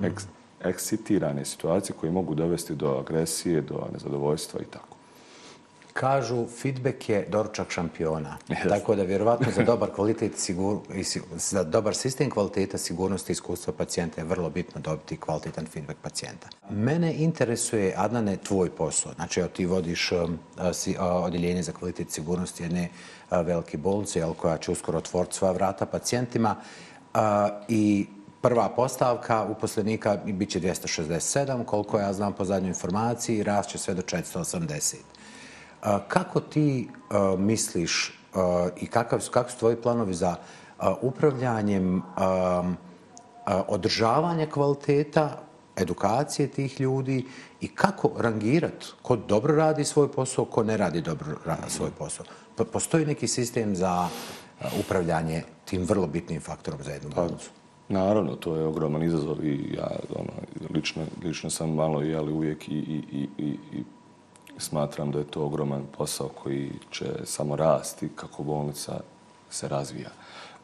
eks, 0.04 0.24
ekscitirane 0.64 1.46
situacije 1.46 1.96
koje 2.00 2.12
mogu 2.12 2.36
dovesti 2.36 2.76
do 2.76 2.98
agresije, 3.00 3.62
do 3.62 3.88
nezadovoljstva 3.94 4.62
i 4.62 4.66
tako. 4.66 4.91
Kažu, 5.94 6.48
feedback 6.62 7.10
je 7.10 7.26
doručak 7.30 7.70
šampiona. 7.72 8.38
Jeste. 8.48 8.70
Tako 8.70 8.96
da 8.96 9.04
vjerovatno 9.04 9.48
za 9.56 9.64
dobar 9.64 9.90
kvalitet 9.90 10.38
sigur, 10.38 10.78
i 10.94 11.04
si- 11.04 11.22
za 11.32 11.64
dobar 11.64 11.96
sistem 11.96 12.30
kvaliteta 12.30 12.78
sigurnosti 12.78 13.32
i 13.32 13.34
iskustva 13.34 13.74
pacijenta 13.74 14.22
je 14.22 14.26
vrlo 14.26 14.50
bitno 14.50 14.82
dobiti 14.82 15.18
kvalitetan 15.18 15.66
feedback 15.66 16.00
pacijenta. 16.02 16.48
Mene 16.70 17.14
interesuje, 17.14 17.94
Adnane, 17.98 18.38
tvoj 18.38 18.70
posao. 18.70 19.14
Znači, 19.14 19.40
evo, 19.40 19.50
ti 19.50 19.66
vodiš 19.66 20.12
um, 20.12 20.40
odjeljenje 21.00 21.64
za 21.64 21.72
kvalitet 21.72 22.12
sigurnosti 22.12 22.64
jedne 22.64 22.90
a, 23.30 23.42
velike 23.42 23.78
bolnice, 23.78 24.20
jel, 24.20 24.34
koja 24.34 24.58
će 24.58 24.72
uskoro 24.72 24.98
otvoriti 24.98 25.36
sva 25.36 25.52
vrata 25.52 25.86
pacijentima. 25.86 26.56
I 27.68 28.08
prva 28.42 28.70
postavka 28.70 29.44
uposlenika 29.44 30.18
bit 30.26 30.50
će 30.50 30.60
267, 30.60 31.66
koliko 31.66 32.00
ja 32.00 32.14
znam 32.14 32.34
po 32.34 32.46
zadnjoj 32.46 32.68
informaciji, 32.70 33.38
i 33.38 33.44
rast 33.44 33.70
će 33.70 33.78
sve 33.78 33.94
do 33.94 34.02
480. 34.02 34.96
Kako 36.08 36.40
ti 36.40 36.90
misliš 37.38 38.20
i 38.78 38.88
kakav, 38.88 39.20
su- 39.20 39.32
su 39.50 39.58
tvoji 39.58 39.76
planovi 39.76 40.14
za 40.14 40.36
upravljanjem 41.02 42.02
održavanja 43.68 44.46
kvaliteta, 44.46 45.38
edukacije 45.76 46.48
tih 46.48 46.82
ljudi 46.82 47.26
i 47.62 47.68
kako 47.68 48.12
rangirati 48.18 48.86
ko 49.02 49.16
dobro 49.16 49.56
radi 49.56 49.84
svoj 49.84 50.12
posao, 50.12 50.46
ko 50.46 50.64
ne 50.64 50.78
radi 50.78 51.02
dobro 51.02 51.26
svoj 51.68 51.90
posao? 51.92 52.26
Po- 52.56 52.64
Postoji 52.66 53.06
neki 53.06 53.28
sistem 53.28 53.76
za 53.76 54.08
upravljanje 54.80 55.44
tim 55.66 55.84
vrlo 55.84 56.08
bitnim 56.08 56.42
faktorom 56.42 56.84
za 56.84 56.92
jednu 56.92 57.10
bolnicu? 57.10 57.50
Naravno, 57.90 58.36
to 58.36 58.56
je 58.56 58.66
ogroman 58.66 59.04
izazov 59.04 59.46
i 59.46 59.74
ja 59.74 59.88
ono, 60.16 60.32
lično, 60.70 61.04
lično 61.24 61.50
sam 61.50 61.70
malo 61.70 62.02
jeli, 62.02 62.32
uvijek 62.34 62.70
i, 62.70 62.72
i, 62.72 63.04
i, 63.12 63.28
i, 63.38 63.50
i 63.74 63.84
smatram 64.62 65.12
da 65.12 65.20
je 65.20 65.32
to 65.32 65.46
ogroman 65.46 65.84
posao 65.98 66.28
koji 66.28 66.72
će 66.92 67.06
samo 67.24 67.56
rasti 67.56 68.10
kako 68.16 68.44
bolnica 68.44 69.00
se 69.50 69.68
razvija. 69.68 70.10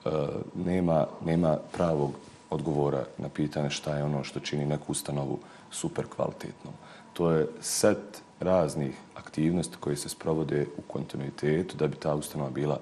E, 0.05 0.09
nema, 0.55 1.05
nema 1.25 1.57
pravog 1.73 2.11
odgovora 2.49 3.03
na 3.17 3.29
pitanje 3.29 3.69
šta 3.69 3.95
je 3.95 4.03
ono 4.03 4.23
što 4.23 4.39
čini 4.39 4.65
neku 4.65 4.91
ustanovu 4.91 5.39
super 5.71 6.05
kvalitetnom. 6.15 6.73
To 7.13 7.31
je 7.31 7.47
set 7.61 8.21
raznih 8.39 8.95
aktivnosti 9.15 9.77
koje 9.79 9.95
se 9.95 10.09
sprovode 10.09 10.67
u 10.77 10.81
kontinuitetu 10.81 11.77
da 11.77 11.87
bi 11.87 11.95
ta 11.95 12.15
ustanova 12.15 12.49
bila 12.49 12.79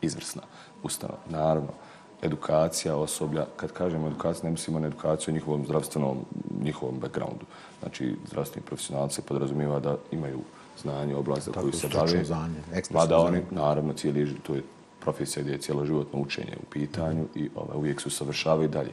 izvrsna 0.00 0.42
ustanova. 0.82 1.18
Naravno, 1.30 1.72
edukacija 2.22 2.96
osoblja, 2.96 3.46
kad 3.56 3.72
kažemo 3.72 4.06
edukacija, 4.06 4.44
ne 4.44 4.50
mislimo 4.50 4.80
na 4.80 4.86
edukaciju 4.86 5.32
o 5.32 5.34
njihovom 5.34 5.64
zdravstvenom, 5.64 6.18
njihovom 6.62 6.98
backgroundu. 6.98 7.44
Znači, 7.80 8.16
zdravstveni 8.26 8.66
profesionalci 8.66 9.22
podrazumijeva 9.22 9.80
da 9.80 9.96
imaju 10.10 10.40
znanje, 10.82 11.16
oblast 11.16 11.46
za 11.46 11.52
koju 11.52 11.72
se 11.72 11.78
stručno 11.78 12.00
bave. 12.00 12.24
znanje, 12.24 12.54
Mada 12.90 13.18
oni, 13.18 13.40
naravno, 13.50 13.92
cijeli, 13.92 14.34
to 14.42 14.54
je 14.54 14.62
profesija 15.00 15.42
gdje 15.42 15.52
je 15.52 15.58
cijeloživotno 15.58 16.20
učenje 16.20 16.56
u 16.62 16.70
pitanju 16.70 17.24
i 17.34 17.48
ovaj, 17.54 17.76
uvijek 17.76 18.00
se 18.00 18.08
usavršavaju 18.08 18.68
dalje. 18.68 18.92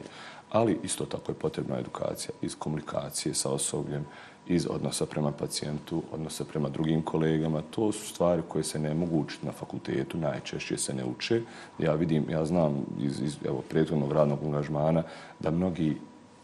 Ali 0.50 0.78
isto 0.82 1.04
tako 1.04 1.32
je 1.32 1.36
potrebna 1.36 1.78
edukacija 1.78 2.34
iz 2.42 2.54
komunikacije 2.58 3.34
sa 3.34 3.50
osobljem, 3.50 4.04
iz 4.48 4.66
odnosa 4.70 5.06
prema 5.06 5.32
pacijentu, 5.32 6.02
odnosa 6.12 6.44
prema 6.44 6.68
drugim 6.68 7.02
kolegama. 7.02 7.62
To 7.70 7.92
su 7.92 8.08
stvari 8.08 8.42
koje 8.48 8.64
se 8.64 8.78
ne 8.78 8.94
mogu 8.94 9.20
učiti 9.20 9.46
na 9.46 9.52
fakultetu, 9.52 10.18
najčešće 10.18 10.76
se 10.76 10.94
ne 10.94 11.04
uče. 11.04 11.42
Ja 11.78 11.94
vidim, 11.94 12.30
ja 12.30 12.44
znam 12.44 12.86
iz, 13.00 13.20
iz 13.20 13.36
evo, 13.44 13.62
prethodnog 13.70 14.12
radnog 14.12 14.38
angažmana 14.44 15.02
da 15.40 15.50
mnogi 15.50 15.96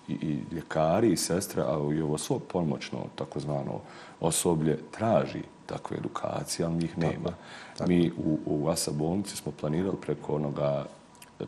i, 0.08 0.12
i 0.12 0.54
ljekari 0.54 1.12
i 1.12 1.16
sestre, 1.16 1.62
a 1.62 1.92
i 1.94 2.02
ovo 2.02 2.18
svo 2.18 2.38
pomoćno 2.38 2.98
takozvano 3.14 3.80
osoblje 4.20 4.78
traži 4.90 5.42
takve 5.66 5.96
edukacije, 5.96 6.66
ali 6.66 6.74
njih 6.74 6.98
nema. 6.98 7.32
Mi 7.86 8.12
u, 8.24 8.38
u 8.46 8.68
ASA 8.68 8.90
bolnici 8.90 9.36
smo 9.36 9.52
planirali 9.52 9.96
preko 10.00 10.34
onoga 10.34 10.86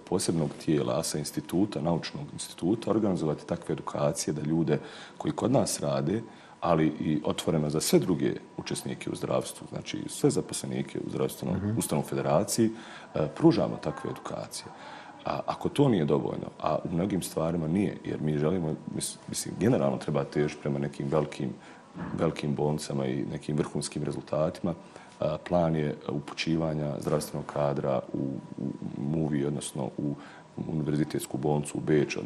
posebnog 0.05 0.51
tijela 0.65 0.99
ASA 0.99 1.19
instituta, 1.19 1.81
naučnog 1.81 2.25
instituta, 2.33 2.91
organizovati 2.91 3.47
takve 3.47 3.73
edukacije 3.73 4.35
da 4.35 4.43
ljude 4.43 4.79
koji 5.19 5.33
kod 5.33 5.53
nas 5.53 5.81
rade, 5.81 6.23
ali 6.61 6.87
i 6.87 7.21
otvoreno 7.25 7.71
za 7.71 7.81
sve 7.81 7.99
druge 7.99 8.33
učesnike 8.57 9.11
u 9.11 9.17
zdravstvu, 9.17 9.67
znači 9.71 9.99
sve 10.09 10.31
zaposlenike 10.31 10.99
u 11.07 11.11
zdravstvenom 11.11 11.57
uh 11.57 11.79
ustanovu 11.79 12.07
federaciji, 12.07 12.71
e, 13.15 13.29
pružamo 13.37 13.77
takve 13.77 14.11
edukacije. 14.11 14.67
A 15.25 15.41
ako 15.47 15.69
to 15.69 15.89
nije 15.89 16.05
dovoljno, 16.05 16.47
a 16.61 16.79
u 16.85 16.95
mnogim 16.95 17.23
stvarima 17.23 17.69
nije, 17.69 17.97
jer 18.05 18.21
mi 18.21 18.39
želimo, 18.39 18.75
mislim, 19.29 19.55
generalno 19.61 19.97
treba 19.97 20.25
tež 20.25 20.53
prema 20.63 20.79
nekim 20.79 21.07
velikim, 21.11 21.51
velikim 22.19 22.55
bolnicama 22.55 23.07
i 23.07 23.25
nekim 23.33 23.57
vrhunskim 23.57 24.03
rezultatima, 24.03 24.75
plan 25.49 25.77
je 25.77 25.97
upućivanja 26.09 27.01
zdravstvenog 27.01 27.47
kadra 27.47 28.01
u, 28.13 28.19
u 28.59 28.71
MUVI, 28.99 29.45
odnosno 29.45 29.91
u 29.99 30.15
univerzitetsku 30.57 31.39
bolnicu 31.39 31.79
u 31.79 31.81
Beč, 31.81 32.17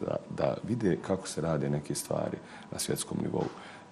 da, 0.00 0.16
da 0.36 0.56
vide 0.68 0.96
kako 1.06 1.28
se 1.28 1.40
rade 1.40 1.70
neke 1.70 1.94
stvari 1.94 2.36
na 2.72 2.78
svjetskom 2.78 3.18
nivou. 3.22 3.44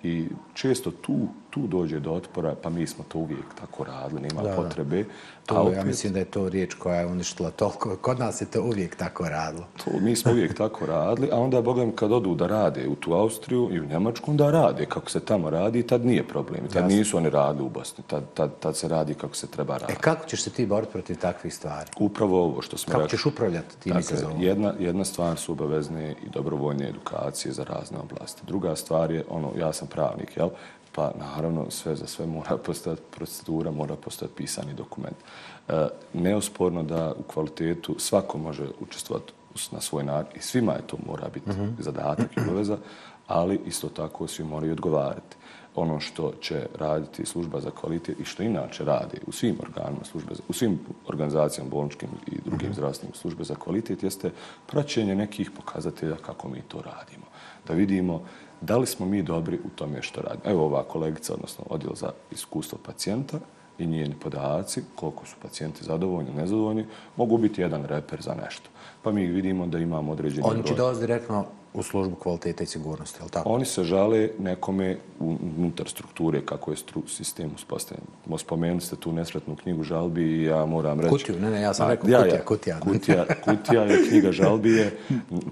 I 0.05 0.25
često 0.55 0.91
tu, 0.93 1.17
tu 1.51 1.61
dođe 1.63 2.01
do 2.01 2.13
otpora, 2.13 2.55
pa 2.55 2.71
mi 2.71 2.87
smo 2.87 3.05
to 3.05 3.19
uvijek 3.19 3.45
tako 3.61 3.85
radili, 3.85 4.21
nema 4.23 4.43
Da, 4.43 4.49
da. 4.49 4.57
potrebe. 4.57 5.05
To, 5.47 5.55
a 5.57 5.59
ja 5.59 5.65
opet- 5.65 5.85
mislim 5.85 6.13
da 6.13 6.19
je 6.19 6.25
to 6.25 6.49
riječ 6.49 6.75
koja 6.75 6.97
je 6.97 7.07
uništila 7.07 7.51
toliko. 7.51 7.97
Kod 7.97 8.19
nas 8.19 8.41
je 8.41 8.47
to 8.47 8.63
uvijek 8.63 8.97
tako 8.97 9.29
radilo. 9.29 9.65
To, 9.77 9.91
mi 9.93 10.17
smo 10.17 10.33
uvijek 10.33 10.55
tako 10.57 10.87
radili, 10.87 11.29
a 11.33 11.37
onda, 11.37 11.63
Boga 11.63 11.85
mi, 11.85 11.93
kad 11.93 12.13
odu 12.13 12.35
da 12.35 12.47
rade 12.47 12.89
u 12.89 12.95
tu 12.95 13.13
Austriju 13.15 13.69
i 13.73 13.81
u 13.81 13.87
Njemačku, 13.87 14.31
onda 14.31 14.51
rade 14.51 14.87
kako 14.87 15.11
se 15.11 15.21
tamo 15.21 15.51
radi 15.51 15.79
i 15.79 15.83
tad 15.83 16.07
nije 16.07 16.23
problem. 16.25 16.61
Tad 16.63 16.75
Jasno. 16.75 16.89
nisu 16.89 17.17
oni 17.17 17.31
radili 17.31 17.65
u 17.65 17.71
Bosni, 17.71 18.05
tad, 18.07 18.23
tad, 18.35 18.51
tad 18.61 18.77
se 18.77 18.89
radi 18.89 19.15
kako 19.15 19.37
se 19.37 19.47
treba 19.47 19.75
E 19.75 19.79
raditi. 19.79 20.01
kako 20.01 20.27
ćeš 20.27 20.43
se 20.43 20.51
ti 20.51 20.67
boriti 20.67 20.93
protiv 20.93 21.17
takvih 21.17 21.55
stvari? 21.55 21.91
Upravo 21.99 22.43
ovo 22.43 22.63
što 22.63 22.77
smo 22.79 22.91
Kako 22.91 23.03
rekli. 23.03 23.19
ćeš 23.19 23.27
upravljati 23.27 23.77
tim 23.77 23.93
Dakle, 23.93 24.01
izazovom? 24.09 24.41
jedna, 24.41 24.75
jedna 24.79 25.05
stvar 25.05 25.37
su 25.37 25.53
obavezne 25.53 26.11
i 26.13 26.29
dobrovoljne 26.29 26.89
edukacije 26.89 27.53
za 27.53 27.65
razne 27.65 27.99
oblasti. 28.01 28.43
Druga 28.47 28.77
stvar 28.77 29.11
je, 29.11 29.25
ono, 29.31 29.51
ja 29.59 29.73
sam 29.73 29.89
pravnik, 29.95 30.37
jel? 30.37 30.49
Pa 30.95 31.13
naravno 31.19 31.71
sve 31.71 31.97
za 31.97 32.07
sve 32.07 32.27
mora 32.27 32.57
postati 32.67 33.03
procedura, 33.17 33.71
mora 33.71 33.97
postati 33.97 34.33
pisani 34.37 34.75
dokument. 34.75 35.17
E, 35.69 35.87
neosporno 36.13 36.83
da 36.83 37.13
u 37.19 37.23
kvalitetu 37.23 37.95
svako 37.99 38.39
može 38.39 38.67
učestvovati 38.81 39.33
na 39.71 39.81
svoj 39.81 40.05
način 40.05 40.33
i 40.37 40.43
svima 40.43 40.73
je 40.73 40.87
to 40.87 40.97
mora 41.07 41.29
biti 41.35 41.51
zadatak 41.79 42.37
i 42.37 42.41
obaveza, 42.41 42.79
ali 43.27 43.61
isto 43.67 43.89
tako 43.89 44.27
svi 44.27 44.45
moraju 44.45 44.73
odgovarati. 44.73 45.37
Ono 45.75 46.01
što 46.01 46.33
će 46.41 46.67
raditi 46.79 47.27
služba 47.27 47.61
za 47.61 47.71
kvalitet 47.71 48.21
i 48.21 48.25
što 48.25 48.43
inače 48.43 48.85
radi 48.85 49.21
u 49.27 49.33
svim 49.33 49.57
organima 49.63 50.05
službe, 50.05 50.35
u 50.49 50.53
svim 50.53 50.79
organizacijama 51.09 51.71
bolničkim 51.71 52.09
i 52.27 52.39
drugim 52.45 52.75
zdravstvenim 52.75 53.15
službe 53.15 53.45
za 53.45 53.55
kvalitet 53.55 54.03
jeste 54.03 54.31
praćenje 54.67 55.15
nekih 55.15 55.51
pokazatelja 55.51 56.17
kako 56.17 56.49
mi 56.49 56.63
to 56.69 56.83
radimo. 56.83 57.27
Da 57.67 57.75
vidimo 57.75 58.23
da 58.65 58.77
li 58.77 58.87
smo 58.87 59.07
mi 59.07 59.23
dobri 59.23 59.59
u 59.65 59.69
tome 59.75 60.03
što 60.03 60.21
radimo. 60.21 60.43
Evo 60.45 60.65
ova 60.65 60.83
kolegica, 60.83 61.35
odnosno 61.35 61.65
odjel 61.71 61.95
za 61.95 62.11
iskustvo 62.31 62.79
pacijenta 62.87 63.39
i 63.79 63.87
njeni 63.87 64.15
podaci, 64.23 64.83
koliko 64.95 65.27
su 65.27 65.37
pacijenti 65.43 65.85
zadovoljni, 65.85 66.31
nezadovoljni, 66.37 66.87
mogu 67.17 67.39
biti 67.39 67.61
jedan 67.61 67.85
reper 67.85 68.23
za 68.23 68.35
nešto. 68.45 68.71
Pa 69.03 69.13
mi 69.13 69.27
vidimo 69.27 69.67
da 69.67 69.79
imamo 69.79 70.13
određeni 70.13 70.43
Oni 70.47 70.63
će 70.63 70.75
broj. 70.75 70.77
dolaziti 70.77 71.07
direktno 71.07 71.45
u 71.75 71.83
službu 71.83 72.17
kvaliteta 72.17 72.65
i 72.65 72.67
sigurnosti, 72.67 73.21
je 73.21 73.25
li 73.25 73.31
tako? 73.31 73.49
Oni 73.49 73.65
se 73.65 73.85
žale 73.85 74.29
nekome 74.39 74.99
unutar 75.59 75.89
strukture 75.89 76.47
kako 76.47 76.71
je 76.71 76.77
stru, 76.77 77.03
sistem 77.07 77.51
uspostavljen. 77.55 78.07
Mo 78.27 78.39
spomenuli 78.39 78.81
ste 78.81 78.97
tu 78.97 79.13
nesretnu 79.13 79.57
knjigu 79.57 79.83
žalbi 79.83 80.23
i 80.23 80.43
ja 80.45 80.67
moram 80.67 81.01
reći... 81.01 81.11
Kutiju, 81.11 81.41
ne, 81.41 81.51
ne, 81.51 81.61
ja 81.61 81.75
sam 81.75 81.87
A, 81.87 81.91
rekao 81.91 82.03
kutija, 82.05 82.41
kutija. 82.45 82.81
Kutija, 82.81 83.25
kutija 83.45 83.83
je 83.83 84.09
knjiga 84.09 84.33
žalbi 84.33 84.73
je 84.73 84.99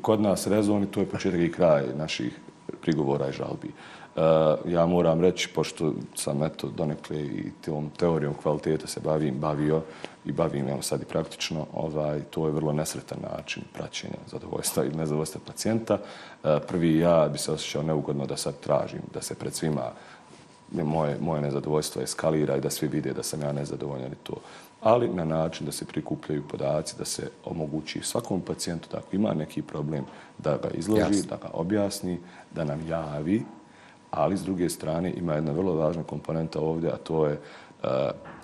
kod 0.03 0.21
nas 0.21 0.47
rezon 0.47 0.83
i 0.83 0.87
to 0.87 1.01
je 1.01 1.07
početak 1.07 1.41
i 1.41 1.53
kraj 1.53 1.87
naših 1.97 2.39
prigovora 2.83 3.29
i 3.29 3.33
žalbi. 3.33 3.69
E, 3.69 4.21
ja 4.67 4.87
moram 4.87 5.21
reći, 5.21 5.49
pošto 5.55 5.93
sam 6.15 6.43
eto 6.43 6.69
donekle 6.69 7.23
i 7.23 7.51
tom 7.65 7.91
teorijom 7.91 8.35
kvaliteta 8.43 8.87
se 8.87 9.01
bavim, 9.01 9.35
bavio 9.35 9.83
i 10.25 10.33
bavim 10.33 10.69
evo 10.69 10.83
sad 10.83 11.03
i 11.03 11.05
praktično, 11.05 11.67
ovaj, 11.73 12.21
to 12.21 12.47
je 12.47 12.53
vrlo 12.53 12.73
nesretan 12.73 13.19
način 13.37 13.63
praćenja 13.73 14.19
zadovoljstva 14.27 14.85
ili 14.85 14.97
nezadovoljstva 14.97 15.41
pacijenta. 15.47 15.99
E, 16.45 16.59
prvi 16.69 16.99
ja 16.99 17.29
bi 17.33 17.39
se 17.39 17.53
osjećao 17.53 17.83
neugodno 17.83 18.27
da 18.27 18.37
sad 18.37 18.61
tražim 18.61 19.03
da 19.15 19.23
se 19.23 19.35
pred 19.35 19.55
svima 19.55 19.91
moje, 20.73 21.17
moje 21.21 21.43
nezadovoljstvo 21.43 22.03
eskalira 22.03 22.57
i 22.57 22.61
da 22.61 22.71
svi 22.71 22.89
vide 22.89 23.13
da 23.13 23.23
sam 23.23 23.43
ja 23.43 23.53
nezadovoljan 23.53 24.13
i 24.13 24.23
to. 24.23 24.35
Ali 24.81 25.09
na 25.09 25.25
način 25.25 25.67
da 25.67 25.73
se 25.73 25.85
prikupljaju 25.85 26.43
podaci, 26.49 26.95
da 26.99 27.05
se 27.05 27.31
omogući 27.45 28.01
svakom 28.03 28.41
pacijentu 28.41 28.89
da 28.93 28.99
ako 28.99 29.17
ima 29.17 29.35
neki 29.35 29.63
problem 29.63 30.05
da 30.39 30.57
ga 30.57 30.71
izloži, 30.71 31.01
Jasne. 31.01 31.23
da 31.29 31.37
ga 31.37 31.51
objasni, 31.53 32.19
da 32.55 32.65
nam 32.65 32.89
javi, 32.89 33.43
ali 34.11 34.37
s 34.37 34.43
druge 34.43 34.69
strane 34.69 35.13
ima 35.17 35.35
jedna 35.35 35.53
vrlo 35.53 35.75
važna 35.75 36.03
komponenta 36.03 36.61
ovdje, 36.61 36.91
a 36.91 36.97
to 36.97 37.27
je 37.27 37.33
uh, 37.83 37.89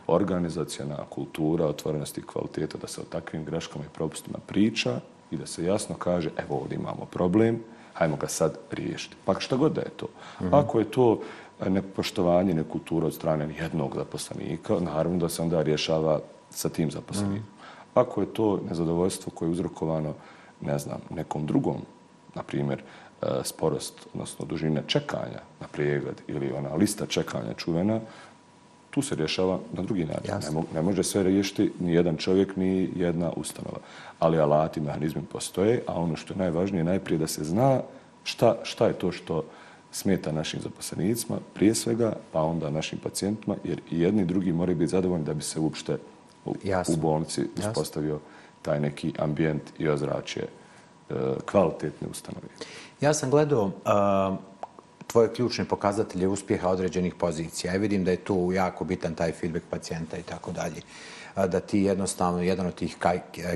organizacijona 0.06 0.96
kultura, 1.10 1.66
otvorenosti 1.66 2.20
i 2.20 2.26
kvaliteta, 2.26 2.78
da 2.78 2.86
se 2.86 3.00
o 3.00 3.04
takvim 3.04 3.44
greškama 3.44 3.84
i 3.84 3.94
propustima 3.94 4.38
priča 4.46 5.00
i 5.30 5.36
da 5.36 5.46
se 5.46 5.64
jasno 5.64 5.94
kaže, 5.94 6.30
evo 6.36 6.60
ovdje 6.60 6.76
imamo 6.76 7.04
problem, 7.04 7.60
hajmo 7.94 8.16
ga 8.16 8.28
sad 8.28 8.58
riješiti. 8.70 9.16
Pa 9.24 9.40
šta 9.40 9.56
god 9.56 9.72
da 9.72 9.80
je 9.80 9.90
to. 9.96 10.06
Mm 10.06 10.44
-hmm. 10.44 10.62
Ako 10.62 10.78
je 10.78 10.90
to 10.90 11.20
nepoštovanje 11.66 12.54
nekultura 12.54 13.06
od 13.06 13.14
strane 13.14 13.54
jednog 13.60 13.94
zaposlenika, 13.96 14.80
naravno 14.80 15.18
da 15.18 15.28
se 15.28 15.42
onda 15.42 15.62
rješava 15.62 16.20
sa 16.50 16.68
tim 16.68 16.90
zaposlenikom. 16.90 17.38
Mm. 17.38 17.58
Ako 17.94 18.20
je 18.20 18.32
to 18.32 18.60
nezadovoljstvo 18.68 19.32
koje 19.34 19.46
je 19.46 19.52
uzrokovano, 19.52 20.14
ne 20.60 20.78
znam, 20.78 21.00
nekom 21.10 21.46
drugom, 21.46 21.76
na 22.34 22.42
primjer, 22.42 22.82
e, 23.22 23.26
sporost, 23.44 24.06
odnosno 24.14 24.46
dužine 24.46 24.82
čekanja 24.86 25.40
na 25.60 25.66
pregled 25.72 26.22
ili 26.26 26.52
ona 26.52 26.74
lista 26.74 27.06
čekanja 27.06 27.54
čuvena, 27.56 28.00
tu 28.90 29.02
se 29.02 29.14
rješava 29.14 29.58
na 29.72 29.82
drugi 29.82 30.04
način. 30.04 30.54
Ne, 30.54 30.62
ne 30.74 30.82
može 30.82 31.02
sve 31.02 31.22
riješiti 31.22 31.72
ni 31.80 31.92
jedan 31.94 32.16
čovjek, 32.16 32.56
ni 32.56 32.90
jedna 32.96 33.32
ustanova. 33.36 33.78
Ali 34.18 34.38
alati, 34.38 34.80
mehanizmi 34.80 35.22
postoje, 35.32 35.82
a 35.86 36.00
ono 36.00 36.16
što 36.16 36.34
je 36.34 36.38
najvažnije, 36.38 36.84
najprije 36.84 37.18
da 37.18 37.26
se 37.26 37.44
zna 37.44 37.80
šta, 38.24 38.56
šta 38.62 38.86
je 38.86 38.92
to 38.92 39.12
što 39.12 39.44
smeta 39.92 40.32
našim 40.32 40.60
zaposlenicima, 40.60 41.38
prije 41.54 41.74
svega, 41.74 42.12
pa 42.32 42.42
onda 42.42 42.70
našim 42.70 42.98
pacijentima, 42.98 43.56
jer 43.64 43.80
i 43.90 44.00
jedni 44.00 44.22
i 44.22 44.26
drugi 44.26 44.52
moraju 44.52 44.76
biti 44.78 44.90
zadovoljni 44.90 45.24
da 45.24 45.34
bi 45.34 45.42
se 45.42 45.60
uopšte 45.60 45.98
u, 46.44 46.54
u 46.88 46.96
bolnici 46.96 47.42
uspostavio 47.58 48.20
taj 48.62 48.80
neki 48.80 49.12
ambijent 49.18 49.62
i 49.78 49.88
ozračje 49.88 50.42
e, 51.10 51.14
kvalitetne 51.50 52.08
ustanove. 52.08 52.46
Ja 53.00 53.14
sam 53.14 53.30
gledao 53.30 53.64
uh, 53.64 54.38
tvoje 55.06 55.32
ključne 55.32 55.64
pokazatelje 55.64 56.28
uspjeha 56.28 56.68
određenih 56.68 57.14
pozicija. 57.14 57.72
Ja 57.72 57.78
vidim 57.78 58.04
da 58.04 58.10
je 58.10 58.16
tu 58.16 58.50
jako 58.52 58.84
bitan 58.84 59.14
taj 59.14 59.32
feedback 59.32 59.64
pacijenta 59.70 60.16
i 60.16 60.22
tako 60.22 60.52
dalje 60.52 60.80
da 61.46 61.60
ti 61.60 61.78
jednostavno, 61.78 62.42
jedan 62.42 62.66
od 62.66 62.74
tih 62.74 62.96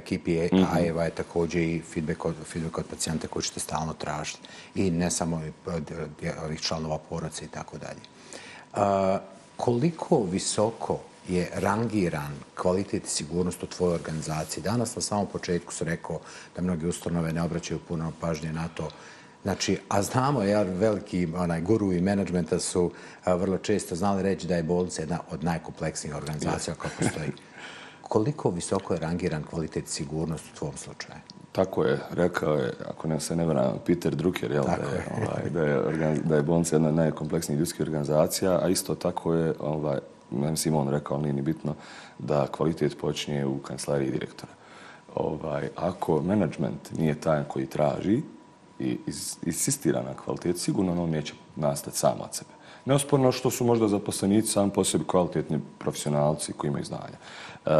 KPI-eva 0.04 1.04
je 1.04 1.10
također 1.10 1.62
i 1.62 1.82
feedback 1.94 2.24
od, 2.24 2.34
feedback 2.44 2.78
od 2.78 2.84
pacijenta 2.90 3.28
koji 3.28 3.42
ćete 3.42 3.60
stalno 3.60 3.92
tražiti. 3.92 4.48
I 4.74 4.90
ne 4.90 5.10
samo 5.10 5.42
od 5.66 5.92
ovih 6.44 6.60
članova 6.60 6.98
poroca 6.98 7.44
i 7.44 7.48
tako 7.48 7.76
dalje. 7.78 8.00
Koliko 9.56 10.22
visoko 10.30 10.98
je 11.28 11.50
rangiran 11.54 12.32
kvalitet 12.54 13.04
i 13.04 13.10
sigurnost 13.10 13.62
u 13.62 13.66
tvojoj 13.66 13.94
organizaciji? 13.94 14.62
Danas 14.62 14.96
na 14.96 15.02
samom 15.02 15.26
početku 15.26 15.72
su 15.72 15.84
rekao 15.84 16.20
da 16.56 16.62
mnogi 16.62 16.86
ustanove 16.86 17.32
ne 17.32 17.42
obraćaju 17.42 17.80
puno 17.88 18.12
pažnje 18.20 18.52
na 18.52 18.68
to 18.68 18.88
Znači, 19.42 19.78
a 19.88 20.02
znamo, 20.02 20.42
ja, 20.42 20.62
veliki 20.62 21.28
onaj, 21.36 21.60
guru 21.60 21.92
i 21.92 22.00
menadžmenta 22.00 22.58
su 22.58 22.90
a, 23.24 23.34
vrlo 23.34 23.58
često 23.58 23.96
znali 23.96 24.22
reći 24.22 24.46
da 24.46 24.56
je 24.56 24.62
bolnica 24.62 25.02
jedna 25.02 25.18
od 25.30 25.44
najkompleksnijih 25.44 26.16
organizacija 26.16 26.74
koja 26.74 26.90
postoji 27.00 27.32
koliko 28.12 28.50
visoko 28.50 28.94
je 28.94 29.00
rangiran 29.00 29.42
kvalitet 29.42 29.88
sigurnost 29.88 30.44
u 30.52 30.58
tvom 30.58 30.76
slučaju? 30.76 31.18
Tako 31.52 31.84
je, 31.84 31.98
rekao 32.10 32.54
je, 32.54 32.72
ako 32.88 33.08
ne 33.08 33.20
se 33.20 33.36
ne 33.36 33.46
vrana, 33.46 33.72
Peter 33.86 34.14
Drucker, 34.14 34.52
jel, 34.52 34.64
da, 34.64 34.72
je, 34.72 35.06
ovaj, 35.16 35.50
da, 35.50 35.62
je, 35.62 36.20
da 36.24 36.36
je 36.36 36.42
bolnica 36.42 36.76
jedna 36.76 36.88
od 36.88 36.94
najkompleksnijih 36.94 37.58
ljudskih 37.58 37.80
organizacija, 37.80 38.58
a 38.62 38.68
isto 38.68 38.94
tako 38.94 39.34
je, 39.34 39.54
ovaj, 39.60 39.98
ne 40.30 40.50
mislim 40.50 40.74
on 40.74 40.88
rekao, 40.88 41.16
ali 41.16 41.22
nije 41.22 41.32
ni 41.32 41.42
bitno, 41.42 41.74
da 42.18 42.46
kvalitet 42.46 42.98
počinje 43.00 43.46
u 43.46 43.58
kancelariji 43.58 44.10
direktora. 44.10 44.52
Ovaj, 45.14 45.68
ako 45.76 46.22
management 46.22 46.92
nije 46.98 47.20
taj 47.20 47.44
koji 47.48 47.66
traži 47.66 48.20
i 48.78 48.98
insistira 49.46 50.02
na 50.02 50.14
kvalitet, 50.14 50.58
sigurno 50.58 51.02
on 51.02 51.10
neće 51.10 51.34
nastati 51.56 51.98
sam 51.98 52.20
od 52.20 52.34
sebe. 52.34 52.50
Neosporno 52.84 53.32
što 53.32 53.50
su 53.50 53.64
možda 53.64 53.88
zaposlenici 53.88 54.48
sam 54.48 54.70
po 54.70 54.84
sebi 54.84 55.04
kvalitetni 55.04 55.60
profesionalci 55.78 56.52
koji 56.52 56.68
imaju 56.68 56.84
znanja. 56.84 57.18
Uh, 57.66 57.72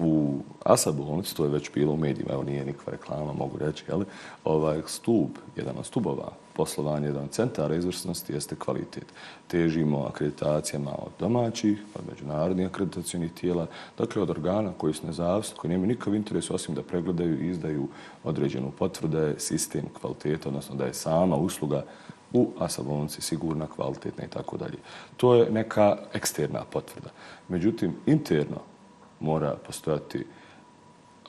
u 0.00 0.38
ASA 0.64 0.92
bolnici, 0.92 1.36
to 1.36 1.44
je 1.44 1.50
već 1.50 1.70
bilo 1.74 1.92
u 1.92 1.96
medijima, 1.96 2.32
evo 2.32 2.42
nije 2.42 2.64
nikakva 2.64 2.92
reklama, 2.92 3.32
mogu 3.32 3.58
reći, 3.58 3.84
ali 3.92 4.04
ovaj 4.44 4.82
stup, 4.86 5.38
jedan 5.56 5.74
od 5.78 5.86
stubova 5.86 6.32
poslovanja, 6.52 7.06
jedan 7.06 7.24
od 7.24 7.30
centara 7.30 7.74
izvrsnosti 7.74 8.32
jeste 8.32 8.56
kvalitet. 8.56 9.04
Težimo 9.48 10.06
akreditacijama 10.08 10.90
od 10.90 11.12
domaćih, 11.18 11.78
od 11.94 12.02
međunarodnih 12.10 12.66
akreditacijonih 12.66 13.32
tijela, 13.32 13.66
dakle 13.98 14.22
od 14.22 14.30
organa 14.30 14.72
koji 14.78 14.94
su 14.94 15.06
nezavisni, 15.06 15.56
koji 15.56 15.70
nemaju 15.70 15.88
nikakav 15.88 16.14
interes 16.14 16.50
osim 16.50 16.74
da 16.74 16.82
pregledaju 16.82 17.40
i 17.40 17.48
izdaju 17.48 17.88
određenu 18.24 18.72
potvrde, 18.78 19.34
sistem 19.38 19.84
kvaliteta, 20.00 20.48
odnosno 20.48 20.74
da 20.76 20.86
je 20.86 20.94
sama 20.94 21.36
usluga 21.36 21.84
u 22.32 22.50
Asabonci, 22.58 23.22
sigurna, 23.22 23.66
kvalitetna 23.66 24.24
i 24.24 24.28
tako 24.28 24.56
dalje. 24.56 24.78
To 25.16 25.34
je 25.34 25.50
neka 25.50 25.96
eksterna 26.12 26.64
potvrda. 26.70 27.10
Međutim, 27.48 27.94
interno 28.06 28.60
mora 29.20 29.56
postojati 29.66 30.26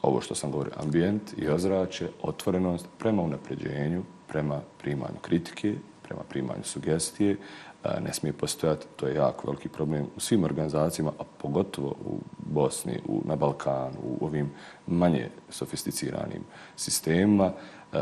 ovo 0.02 0.22
što 0.22 0.36
sam 0.36 0.52
govorio, 0.52 0.74
ambijent 0.78 1.22
i 1.38 1.48
ozračje, 1.48 2.10
otvorenost 2.22 2.88
prema 2.98 3.22
unapređenju, 3.22 4.04
prema 4.28 4.62
primanju 4.82 5.20
kritike, 5.22 5.76
prema 6.12 6.24
primanju 6.30 6.64
sugestije. 6.64 7.38
Ne 8.02 8.14
smije 8.14 8.34
postojati, 8.34 8.86
to 8.96 9.08
je 9.08 9.16
jako 9.16 9.48
veliki 9.48 9.70
problem 9.70 10.08
u 10.16 10.20
svim 10.20 10.44
organizacijama, 10.44 11.12
a 11.20 11.24
pogotovo 11.38 11.96
u 12.06 12.20
Bosni, 12.38 13.00
u, 13.08 13.22
na 13.26 13.36
Balkanu, 13.36 13.98
u 14.04 14.26
ovim 14.26 14.52
manje 14.88 15.30
sofisticiranim 15.50 16.44
sistemima. 16.76 17.52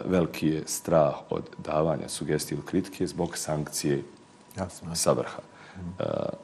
Veliki 0.06 0.48
je 0.48 0.63
strah 0.65 1.13
od 1.30 1.50
davanja 1.58 2.10
sugestije 2.10 2.56
ili 2.56 2.65
kritike 2.65 3.08
zbog 3.08 3.38
sankcije 3.38 4.04
sa 4.93 5.12
vrha. 5.12 5.41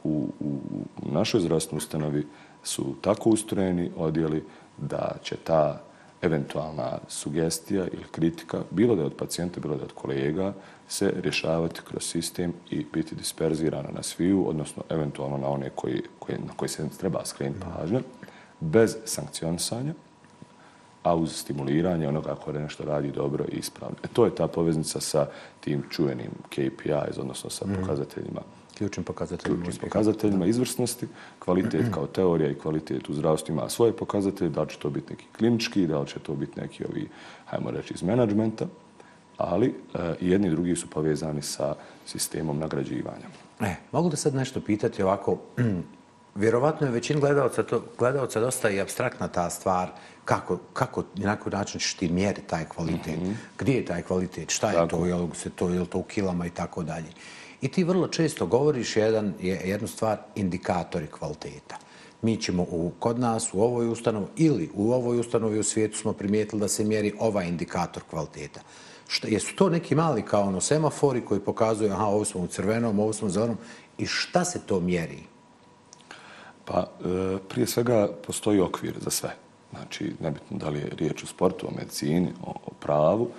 U, 0.04 0.28
u, 0.40 0.60
u 1.02 1.12
našoj 1.12 1.42
zdravstvenoj 1.42 1.78
ustanovi 1.78 2.28
su 2.64 2.96
tako 3.02 3.30
ustrojeni 3.30 3.92
odjeli 3.98 4.44
da 4.78 5.16
će 5.24 5.36
ta 5.36 5.82
eventualna 6.22 6.98
sugestija 7.08 7.88
ili 7.88 8.04
kritika, 8.12 8.62
bilo 8.72 8.96
da 8.96 9.02
je 9.02 9.06
od 9.06 9.16
pacijenta, 9.16 9.60
bilo 9.60 9.76
da 9.76 9.82
je 9.82 9.86
od 9.86 9.94
kolega, 9.94 10.54
se 10.88 11.14
rješavati 11.16 11.82
kroz 11.90 12.04
sistem 12.04 12.54
i 12.70 12.86
biti 12.94 13.16
disperzirana 13.16 13.90
na 13.92 14.04
sviju, 14.04 14.50
odnosno 14.50 14.84
eventualno 14.90 15.38
na 15.38 15.48
one 15.48 15.70
koji, 15.76 16.02
koji, 16.20 16.38
na 16.38 16.54
koji 16.56 16.70
se 16.70 16.90
treba 17.00 17.26
skrenuti 17.26 17.66
pažnje, 17.78 18.02
bez 18.60 18.98
sankcionisanja, 19.06 19.94
a 21.04 21.16
uz 21.16 21.36
stimuliranje 21.36 22.08
onoga 22.08 22.36
ko 22.36 22.52
je 22.52 22.60
nešto 22.60 22.84
radi 22.84 23.12
dobro 23.12 23.46
i 23.52 23.58
ispravno. 23.58 23.96
E, 24.04 24.08
to 24.14 24.26
je 24.26 24.36
ta 24.36 24.48
poveznica 24.48 25.00
sa 25.00 25.28
tim 25.60 25.84
čuvenim 25.90 26.32
KPIs, 26.50 27.18
odnosno 27.18 27.50
sa 27.50 27.66
mhm. 27.68 27.82
pokazateljima 27.82 28.42
ključnim 28.78 29.04
pokazateljima 29.04 29.64
ključnim 29.64 29.90
pokazateljima 29.90 30.46
izvrsnosti, 30.46 31.08
kvalitet 31.40 31.86
kao 31.94 32.08
teorija 32.08 32.50
i 32.50 32.56
kvalitet 32.56 33.10
u 33.10 33.14
zdravstvu 33.14 33.54
ima 33.54 33.70
svoje 33.70 33.94
pokazatelje, 33.94 34.50
da 34.50 34.62
li 34.62 34.70
će 34.70 34.78
to 34.80 34.90
biti 34.90 35.14
neki 35.14 35.26
klinički, 35.38 35.88
da 35.88 36.00
li 36.00 36.08
će 36.08 36.20
to 36.20 36.36
biti 36.36 36.60
neki 36.60 36.86
ovi, 36.92 37.10
hajmo 37.46 37.72
reći, 37.72 37.94
iz 37.94 38.04
menadžmenta, 38.04 38.66
ali 39.38 39.68
e, 39.94 40.16
jedni 40.22 40.48
i 40.48 40.52
drugi 40.52 40.76
su 40.76 40.88
povezani 40.88 41.42
sa 41.42 41.76
sistemom 42.06 42.60
nagrađivanja. 42.60 43.28
E, 43.60 43.76
mogu 43.92 44.10
da 44.10 44.16
sad 44.16 44.36
nešto 44.36 44.62
pitati 44.62 45.04
ovako, 45.04 45.38
vjerovatno 46.36 46.88
je 46.88 46.94
većin 46.94 47.20
gledalca, 47.20 47.64
to, 47.64 47.84
gledalca 47.98 48.40
dosta 48.40 48.70
i 48.70 48.82
abstraktna 48.82 49.28
ta 49.28 49.50
stvar, 49.50 49.90
kako, 50.26 50.58
kako 50.74 51.04
na 51.16 51.36
koji 51.36 51.54
način 51.54 51.80
ćeš 51.80 51.94
ti 51.94 52.10
mjeriti 52.10 52.48
taj 52.48 52.66
kvalitet, 52.66 53.18
mm 53.18 53.26
-hmm. 53.26 53.36
gdje 53.60 53.74
je 53.74 53.86
taj 53.86 54.02
kvalitet, 54.02 54.50
šta 54.52 54.68
je 54.68 54.74
Tako. 54.74 54.88
to, 54.88 55.06
je 55.06 55.16
li, 55.16 55.30
se 55.34 55.50
to, 55.50 55.70
je 55.70 55.80
li 55.80 55.86
to 55.86 55.98
u 55.98 56.04
kilama 56.04 56.46
i 56.46 56.50
tako 56.50 56.84
dalje. 56.84 57.08
I 57.62 57.68
ti 57.68 57.84
vrlo 57.84 58.08
često 58.08 58.46
govoriš 58.46 58.96
jedan, 58.96 59.34
jednu 59.42 59.88
stvar, 59.88 60.18
indikatori 60.36 61.08
kvaliteta. 61.08 61.78
Mi 62.22 62.38
ćemo 62.38 62.64
u, 62.64 62.92
kod 63.00 63.20
nas 63.20 63.54
u 63.54 63.62
ovoj 63.62 63.88
ustanovi 63.88 64.26
ili 64.36 64.70
u 64.74 64.92
ovoj 64.92 65.20
ustanovi 65.20 65.60
u 65.60 65.64
svijetu 65.64 65.98
smo 65.98 66.14
primijetili 66.14 66.60
da 66.60 66.68
se 66.68 66.84
mjeri 66.84 67.14
ovaj 67.20 67.48
indikator 67.48 68.04
kvaliteta. 68.10 68.62
Šta, 69.08 69.28
jesu 69.28 69.56
to 69.56 69.70
neki 69.70 69.96
mali 69.96 70.22
kao 70.22 70.42
ono 70.42 70.62
semafori 70.62 71.22
koji 71.22 71.40
pokazuju 71.40 71.92
aha, 71.92 72.06
ovo 72.06 72.26
smo 72.26 72.42
u 72.42 72.48
crvenom, 72.48 73.00
ovo 73.00 73.14
smo 73.14 73.28
u 73.28 73.32
zelenom 73.32 73.58
i 73.98 74.06
šta 74.06 74.46
se 74.46 74.60
to 74.66 74.80
mjeri? 74.80 75.24
Pa, 76.66 76.80
e, 76.80 77.38
prije 77.50 77.68
svega 77.68 78.10
postoji 78.28 78.60
okvir 78.60 78.94
za 79.00 79.10
sve. 79.10 79.36
Znači, 79.72 80.14
nebitno 80.20 80.58
da 80.58 80.70
li 80.70 80.80
je 80.80 80.90
riječ 80.98 81.24
o 81.24 81.28
sportu, 81.28 81.68
o 81.68 81.76
medicini, 81.78 82.34
o, 82.44 82.50
o 82.50 82.72
pravu, 82.80 83.30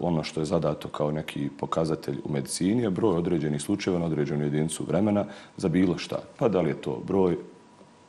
ono 0.00 0.22
što 0.22 0.40
je 0.40 0.44
zadato 0.44 0.88
kao 0.88 1.10
neki 1.10 1.48
pokazatelj 1.58 2.18
u 2.24 2.32
medicini 2.32 2.82
je 2.82 2.90
broj 2.90 3.16
određenih 3.16 3.62
slučajeva 3.62 4.00
na 4.00 4.06
određenu 4.06 4.44
jedinicu 4.44 4.84
vremena 4.84 5.24
za 5.56 5.68
bilo 5.68 5.98
šta. 5.98 6.18
Pa 6.38 6.48
da 6.48 6.60
li 6.60 6.70
je 6.70 6.80
to 6.80 7.02
broj 7.06 7.36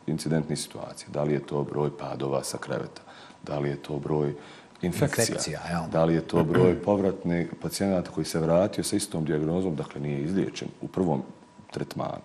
incidentnih 0.08 0.60
situacija, 0.60 1.10
da 1.14 1.24
li 1.24 1.34
je 1.34 1.40
to 1.40 1.64
broj 1.64 1.98
padova 1.98 2.44
sa 2.44 2.58
kreveta, 2.58 3.02
da 3.44 3.60
li 3.60 3.70
je 3.70 3.76
to 3.76 4.00
broj 4.00 4.34
infekcija, 4.82 5.26
infekcija 5.30 5.88
da 5.92 6.06
li 6.06 6.14
je 6.14 6.22
to 6.22 6.44
broj 6.44 6.82
povratnih 6.82 7.48
pacijenata 7.62 8.12
koji 8.12 8.26
se 8.26 8.40
vratio 8.40 8.84
sa 8.84 8.96
istom 8.96 9.26
diagnozom, 9.26 9.76
dakle 9.76 10.02
nije 10.02 10.24
izliječen 10.24 10.68
u 10.82 10.88
prvom 10.88 11.22
tretmanu. 11.72 12.22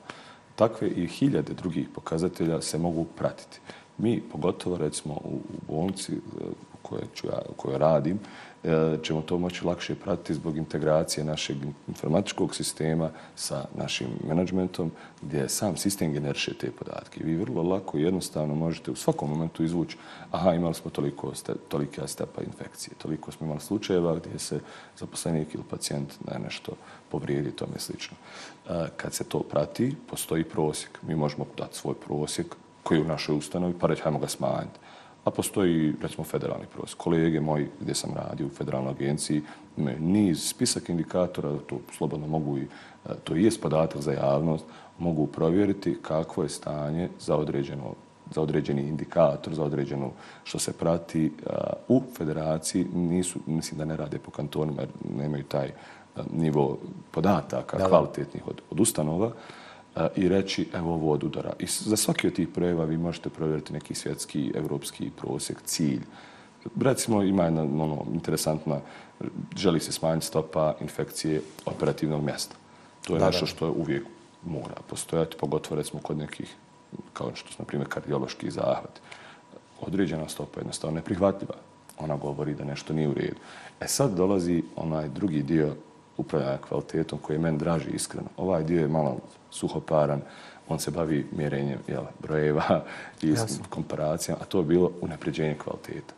Takve 0.57 0.89
i 0.89 1.07
hiljade 1.07 1.55
drugih 1.55 1.89
pokazatelja 1.95 2.61
se 2.61 2.79
mogu 2.79 3.05
pratiti. 3.05 3.61
Mi, 3.99 4.23
pogotovo 4.33 4.77
recimo 4.77 5.15
u, 5.15 5.35
u 5.35 5.73
bolnici 5.73 6.13
e, 6.13 6.17
u 6.47 6.77
kojoj, 6.83 7.05
ću 7.15 7.27
ja, 7.27 7.39
u 7.49 7.53
kojoj 7.53 7.79
radim, 7.79 8.19
E, 8.19 8.54
E, 8.65 8.99
ćemo 9.03 9.23
to 9.23 9.39
moći 9.39 9.65
lakše 9.65 9.95
pratiti 9.95 10.35
zbog 10.35 10.57
integracije 10.57 11.25
našeg 11.25 11.57
informatičkog 11.89 12.55
sistema 12.55 13.11
sa 13.37 13.65
našim 13.75 14.09
menadžmentom, 14.29 14.91
gdje 15.23 15.49
sam 15.49 15.77
sistem 15.77 16.13
generiše 16.13 16.55
te 16.55 16.71
podatke. 16.71 17.25
Vi 17.25 17.37
vrlo 17.37 17.63
lako 17.63 17.99
i 17.99 18.03
jednostavno 18.03 18.55
možete 18.55 18.91
u 18.91 18.97
svakom 18.97 19.31
momentu 19.31 19.65
izvući 19.65 19.97
aha, 20.31 20.55
imali 20.55 20.75
smo 20.75 20.91
toliko, 20.91 21.33
tolike 21.69 22.01
stepa 22.07 22.43
infekcije, 22.43 22.95
toliko 23.03 23.33
smo 23.33 23.47
imali 23.47 23.61
slučajeva 23.61 24.17
gdje 24.17 24.39
se 24.39 24.61
zaposlenik 24.99 25.55
ili 25.55 25.65
pacijent 25.71 26.15
na 26.21 26.39
nešto 26.39 26.73
povrijedi, 27.11 27.51
tome 27.51 27.79
slično. 27.79 28.17
E, 28.69 28.87
kad 28.97 29.15
se 29.15 29.25
to 29.25 29.41
prati, 29.41 29.95
postoji 30.11 30.45
prosjek. 30.45 30.99
Mi 31.03 31.15
možemo 31.15 31.47
dati 31.57 31.77
svoj 31.77 31.95
prosjek 31.95 32.57
koji 32.83 32.99
je 32.99 33.03
u 33.03 33.09
našoj 33.09 33.37
ustanovi, 33.37 33.75
pa 33.81 33.87
reći, 33.87 34.03
hajmo 34.03 34.19
ga 34.19 34.29
smanjiti 34.29 34.84
a 35.25 35.31
postoji, 35.31 35.95
recimo, 36.03 36.25
federalni 36.25 36.67
prosjek. 36.75 36.99
Kolege 36.99 37.41
moji 37.41 37.69
gdje 37.81 37.95
sam 37.95 38.15
radio 38.15 38.47
u 38.47 38.51
federalnoj 38.51 38.91
agenciji 38.91 39.43
imaju 39.77 40.01
niz 40.01 40.49
spisak 40.49 40.89
indikatora, 40.89 41.59
to 41.67 41.79
slobodno 41.93 42.27
mogu 42.27 42.59
i, 42.59 42.63
e, 42.63 43.09
to 43.25 43.37
i 43.37 43.45
je 43.45 43.51
podatak 43.63 44.01
za 44.01 44.13
javnost, 44.13 44.65
mogu 44.99 45.27
provjeriti 45.27 45.99
kakvo 46.03 46.43
je 46.43 46.49
stanje 46.49 47.09
za 47.21 47.37
određeno 47.37 47.95
za 48.31 48.41
određeni 48.41 48.83
indikator, 48.83 49.55
za 49.55 49.65
određeno 49.65 50.11
što 50.45 50.59
se 50.59 50.73
prati 50.73 51.27
uh, 51.27 51.53
u 51.89 52.03
federaciji, 52.17 52.87
nisu, 52.95 53.39
mislim 53.47 53.79
da 53.79 53.85
ne 53.85 53.97
rade 53.97 54.19
po 54.19 54.31
kantonima 54.31 54.83
jer 54.83 54.91
nemaju 55.19 55.45
taj 55.45 55.69
uh, 55.69 56.23
nivo 56.33 56.79
podataka 57.11 57.79
da, 57.79 57.89
kvalitetnih 57.89 58.49
od, 58.49 58.61
od 58.71 58.81
ustanova, 58.81 59.33
i 60.17 60.29
reći 60.29 60.69
evo 60.75 60.95
ovo 60.95 61.13
od 61.13 61.25
udara. 61.25 61.53
I 61.59 61.67
za 61.67 61.97
svaki 61.97 62.27
od 62.27 62.33
tih 62.33 62.49
projeva 62.49 62.85
vi 62.85 62.97
možete 62.97 63.31
provjeriti 63.31 63.73
neki 63.73 63.95
svjetski, 63.95 64.53
evropski 64.55 65.11
prosjek, 65.17 65.63
cilj. 65.63 66.03
Recimo 66.81 67.23
ima 67.23 67.45
jedna 67.45 67.63
ono, 67.63 68.05
interesantna, 68.15 68.81
želi 69.57 69.81
se 69.81 69.93
smanjiti 69.93 70.27
stopa 70.27 70.75
infekcije 70.81 71.43
operativnog 71.67 72.25
mjesta. 72.25 72.55
To 73.07 73.15
je 73.15 73.19
da, 73.19 73.27
nešto 73.27 73.47
što 73.47 73.71
uvijek 73.71 74.05
mora 74.45 74.77
postojati, 74.89 75.37
pogotovo 75.41 75.77
recimo 75.77 76.03
kod 76.03 76.19
nekih, 76.19 76.55
kao 77.13 77.31
što 77.35 77.53
su 77.53 77.57
na 77.59 77.65
primjer 77.65 77.89
kardiološki 77.89 78.51
zahvat. 78.51 79.01
Određena 79.81 80.29
stopa 80.29 80.61
je 80.61 80.63
jednostavno 80.63 80.95
neprihvatljiva. 80.95 81.55
Ona 81.99 82.17
govori 82.17 82.55
da 82.55 82.65
nešto 82.65 82.93
nije 82.93 83.09
u 83.09 83.15
redu. 83.15 83.37
E 83.81 83.87
sad 83.87 84.17
dolazi 84.17 84.63
onaj 84.77 85.09
drugi 85.09 85.43
dio 85.43 85.75
upravljanja 86.17 86.59
kvalitetom 86.69 87.19
koji 87.19 87.37
je 87.37 87.41
meni 87.41 87.59
draži 87.59 87.91
iskreno. 87.91 88.29
Ovaj 88.37 88.65
dio 88.65 88.81
je 88.81 88.89
malo 88.89 89.19
suhoparan, 89.51 90.21
on 90.69 90.79
se 90.79 90.91
bavi 90.91 91.27
mjerenjem 91.37 91.79
jel, 91.89 92.05
brojeva 92.23 92.85
i 93.23 93.29
Jasno. 93.29 93.65
komparacijama, 93.71 94.43
a 94.43 94.45
to 94.45 94.59
je 94.59 94.65
bilo 94.65 94.91
unapređenje 95.01 95.57
kvaliteta. 95.65 96.15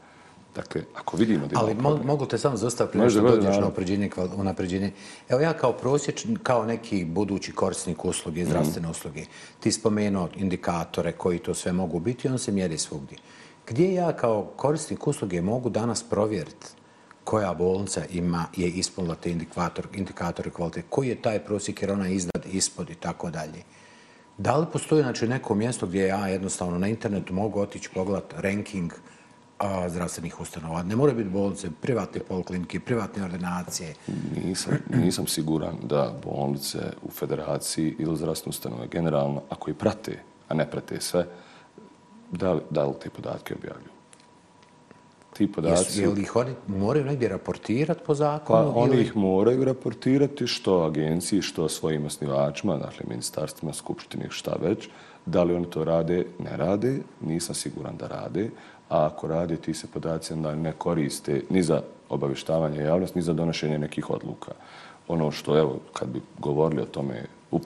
Dakle, 0.54 0.82
ako 0.94 1.16
vidimo 1.16 1.46
da 1.46 1.60
Ali 1.60 1.74
mo 1.74 2.00
mogu 2.04 2.26
te 2.26 2.38
samo 2.38 2.56
zostaviti 2.56 2.92
prije 2.92 3.10
što 3.10 3.20
dođeš 3.20 3.56
na 3.56 3.58
unapređenje, 3.58 4.10
unapređenje. 4.36 4.92
Evo 5.28 5.40
ja 5.40 5.52
kao 5.52 5.72
prosječ, 5.72 6.26
kao 6.42 6.66
neki 6.66 7.04
budući 7.04 7.52
korisnik 7.52 8.04
usluge, 8.04 8.40
mhm. 8.40 8.50
zdravstvene 8.50 8.88
mm. 8.88 8.90
usluge, 8.90 9.24
ti 9.60 9.72
spomenuo 9.72 10.28
indikatore 10.36 11.12
koji 11.12 11.38
to 11.38 11.54
sve 11.54 11.72
mogu 11.72 11.98
biti, 12.00 12.28
on 12.28 12.38
se 12.38 12.52
mjeri 12.52 12.78
svugdje. 12.78 13.18
Gdje 13.66 13.94
ja 13.94 14.12
kao 14.12 14.42
korisnik 14.56 15.06
usluge 15.06 15.42
mogu 15.42 15.70
danas 15.70 16.02
provjeriti 16.02 16.66
koja 17.26 17.54
bolnica 17.54 18.02
ima, 18.10 18.44
je 18.56 18.68
ispunila 18.68 19.14
te 19.14 19.30
indikator, 19.30 19.86
indikatore 19.94 20.50
kvalitete, 20.50 20.86
koji 20.90 21.08
je 21.08 21.22
taj 21.22 21.38
prosjek 21.38 21.82
jer 21.82 21.90
ona 21.90 22.08
iznad, 22.08 22.46
ispod 22.52 22.90
i 22.90 22.94
tako 22.94 23.30
dalje. 23.30 23.62
Da 24.38 24.56
li 24.56 24.66
postoji 24.72 25.02
znači, 25.02 25.28
neko 25.28 25.54
mjesto 25.54 25.86
gdje 25.86 26.06
ja 26.06 26.28
jednostavno 26.28 26.78
na 26.78 26.88
internetu 26.88 27.34
mogu 27.34 27.60
otići 27.60 27.90
pogledat 27.94 28.34
ranking 28.36 28.92
a, 29.58 29.88
zdravstvenih 29.88 30.40
ustanova? 30.40 30.82
Ne 30.82 30.96
mora 30.96 31.12
biti 31.12 31.28
bolnice, 31.28 31.68
privatne 31.82 32.20
poliklinike, 32.20 32.80
privatne 32.80 33.24
ordinacije. 33.24 33.94
Nisam, 34.44 34.78
nisam 34.88 35.26
siguran 35.26 35.76
da 35.82 36.14
bolnice 36.24 36.78
u 37.02 37.10
federaciji 37.10 37.96
ili 37.98 38.16
zdravstvene 38.16 38.50
ustanove 38.50 38.86
generalno, 38.86 39.42
ako 39.50 39.70
i 39.70 39.74
prate, 39.74 40.22
a 40.48 40.54
ne 40.54 40.70
prate 40.70 41.00
sve, 41.00 41.26
da 42.30 42.52
li, 42.52 42.60
da 42.70 42.84
li 42.84 42.94
te 43.02 43.10
podatke 43.10 43.54
objavljuju? 43.54 43.95
Ti 45.36 45.52
podaci... 45.52 46.00
Jesu, 46.00 46.12
li 46.14 46.22
ih 46.22 46.36
oni 46.36 46.54
moraju 46.66 47.04
negdje 47.04 47.28
raportirati 47.28 48.00
po 48.06 48.14
zakonu? 48.14 48.72
Pa 48.72 48.80
oni 48.80 49.00
ih 49.00 49.16
moraju 49.16 49.64
raportirati 49.64 50.46
što 50.46 50.82
agenciji, 50.82 51.42
što 51.42 51.68
svojim 51.68 52.06
osnivačima, 52.06 52.76
dakle 52.76 53.06
ministarstvima, 53.08 53.72
skupštini, 53.72 54.24
šta 54.28 54.56
već. 54.62 54.88
Da 55.26 55.42
li 55.42 55.54
oni 55.54 55.70
to 55.70 55.84
rade, 55.84 56.26
ne 56.38 56.56
rade, 56.56 56.98
nisam 57.20 57.54
siguran 57.54 57.96
da 57.96 58.06
rade. 58.06 58.50
A 58.88 59.06
ako 59.06 59.28
rade, 59.28 59.56
ti 59.56 59.74
se 59.74 59.86
podaci 59.86 60.32
onda 60.32 60.54
ne 60.54 60.72
koriste 60.72 61.42
ni 61.50 61.62
za 61.62 61.82
obavještavanje 62.08 62.80
javnosti, 62.80 63.18
ni 63.18 63.22
za 63.22 63.32
donošenje 63.32 63.78
nekih 63.78 64.10
odluka. 64.10 64.52
Ono 65.08 65.30
što, 65.30 65.58
evo, 65.58 65.80
kad 65.92 66.08
bi 66.08 66.20
govorili 66.38 66.82
o 66.82 66.86
tome 66.86 67.24
u 67.50 67.60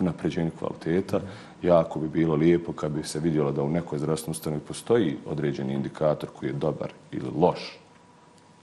napređenju 0.00 0.50
kvaliteta, 0.58 1.20
jako 1.62 2.00
bi 2.00 2.08
bilo 2.08 2.34
lijepo 2.34 2.72
kad 2.72 2.92
bi 2.92 3.02
se 3.02 3.20
vidjelo 3.20 3.52
da 3.52 3.62
u 3.62 3.70
nekoj 3.70 3.98
zdravstvenoj 3.98 4.32
ustanovi 4.32 4.60
postoji 4.60 5.16
određeni 5.26 5.74
indikator 5.74 6.28
koji 6.38 6.50
je 6.50 6.52
dobar 6.52 6.92
ili 7.12 7.30
loš, 7.40 7.78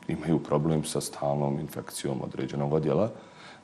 imaju 0.08 0.40
problem 0.40 0.84
sa 0.84 1.02
stalnom 1.02 1.60
infekcijom 1.60 2.22
određenog 2.22 2.74
odjela, 2.74 3.12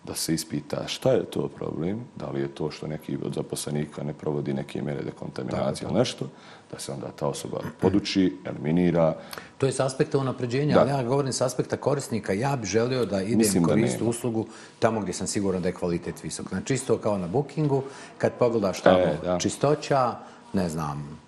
da 0.03 0.15
se 0.15 0.33
ispita 0.33 0.88
šta 0.88 1.12
je 1.12 1.25
to 1.25 1.47
problem, 1.47 1.99
da 2.15 2.29
li 2.29 2.41
je 2.41 2.47
to 2.47 2.71
što 2.71 2.88
neki 2.88 3.17
od 3.25 3.33
zaposlenika 3.33 4.03
ne 4.03 4.13
provodi 4.13 4.53
neke 4.53 4.81
mjere 4.81 5.03
dekontaminacije 5.03 5.88
ili 5.89 5.99
nešto, 5.99 6.27
da 6.71 6.79
se 6.79 6.91
onda 6.91 7.07
ta 7.12 7.27
osoba 7.27 7.57
poduči, 7.81 8.38
eliminira. 8.45 9.15
To 9.57 9.65
je 9.65 9.71
s 9.71 9.79
aspekta 9.79 10.17
unapređenja, 10.17 10.75
da. 10.75 10.81
ali 10.81 10.89
ja 10.89 11.03
govorim 11.03 11.33
s 11.33 11.41
aspekta 11.41 11.77
korisnika. 11.77 12.33
Ja 12.33 12.55
bih 12.55 12.69
želio 12.69 13.05
da 13.05 13.21
idem 13.21 13.63
koristiti 13.63 14.03
uslugu 14.03 14.45
tamo 14.79 15.01
gdje 15.01 15.13
sam 15.13 15.27
siguran 15.27 15.62
da 15.62 15.69
je 15.69 15.73
kvalitet 15.73 16.23
visok. 16.23 16.49
Znači, 16.49 16.65
čisto 16.65 16.97
kao 16.97 17.17
na 17.17 17.27
bookingu, 17.27 17.83
kad 18.17 18.33
pogledaš 18.33 18.81
tamo 18.81 18.99
e, 18.99 19.39
čistoća, 19.39 20.15
ne 20.53 20.69
znam, 20.69 21.19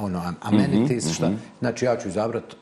ono, 0.00 0.32
amenities, 0.42 1.04
mm 1.04 1.08
-hmm, 1.08 1.14
šta. 1.14 1.28
Mm 1.28 1.32
-hmm. 1.32 1.58
Znači, 1.58 1.84
ja 1.84 1.96
ću 1.96 2.08
izabrati 2.08 2.56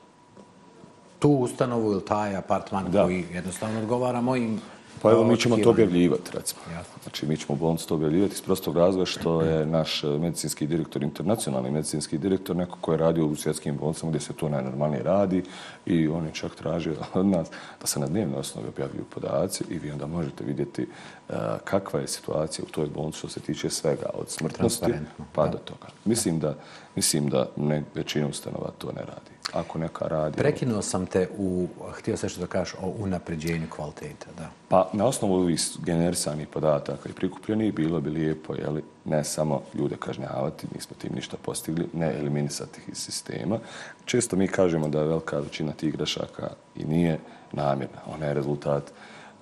tu 1.19 1.31
ustanovu 1.31 1.93
ili 1.93 2.05
taj 2.05 2.37
apartman 2.37 2.91
da. 2.91 3.03
koji 3.03 3.25
jednostavno 3.35 3.81
odgovara 3.81 4.21
mojim 4.21 4.61
Pa 5.03 5.11
evo, 5.11 5.25
mi 5.25 5.37
ćemo 5.37 5.57
to 5.57 5.71
objavljivati, 5.71 6.31
recimo. 6.35 6.61
Znači, 7.03 7.27
mi 7.27 7.37
ćemo 7.37 7.59
bolnicu 7.59 7.89
to 7.89 7.95
objavljivati 7.95 8.35
iz 8.35 8.43
prostog 8.43 8.77
razloga 8.77 9.07
što 9.07 9.43
je 9.43 9.67
naš 9.79 10.05
eh, 10.05 10.09
medicinski 10.09 10.67
direktor, 10.67 11.03
internacionalni 11.03 11.71
medicinski 11.71 12.19
direktor, 12.19 12.57
neko 12.57 12.79
ko 12.81 12.93
je 12.93 12.99
radio 12.99 13.27
u 13.27 13.37
svjetskim 13.37 13.77
bolnicama 13.77 14.11
gdje 14.11 14.21
se 14.21 14.33
to 14.33 14.49
najnormalnije 14.49 15.03
radi 15.03 15.43
i 15.87 16.09
on 16.09 16.25
je 16.27 16.33
čak 16.33 16.55
tražio 16.55 16.95
od 17.15 17.27
nas 17.27 17.49
da 17.81 17.87
se 17.87 18.01
na 18.01 18.07
dnevnoj 18.07 18.41
osnovi 18.41 18.69
objavljuju 18.69 19.05
podaci 19.15 19.65
i 19.71 19.79
vi 19.79 19.91
onda 19.91 20.07
možete 20.07 20.45
vidjeti 20.45 20.83
uh, 21.29 21.37
kakva 21.65 22.01
je 22.01 22.09
situacija 22.09 22.65
u 22.69 22.73
toj 22.73 22.87
bolnici 22.87 23.19
što 23.19 23.29
se 23.29 23.41
tiče 23.41 23.71
svega 23.71 24.11
od 24.15 24.31
smrtnosti 24.31 24.93
pa 25.33 25.49
do 25.49 25.59
toga. 25.59 25.87
Mislim 26.05 26.39
da, 26.39 26.55
mislim 26.97 27.29
da 27.29 27.49
ne, 27.57 27.83
većina 27.95 28.29
ustanova 28.29 28.71
to 28.79 28.93
ne 28.93 29.01
radi 29.01 29.36
ako 29.53 29.79
neka 29.79 30.09
radi. 30.09 30.37
Prekinuo 30.37 30.83
sam 30.83 31.07
te 31.07 31.29
u, 31.39 31.69
htio 31.93 32.17
se 32.17 32.29
što 32.29 32.41
da 32.41 32.47
kažeš, 32.47 32.75
o 32.83 32.93
unapređenju 32.99 33.67
kvaliteta, 33.71 34.27
da. 34.39 34.51
Pa, 34.69 34.91
na 34.93 35.07
osnovu 35.07 35.35
ovih 35.35 35.61
generisanih 35.79 36.49
podataka 36.49 37.09
i 37.09 37.13
prikupljenih, 37.13 37.75
bilo 37.75 38.01
bi 38.01 38.11
lijepo, 38.11 38.55
jeli, 38.55 38.83
ne 39.05 39.25
samo 39.25 39.63
ljude 39.75 39.97
kažnjavati, 39.97 40.67
nismo 40.75 40.97
tim 40.99 41.11
ništa 41.15 41.37
postigli, 41.43 41.89
ne 41.93 42.19
eliminisati 42.19 42.81
ih 42.81 42.89
iz 42.89 42.99
sistema. 42.99 43.59
Često 44.05 44.37
mi 44.37 44.49
kažemo 44.49 44.89
da 44.89 44.99
je 44.99 45.09
velika 45.09 45.39
većina 45.39 45.73
tih 45.73 45.93
grešaka 45.93 46.51
i 46.77 46.85
nije 46.85 47.19
namjerna. 47.53 47.99
Ona 48.15 48.27
je 48.27 48.35
rezultat 48.35 48.93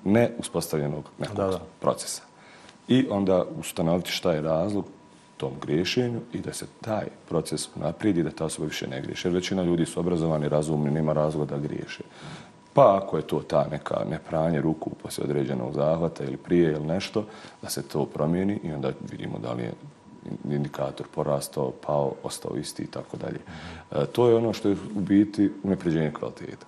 ne 0.05 0.31
uspostavljenog 0.39 1.11
nekog 1.18 1.37
da, 1.37 1.47
da. 1.47 1.61
procesa. 1.81 2.22
I 2.89 3.07
onda 3.11 3.45
ustanoviti 3.59 4.11
šta 4.11 4.33
je 4.33 4.41
razlog, 4.41 4.85
tom 5.37 5.53
griješenju 5.62 6.20
i 6.32 6.39
da 6.39 6.53
se 6.53 6.66
taj 6.80 7.07
proces 7.28 7.68
naprijedi 7.76 8.22
da 8.22 8.30
ta 8.30 8.45
osoba 8.45 8.66
više 8.66 8.87
ne 8.89 9.01
griješe. 9.01 9.28
Jer 9.28 9.35
većina 9.35 9.62
ljudi 9.62 9.87
su 9.87 10.01
obrazovani, 10.01 10.49
razumni, 10.49 10.91
nema 10.91 11.12
razloga 11.12 11.57
da 11.57 11.62
griješe. 11.62 12.03
Pa 12.74 13.01
ako 13.03 13.16
je 13.16 13.22
to 13.22 13.41
ta 13.41 13.66
neka 13.70 14.05
nepranje 14.11 14.61
ruku 14.61 14.91
poslije 15.03 15.24
određenog 15.24 15.74
zahvata 15.74 16.24
ili 16.24 16.37
prije 16.37 16.72
ili 16.72 16.87
nešto, 16.87 17.24
da 17.62 17.70
se 17.70 17.82
to 17.82 18.07
promijeni 18.07 18.61
i 18.62 18.72
onda 18.72 18.93
vidimo 19.11 19.39
da 19.39 19.53
li 19.53 19.62
je 19.62 19.72
indikator 20.51 21.07
porastao, 21.14 21.72
pao, 21.87 22.12
ostao 22.22 22.57
isti 22.57 22.82
i 22.82 22.87
tako 22.87 23.16
dalje. 23.16 23.39
E, 23.93 24.07
to 24.07 24.28
je 24.28 24.37
ono 24.37 24.53
što 24.53 24.68
je 24.68 24.76
u 24.97 25.01
biti 25.01 25.53
unepređenje 25.62 26.12
kvaliteta. 26.12 26.66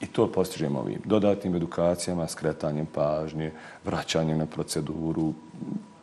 I 0.00 0.06
to 0.06 0.32
postižemo 0.32 0.78
ovim 0.78 1.00
dodatnim 1.04 1.54
edukacijama, 1.54 2.28
skretanjem 2.28 2.86
pažnje, 2.86 3.52
vraćanjem 3.84 4.38
na 4.38 4.46
proceduru, 4.46 5.32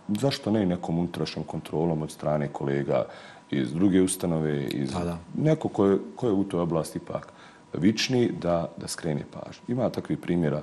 zašto 0.07 0.51
ne 0.51 0.63
i 0.63 0.65
nekom 0.65 0.99
unutrašnjom 0.99 1.45
kontrolom 1.45 2.01
od 2.01 2.11
strane 2.11 2.47
kolega 2.47 3.05
iz 3.51 3.73
druge 3.73 4.01
ustanove, 4.01 4.63
iz 4.63 4.93
Pa 4.93 5.03
da. 5.03 5.17
neko 5.37 5.67
ko 5.67 5.85
je, 5.85 5.97
ko 6.15 6.27
je 6.27 6.33
u 6.33 6.43
toj 6.43 6.59
oblasti 6.59 6.97
ipak 6.97 7.33
vični 7.73 8.31
da, 8.41 8.67
da 8.77 8.87
skrene 8.87 9.25
pažnju. 9.31 9.63
Ima 9.67 9.89
takvih 9.89 10.17
primjera, 10.17 10.61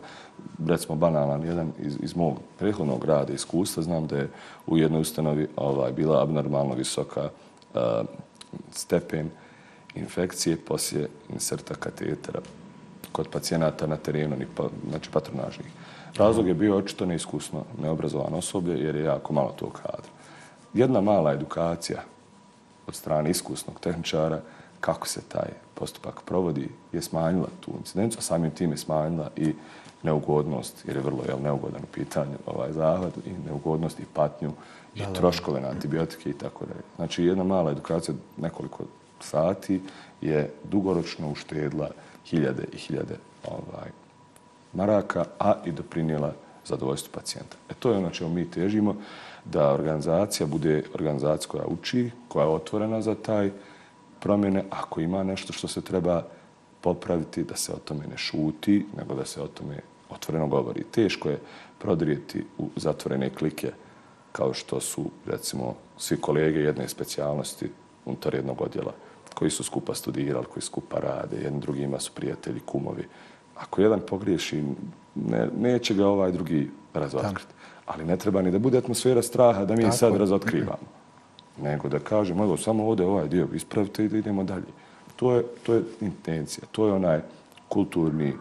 recimo 0.66 0.96
banalan, 0.96 1.44
jedan 1.44 1.72
iz, 1.78 1.96
iz 2.02 2.16
mog 2.16 2.38
prethodnog 2.58 3.04
rada 3.04 3.32
iskustva, 3.32 3.82
znam 3.82 4.06
da 4.06 4.16
je 4.16 4.28
u 4.66 4.78
jednoj 4.78 5.00
ustanovi 5.00 5.48
ovaj, 5.56 5.92
bila 5.92 6.22
abnormalno 6.22 6.74
visoka 6.74 7.28
uh, 7.74 7.80
stepen 8.70 9.30
infekcije 9.94 10.56
poslije 10.56 11.08
inserta 11.28 11.74
katetera 11.74 12.40
kod 13.12 13.28
pacijenata 13.28 13.86
na 13.86 13.96
terenu, 13.96 14.36
ni 14.36 14.46
pa, 14.56 14.68
znači 14.90 15.10
patronažnih. 15.10 15.66
Razlog 16.16 16.48
je 16.48 16.54
bio 16.54 16.76
očito 16.76 17.06
neiskusno, 17.06 17.64
neobrazovano 17.82 18.36
osoblje, 18.36 18.78
jer 18.84 18.96
je 18.96 19.04
jako 19.04 19.32
malo 19.32 19.52
tog 19.58 19.72
kadra. 19.72 20.10
Jedna 20.74 21.00
mala 21.00 21.32
edukacija 21.32 22.02
od 22.86 22.94
strane 22.94 23.30
iskusnog 23.30 23.80
tehničara 23.80 24.40
kako 24.80 25.08
se 25.08 25.20
taj 25.28 25.48
postupak 25.74 26.20
provodi 26.26 26.68
je 26.92 27.02
smanjila 27.02 27.48
tu 27.60 27.70
incidenciju, 27.78 28.18
a 28.18 28.22
samim 28.22 28.50
tim 28.50 28.70
je 28.70 28.76
smanjila 28.76 29.30
i 29.36 29.54
neugodnost, 30.02 30.84
jer 30.86 30.96
je 30.96 31.02
vrlo 31.02 31.22
jel, 31.28 31.38
neugodan 31.42 31.82
u 31.82 31.92
pitanju 31.94 32.36
ovaj 32.46 32.72
zahvat, 32.72 33.16
i 33.16 33.30
neugodnost 33.46 34.00
i 34.00 34.04
patnju 34.14 34.52
i 34.94 35.02
troškove 35.14 35.60
na 35.60 35.68
antibiotike 35.68 36.30
i 36.30 36.38
tako 36.38 36.64
dalje. 36.66 36.82
Znači, 36.96 37.24
jedna 37.24 37.44
mala 37.44 37.70
edukacija 37.70 38.14
nekoliko 38.36 38.84
sati 39.20 39.80
je 40.20 40.50
dugoročno 40.64 41.30
uštedla 41.30 41.90
hiljade 42.26 42.64
i 42.72 42.76
hiljade 42.76 43.16
ovaj, 43.48 43.90
maraka, 44.72 45.24
a 45.38 45.54
i 45.64 45.72
doprinijela 45.72 46.32
zadovoljstvu 46.64 47.10
pacijenta. 47.14 47.56
E 47.70 47.74
to 47.78 47.90
je 47.90 47.98
ono 47.98 48.10
čemu 48.10 48.30
mi 48.30 48.50
težimo, 48.50 48.96
da 49.44 49.72
organizacija 49.72 50.46
bude 50.46 50.82
organizacija 50.94 51.48
koja 51.48 51.66
uči, 51.66 52.10
koja 52.28 52.44
je 52.44 52.50
otvorena 52.50 53.02
za 53.02 53.14
taj 53.14 53.50
promjene, 54.20 54.64
ako 54.70 55.00
ima 55.00 55.22
nešto 55.22 55.52
što 55.52 55.68
se 55.68 55.80
treba 55.80 56.22
popraviti, 56.80 57.44
da 57.44 57.56
se 57.56 57.72
o 57.72 57.78
tome 57.84 58.06
ne 58.06 58.16
šuti, 58.16 58.86
nego 58.96 59.14
da 59.14 59.24
se 59.24 59.42
o 59.42 59.46
tome 59.46 59.80
otvoreno 60.10 60.46
govori. 60.46 60.84
Teško 60.90 61.28
je 61.28 61.40
prodrijeti 61.78 62.44
u 62.58 62.68
zatvorene 62.76 63.30
klike 63.30 63.72
kao 64.32 64.54
što 64.54 64.80
su, 64.80 65.10
recimo, 65.26 65.74
svi 65.98 66.20
kolege 66.20 66.60
jedne 66.60 66.88
specijalnosti 66.88 67.70
unutar 68.04 68.34
jednog 68.34 68.60
odjela 68.60 68.92
koji 69.34 69.50
su 69.50 69.64
skupa 69.64 69.94
studirali, 69.94 70.46
koji 70.46 70.62
skupa 70.62 70.98
rade, 70.98 71.36
jedni 71.36 71.60
drugima 71.60 72.00
su 72.00 72.12
prijatelji, 72.14 72.60
kumovi. 72.60 73.08
Ako 73.60 73.80
jedan 73.80 74.00
pogriješi, 74.08 74.62
ne, 75.14 75.48
neće 75.58 75.94
ga 75.94 76.06
ovaj 76.06 76.32
drugi 76.32 76.70
razotkriti. 76.94 77.54
Ali 77.86 78.04
ne 78.04 78.16
treba 78.16 78.42
ni 78.42 78.50
da 78.50 78.58
bude 78.58 78.78
atmosfera 78.78 79.22
straha 79.22 79.64
da 79.64 79.74
mi 79.76 79.82
Tako 79.82 79.96
sad 79.96 80.16
razotkrivamo. 80.16 80.88
Nego 81.62 81.88
da 81.88 81.98
kažemo, 81.98 82.44
evo, 82.44 82.56
samo 82.56 82.86
ovdje 82.88 83.06
ovaj 83.06 83.28
dio 83.28 83.48
ispravite 83.54 84.04
i 84.04 84.08
da 84.08 84.18
idemo 84.18 84.44
dalje. 84.44 84.72
To 85.16 85.34
je, 85.34 85.42
to 85.62 85.74
je 85.74 85.82
intencija. 86.00 86.64
To 86.72 86.86
je 86.86 86.92
onaj 86.92 87.20
kulturni, 87.68 88.34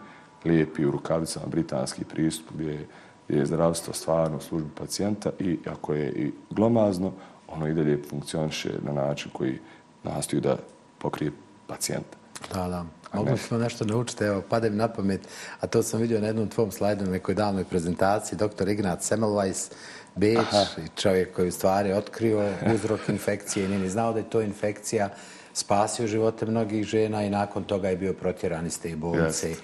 lijepi 0.45 0.85
u 0.85 0.91
rukavicama 0.91 1.45
britanski 1.45 2.05
pristup 2.05 2.47
gdje 2.53 2.71
je, 2.71 2.87
gdje 3.27 3.37
je 3.39 3.45
zdravstvo 3.45 3.93
stvarno 3.93 4.37
u 4.37 4.41
službi 4.41 4.69
pacijenta 4.77 5.31
i 5.39 5.57
ako 5.65 5.93
je 5.93 6.11
i 6.11 6.31
glomazno, 6.49 7.11
ono 7.47 7.67
i 7.67 7.73
dalje 7.73 8.03
funkcioniše 8.09 8.69
na 8.83 8.93
način 8.93 9.31
koji 9.33 9.59
nastoji 10.03 10.41
da 10.41 10.57
pokrije 10.97 11.31
pacijenta. 11.67 12.17
Da, 12.53 12.67
da. 12.67 12.85
Mogli 13.13 13.37
smo 13.37 13.57
nešto 13.57 13.85
naučiti, 13.85 14.23
evo, 14.23 14.41
pade 14.49 14.69
mi 14.69 14.75
na 14.75 14.87
pamet, 14.87 15.21
a 15.59 15.67
to 15.67 15.83
sam 15.83 15.99
vidio 15.99 16.21
na 16.21 16.27
jednom 16.27 16.47
tvom 16.47 16.71
slajdu 16.71 17.05
na 17.05 17.11
nekoj 17.11 17.35
davnoj 17.35 17.63
prezentaciji, 17.63 18.37
dr. 18.37 18.69
Ignat 18.69 19.01
Semmelweis, 19.01 19.71
Beč, 20.15 20.47
čovjek 20.95 21.35
koji 21.35 21.47
u 21.47 21.51
stvari 21.51 21.93
otkrio 21.93 22.49
uzrok 22.73 22.99
infekcije 23.09 23.67
nije 23.67 23.79
ni 23.79 23.89
znao 23.89 24.13
da 24.13 24.19
je 24.19 24.29
to 24.29 24.41
infekcija, 24.41 25.09
spasio 25.53 26.07
živote 26.07 26.45
mnogih 26.45 26.85
žena 26.85 27.23
i 27.23 27.29
nakon 27.29 27.63
toga 27.63 27.89
je 27.89 27.97
bio 27.97 28.13
protjeran 28.13 28.67
iz 28.67 28.81
te 28.81 28.95
bolnice 28.95 29.55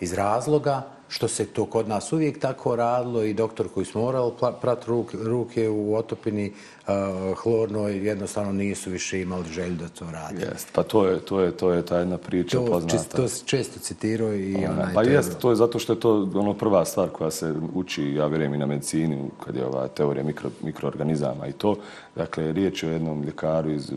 iz 0.00 0.12
razloga 0.12 0.82
što 1.08 1.28
se 1.28 1.46
to 1.46 1.66
kod 1.66 1.88
nas 1.88 2.12
uvijek 2.12 2.40
tako 2.40 2.76
radilo 2.76 3.22
i 3.22 3.34
doktor 3.34 3.68
koji 3.74 3.86
smo 3.86 4.00
morali 4.00 4.32
pla- 4.40 4.52
prat 4.60 4.84
ruke, 4.84 5.16
ruke 5.20 5.68
u 5.68 5.94
otopini 5.96 6.52
uh, 6.86 6.92
hlornoj 7.38 8.06
jednostavno 8.06 8.52
nisu 8.52 8.90
više 8.90 9.20
imali 9.20 9.44
želju 9.52 9.74
da 9.76 9.88
to 9.88 10.04
radi. 10.10 10.42
Jest. 10.42 10.68
Pa 10.72 10.82
to 10.82 11.06
je, 11.06 11.20
to 11.20 11.40
je, 11.40 11.50
to 11.50 11.70
je 11.72 11.86
ta 11.86 11.98
jedna 11.98 12.18
priča 12.18 12.56
To, 12.58 12.66
poznata. 12.66 12.96
čist, 12.96 13.16
to 13.16 13.28
si 13.28 13.46
često 13.46 13.80
citirao 13.80 14.34
i 14.34 14.56
Ona, 14.56 14.70
onaj... 14.70 14.94
pa 14.94 15.04
to 15.04 15.10
jest, 15.10 15.38
to 15.38 15.50
je 15.50 15.56
zato 15.56 15.78
što 15.78 15.92
je 15.92 16.00
to 16.00 16.30
ono 16.34 16.54
prva 16.54 16.84
stvar 16.84 17.08
koja 17.08 17.30
se 17.30 17.54
uči, 17.74 18.04
ja 18.14 18.26
vjerujem 18.26 18.54
i 18.54 18.58
na 18.58 18.66
medicini, 18.66 19.18
kad 19.44 19.56
je 19.56 19.66
ova 19.66 19.88
teorija 19.88 20.24
mikro, 20.24 20.50
mikroorganizama 20.62 21.46
i 21.46 21.52
to. 21.52 21.76
Dakle, 22.16 22.52
riječ 22.52 22.82
je 22.82 22.88
o 22.88 22.92
jednom 22.92 23.22
ljekaru 23.22 23.70
iz, 23.70 23.92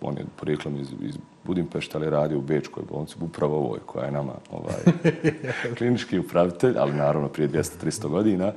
on 0.00 0.16
je 0.16 0.24
porijeklom 0.36 0.76
iz, 0.80 0.88
iz 1.00 1.14
Budimpešta, 1.48 1.98
ali 1.98 2.10
radi 2.10 2.34
u 2.34 2.40
Bečkoj 2.40 2.82
bolnici, 2.90 3.16
upravo 3.20 3.56
ovoj 3.56 3.78
koja 3.86 4.04
je 4.04 4.12
nama 4.12 4.32
ovaj, 4.50 4.80
klinički 5.78 6.18
upravitelj, 6.18 6.78
ali 6.78 6.92
naravno 6.92 7.28
prije 7.28 7.48
200-300 7.48 8.08
godina. 8.08 8.52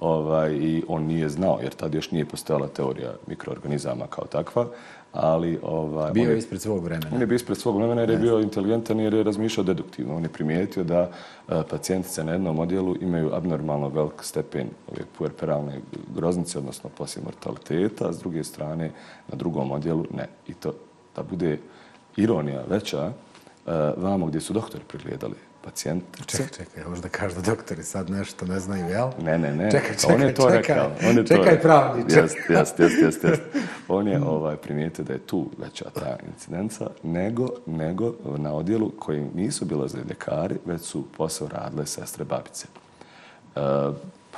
Ovaj, 0.00 0.54
I 0.54 0.84
on 0.88 1.02
nije 1.02 1.28
znao, 1.28 1.58
jer 1.62 1.74
tad 1.74 1.94
još 1.94 2.10
nije 2.10 2.24
postojala 2.24 2.68
teorija 2.68 3.14
mikroorganizama 3.26 4.06
kao 4.06 4.24
takva, 4.26 4.66
ali... 5.12 5.58
Ovaj, 5.62 6.12
Bio 6.12 6.24
on 6.24 6.30
je 6.30 6.38
ispred 6.38 6.60
svog 6.62 6.84
vremena. 6.84 7.10
on 7.14 7.20
je 7.20 7.26
bio 7.26 7.36
ispred 7.36 7.58
svog 7.58 7.76
vremena 7.76 8.00
jer 8.00 8.10
je 8.10 8.16
bio 8.16 8.40
inteligentan 8.40 9.00
jer 9.00 9.14
je 9.14 9.22
razmišljao 9.22 9.64
deduktivno. 9.64 10.16
On 10.16 10.22
je 10.22 10.28
primijetio 10.28 10.84
da 10.84 11.10
e, 11.48 11.62
pacijentice 11.70 12.24
na 12.24 12.32
jednom 12.32 12.58
odjelu 12.58 12.96
imaju 13.00 13.34
abnormalno 13.34 13.88
velik 13.88 14.22
stepen 14.22 14.68
ove 14.92 15.02
puerperalne 15.18 15.80
groznice, 16.14 16.58
odnosno 16.58 16.90
poslije 16.98 17.24
mortaliteta, 17.24 18.08
a 18.08 18.12
s 18.12 18.18
druge 18.18 18.44
strane 18.44 18.90
na 19.28 19.36
drugom 19.36 19.72
odjelu 19.72 20.04
ne. 20.14 20.28
I 20.48 20.54
to 20.54 20.72
da 21.16 21.22
bude 21.22 21.58
ironija 22.16 22.62
veća, 22.68 23.02
e, 23.06 23.12
vamo 23.96 24.26
gdje 24.26 24.40
su 24.40 24.52
doktori 24.52 24.84
pregledali 24.88 25.34
pacijente. 25.66 26.22
Čekaj, 26.26 26.46
čekaj, 26.56 26.84
možda 26.88 27.08
kažu 27.08 27.34
da 27.34 27.40
doktori 27.40 27.82
sad 27.82 28.10
nešto 28.10 28.46
ne 28.46 28.60
znaju, 28.60 28.88
jel? 28.88 29.08
Ne, 29.22 29.38
ne, 29.38 29.56
ne. 29.56 29.70
Čekaj, 29.70 29.96
on 30.14 30.22
je 30.22 30.28
čekaj, 30.28 30.34
to 30.34 30.42
čekaj. 30.42 30.58
rekao. 30.58 30.90
On 31.08 31.16
je 31.16 31.24
to 31.24 31.34
Čekaj, 31.34 31.44
rekao. 31.44 31.62
pravniče. 31.62 32.18
Jest, 32.20 32.36
jest, 32.48 32.78
jest, 32.78 33.02
jest, 33.02 33.24
jest. 33.24 33.42
On 33.88 34.08
je 34.08 34.22
ovaj, 34.22 34.56
primijetio 34.56 35.04
da 35.04 35.12
je 35.12 35.18
tu 35.18 35.50
veća 35.58 35.84
ta 35.94 36.16
incidenca 36.26 36.90
nego, 37.02 37.48
nego 37.66 38.14
na 38.36 38.54
odjelu 38.54 38.92
koji 38.98 39.26
nisu 39.34 39.64
bilazili 39.64 40.02
ljekari, 40.08 40.54
već 40.64 40.82
su 40.82 41.04
posao 41.16 41.48
radile 41.48 41.86
sestre 41.86 42.24
babice. 42.24 42.66
Uh, 43.56 43.62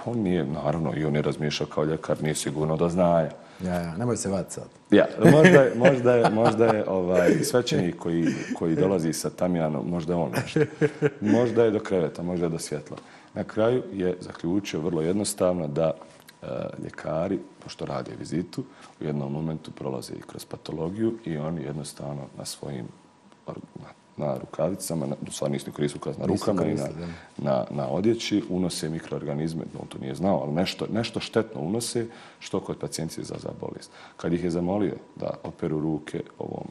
on 0.04 0.18
nije, 0.18 0.44
naravno, 0.44 0.92
i 0.96 1.04
on 1.04 1.16
je 1.16 1.22
razmišljao 1.22 1.68
kao 1.68 1.84
ljekar, 1.84 2.22
nije 2.22 2.34
sigurno 2.34 2.76
do 2.76 2.88
znaja. 2.88 3.30
Ja, 3.64 3.74
ja, 3.74 3.96
nemoj 3.96 4.16
se 4.16 4.28
vati 4.28 4.54
sad. 4.54 4.68
Ja, 4.90 5.06
možda 5.36 5.62
je, 5.62 5.72
možda 5.76 6.14
je, 6.14 6.30
možda 6.30 6.66
je 6.66 6.88
ovaj, 6.88 7.30
svećenik 7.44 7.96
koji, 7.96 8.26
koji 8.58 8.76
dolazi 8.76 9.12
sa 9.12 9.30
Tamijanom, 9.30 9.90
možda 9.90 10.12
je 10.12 10.16
on 10.16 10.30
nešto. 10.30 10.60
Možda 11.20 11.64
je 11.64 11.70
do 11.70 11.80
kreveta, 11.80 12.22
možda 12.22 12.46
je 12.46 12.50
do 12.50 12.58
svjetla. 12.58 12.96
Na 13.34 13.44
kraju 13.44 13.82
je 13.92 14.16
zaključio 14.20 14.80
vrlo 14.80 15.02
jednostavno 15.02 15.68
da 15.68 15.92
e, 16.42 16.46
ljekari, 16.84 17.38
pošto 17.64 17.86
rade 17.86 18.10
vizitu, 18.18 18.64
u 19.00 19.04
jednom 19.04 19.32
momentu 19.32 19.70
prolaze 19.70 20.12
i 20.14 20.22
kroz 20.22 20.44
patologiju 20.44 21.14
i 21.24 21.36
oni 21.36 21.62
jednostavno 21.62 22.22
na 22.38 22.44
svojim 22.44 22.86
na, 23.46 23.88
na 24.18 24.38
rukavicama, 24.38 25.06
na, 25.06 25.16
u 25.28 25.30
stvari 25.30 25.52
nisu 25.52 25.72
koristili 25.72 26.00
ukaz 26.00 26.18
na 26.18 26.26
rukama 26.26 26.66
i 26.66 26.74
na, 26.74 26.88
na, 27.36 27.64
na 27.70 27.88
odjeći, 27.88 28.44
unose 28.48 28.88
mikroorganizme, 28.88 29.62
on 29.80 29.86
to 29.88 29.98
nije 29.98 30.14
znao, 30.14 30.40
ali 30.42 30.52
nešto, 30.52 30.86
nešto 30.92 31.20
štetno 31.20 31.60
unose, 31.60 32.06
što 32.38 32.60
kod 32.60 32.78
pacijenti 32.78 33.20
izaza 33.20 33.48
bolest. 33.60 33.90
Kad 34.16 34.32
ih 34.32 34.44
je 34.44 34.50
zamolio 34.50 34.94
da 35.16 35.30
operu 35.42 35.80
ruke 35.80 36.22
ovom 36.38 36.66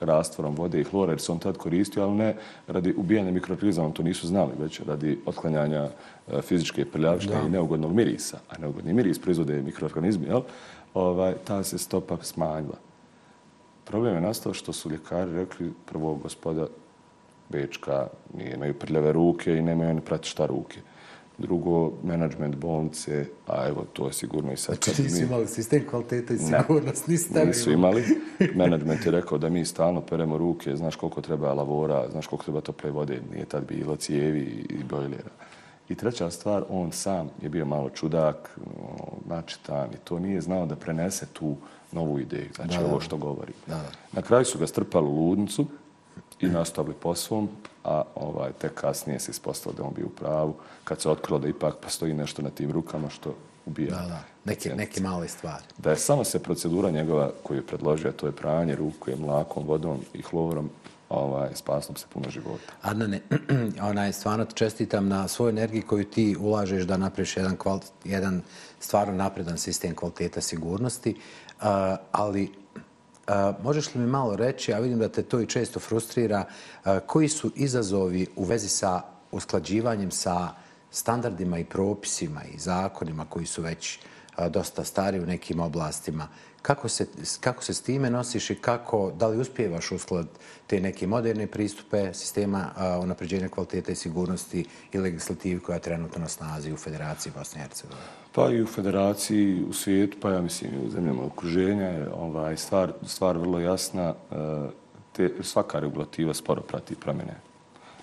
rastvorom 0.00 0.54
vode 0.54 0.80
i 0.80 0.84
hlora, 0.84 1.12
jer 1.12 1.20
se 1.20 1.32
on 1.32 1.38
tad 1.38 1.56
koristio, 1.56 2.02
ali 2.02 2.14
ne 2.14 2.36
radi 2.66 2.94
ubijanja 2.96 3.30
mikroorganizama, 3.30 3.90
to 3.90 4.02
nisu 4.02 4.26
znali, 4.26 4.50
već 4.58 4.80
radi 4.80 5.18
otklanjanja 5.26 5.88
e, 6.28 6.42
fizičke 6.42 6.84
prljavštine 6.84 7.40
i 7.46 7.50
neugodnog 7.50 7.94
mirisa. 7.94 8.38
A 8.50 8.58
neugodni 8.58 8.92
miris 8.92 9.18
proizvode 9.18 9.62
mikroorganizmi, 9.62 10.26
jel? 10.26 10.40
Ovaj, 10.94 11.34
ta 11.44 11.62
se 11.62 11.78
stopa 11.78 12.16
smanjila. 12.22 12.91
Problem 13.84 14.14
je 14.14 14.20
nastao 14.20 14.54
što 14.54 14.72
su 14.72 14.90
ljekari 14.90 15.32
rekli 15.32 15.72
prvo 15.86 16.14
gospoda 16.14 16.66
Bečka 17.48 18.06
imaju 18.54 18.74
prljave 18.74 19.12
ruke 19.12 19.54
i 19.54 19.62
nemaju 19.62 19.90
oni 19.90 20.00
prati 20.00 20.28
šta 20.28 20.46
ruke. 20.46 20.80
Drugo, 21.38 21.92
menadžment 22.04 22.56
bolnice, 22.56 23.26
a 23.46 23.68
evo, 23.68 23.84
to 23.92 24.06
je 24.06 24.12
sigurno 24.12 24.52
i 24.52 24.56
sad. 24.56 24.74
Znači 24.84 25.02
nisu 25.02 25.16
mi- 25.16 25.26
imali 25.26 25.46
sistem 25.46 25.86
kvaliteta 25.90 26.34
i 26.34 26.38
sigurnost, 26.38 27.06
nisi 27.08 27.24
stavili. 27.24 27.46
nisu 27.46 27.70
imali. 27.72 28.04
Menadžment 28.54 29.06
je 29.06 29.12
rekao 29.12 29.38
da 29.38 29.48
mi 29.48 29.64
stalno 29.64 30.00
peremo 30.00 30.38
ruke, 30.38 30.76
znaš 30.76 30.96
koliko 30.96 31.20
treba 31.20 31.54
lavora, 31.54 32.08
znaš 32.10 32.26
koliko 32.26 32.44
treba 32.44 32.60
tople 32.60 32.90
vode, 32.90 33.20
nije 33.32 33.44
tad 33.44 33.66
bilo 33.68 33.96
cijevi 33.96 34.66
i 34.70 34.84
bojlera. 34.84 35.30
I 35.88 35.94
treća 35.94 36.30
stvar, 36.30 36.64
on 36.68 36.92
sam 36.92 37.30
je 37.42 37.48
bio 37.48 37.64
malo 37.64 37.90
čudak, 37.90 38.58
načitan 39.24 39.88
i 39.92 39.96
to 40.04 40.18
nije 40.18 40.40
znao 40.40 40.66
da 40.66 40.76
prenese 40.76 41.26
tu 41.32 41.56
novu 41.92 42.18
ideju, 42.18 42.48
znači 42.54 42.78
Da, 42.78 42.86
ovo 42.86 43.00
što 43.00 43.16
govori. 43.16 43.52
Da, 43.66 43.74
da. 43.74 43.90
Na 44.12 44.22
kraju 44.22 44.44
su 44.44 44.58
ga 44.58 44.66
strpali 44.66 45.06
u 45.06 45.28
ludnicu 45.28 45.66
i 46.40 46.46
nastavili 46.46 46.94
po 47.00 47.14
svom, 47.14 47.48
a 47.84 48.02
ovaj, 48.14 48.52
tek 48.52 48.74
kasnije 48.74 49.20
se 49.20 49.30
ispostavilo 49.30 49.82
da 49.82 49.88
on 49.88 49.94
bio 49.94 50.06
u 50.06 50.10
pravu, 50.10 50.54
kad 50.84 51.00
se 51.00 51.10
otkrilo 51.10 51.38
da 51.38 51.48
ipak 51.48 51.76
postoji 51.76 52.14
nešto 52.14 52.42
na 52.42 52.50
tim 52.50 52.70
rukama 52.70 53.10
što 53.10 53.34
ubija. 53.66 53.90
Da, 53.90 54.06
da, 54.06 54.22
neke, 54.44 54.74
neke 54.74 55.00
male 55.00 55.28
stvari. 55.28 55.64
Da 55.78 55.90
je 55.90 55.96
samo 55.96 56.24
se 56.24 56.42
procedura 56.42 56.90
njegova 56.90 57.30
koju 57.42 57.58
je 57.58 57.66
predložio, 57.66 58.12
to 58.12 58.26
je 58.26 58.32
pranje 58.32 58.76
ruke 58.76 59.16
mlakom, 59.16 59.66
vodom 59.66 60.00
i 60.14 60.22
hlorom, 60.22 60.70
ovaj, 61.12 61.48
spasno 61.54 61.96
se 61.96 62.06
puno 62.12 62.30
života. 62.30 62.72
Adnane, 62.82 63.20
onaj, 63.90 64.12
stvarno 64.12 64.44
te 64.44 64.54
čestitam 64.54 65.08
na 65.08 65.28
svoju 65.28 65.48
energiji 65.48 65.82
koju 65.82 66.04
ti 66.04 66.36
ulažeš 66.40 66.84
da 66.84 66.96
napraviš 66.96 67.36
jedan, 67.36 67.56
kval, 67.56 67.80
jedan 68.04 68.42
stvarno 68.80 69.14
napredan 69.14 69.58
sistem 69.58 69.94
kvaliteta 69.94 70.40
sigurnosti, 70.40 71.14
uh, 71.14 71.66
ali 72.12 72.42
uh, 73.28 73.62
možeš 73.62 73.94
li 73.94 74.00
mi 74.00 74.06
malo 74.06 74.36
reći, 74.36 74.74
a 74.74 74.78
vidim 74.78 74.98
da 74.98 75.08
te 75.08 75.22
to 75.22 75.40
i 75.40 75.46
često 75.46 75.80
frustrira, 75.80 76.44
uh, 76.44 76.98
koji 77.06 77.28
su 77.28 77.50
izazovi 77.56 78.26
u 78.36 78.44
vezi 78.44 78.68
sa 78.68 79.02
usklađivanjem 79.30 80.10
sa 80.10 80.48
standardima 80.90 81.58
i 81.58 81.64
propisima 81.64 82.40
i 82.54 82.58
zakonima 82.58 83.24
koji 83.24 83.46
su 83.46 83.62
već 83.62 83.98
uh, 83.98 84.46
dosta 84.46 84.84
stari 84.84 85.20
u 85.20 85.26
nekim 85.26 85.60
oblastima, 85.60 86.28
Kako 86.62 86.88
se, 86.88 87.06
kako 87.40 87.64
se 87.64 87.74
s 87.74 87.82
time 87.82 88.10
nosiš 88.10 88.50
i 88.50 88.54
kako, 88.54 89.12
da 89.18 89.26
li 89.26 89.40
uspijevaš 89.40 89.92
usklad 89.92 90.26
te 90.66 90.80
neke 90.80 91.06
moderne 91.06 91.46
pristupe 91.46 92.14
sistema 92.14 92.70
unapređenja 93.02 93.48
kvalitete 93.48 93.92
i 93.92 93.94
sigurnosti 93.94 94.64
i 94.92 94.98
legislativi 94.98 95.60
koja 95.60 95.74
je 95.74 95.82
trenutno 95.82 96.20
na 96.20 96.28
snazi 96.28 96.72
u 96.72 96.76
Federaciji 96.76 97.32
Bosne 97.38 97.60
i 97.60 97.62
Hercegovine? 97.62 98.02
Pa 98.32 98.50
i 98.50 98.62
u 98.62 98.66
Federaciji, 98.66 99.64
u 99.68 99.72
svijetu, 99.72 100.16
pa 100.20 100.30
ja 100.30 100.40
mislim 100.40 100.74
i 100.74 100.86
u 100.86 100.90
zemljama 100.90 101.24
okruženja 101.24 101.86
je 101.86 102.12
ovaj, 102.14 102.56
stvar, 102.56 102.92
stvar 103.06 103.38
vrlo 103.38 103.60
jasna. 103.60 104.14
E, 104.30 104.34
te, 105.12 105.30
svaka 105.40 105.80
regulativa 105.80 106.34
sporo 106.34 106.62
prati 106.62 106.94
promjene. 106.94 107.34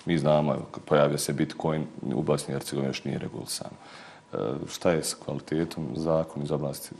Mi 0.06 0.18
znamo, 0.18 0.66
pojavio 0.84 1.18
se 1.18 1.32
Bitcoin, 1.32 1.86
u 2.02 2.22
Bosni 2.22 2.52
i 2.52 2.54
Hercegovini 2.54 2.90
još 2.90 3.04
nije 3.04 3.18
regulisan. 3.18 3.70
E, 4.32 4.36
šta 4.68 4.90
je 4.90 5.04
s 5.04 5.14
kvalitetom? 5.14 5.88
Zakon 5.96 6.42
iz 6.42 6.50
oblasti 6.50 6.90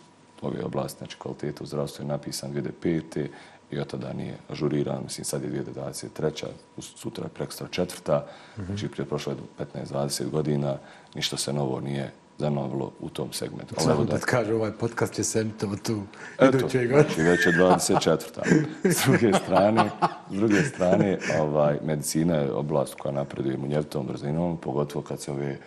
ove 0.43 0.65
oblasti, 0.65 0.99
znači 0.99 1.17
kvaliteta 1.19 1.65
u 1.65 1.67
zdravstvu 1.67 2.03
je 2.03 2.09
napisan 2.09 2.53
2005. 2.83 3.27
i 3.71 3.79
od 3.79 3.87
tada 3.87 4.13
nije 4.13 4.37
ažuriran, 4.49 5.03
mislim 5.03 5.25
sad 5.25 5.43
je 5.43 5.51
2023. 5.51 6.47
sutra 6.79 7.25
je 7.25 7.29
prekstra 7.29 7.69
četvrta, 7.71 8.27
mm 8.57 8.61
-hmm. 8.61 8.67
znači 8.67 8.89
prije 8.89 9.07
prošlo 9.07 9.33
je 9.33 9.67
15-20 9.75 10.31
godina, 10.31 10.77
ništa 11.15 11.37
se 11.37 11.53
novo 11.53 11.81
nije 11.81 12.13
zanovilo 12.41 12.93
u 13.01 13.09
tom 13.09 13.33
segmentu. 13.33 13.75
Samo 13.79 14.05
da 14.05 14.19
kaže, 14.19 14.55
ovaj 14.55 14.73
podcast 14.73 15.19
je 15.19 15.25
semito 15.25 15.77
tu 15.83 16.03
iduće 16.43 16.87
godine. 16.87 17.01
Eto, 17.01 17.23
već 17.23 17.47
je 17.47 17.53
24. 17.53 18.65
S 18.97 19.05
druge 19.07 19.33
strane, 19.45 19.91
s 20.31 20.35
druge 20.35 20.63
strane 20.63 21.19
ovaj, 21.41 21.79
medicina 21.85 22.37
je 22.37 22.53
oblast 22.53 22.95
koja 22.95 23.13
napreduje 23.13 23.57
munjevtom 23.57 24.07
brzinom, 24.07 24.57
pogotovo 24.57 25.05
kad 25.05 25.21
se 25.21 25.33
ove 25.33 25.59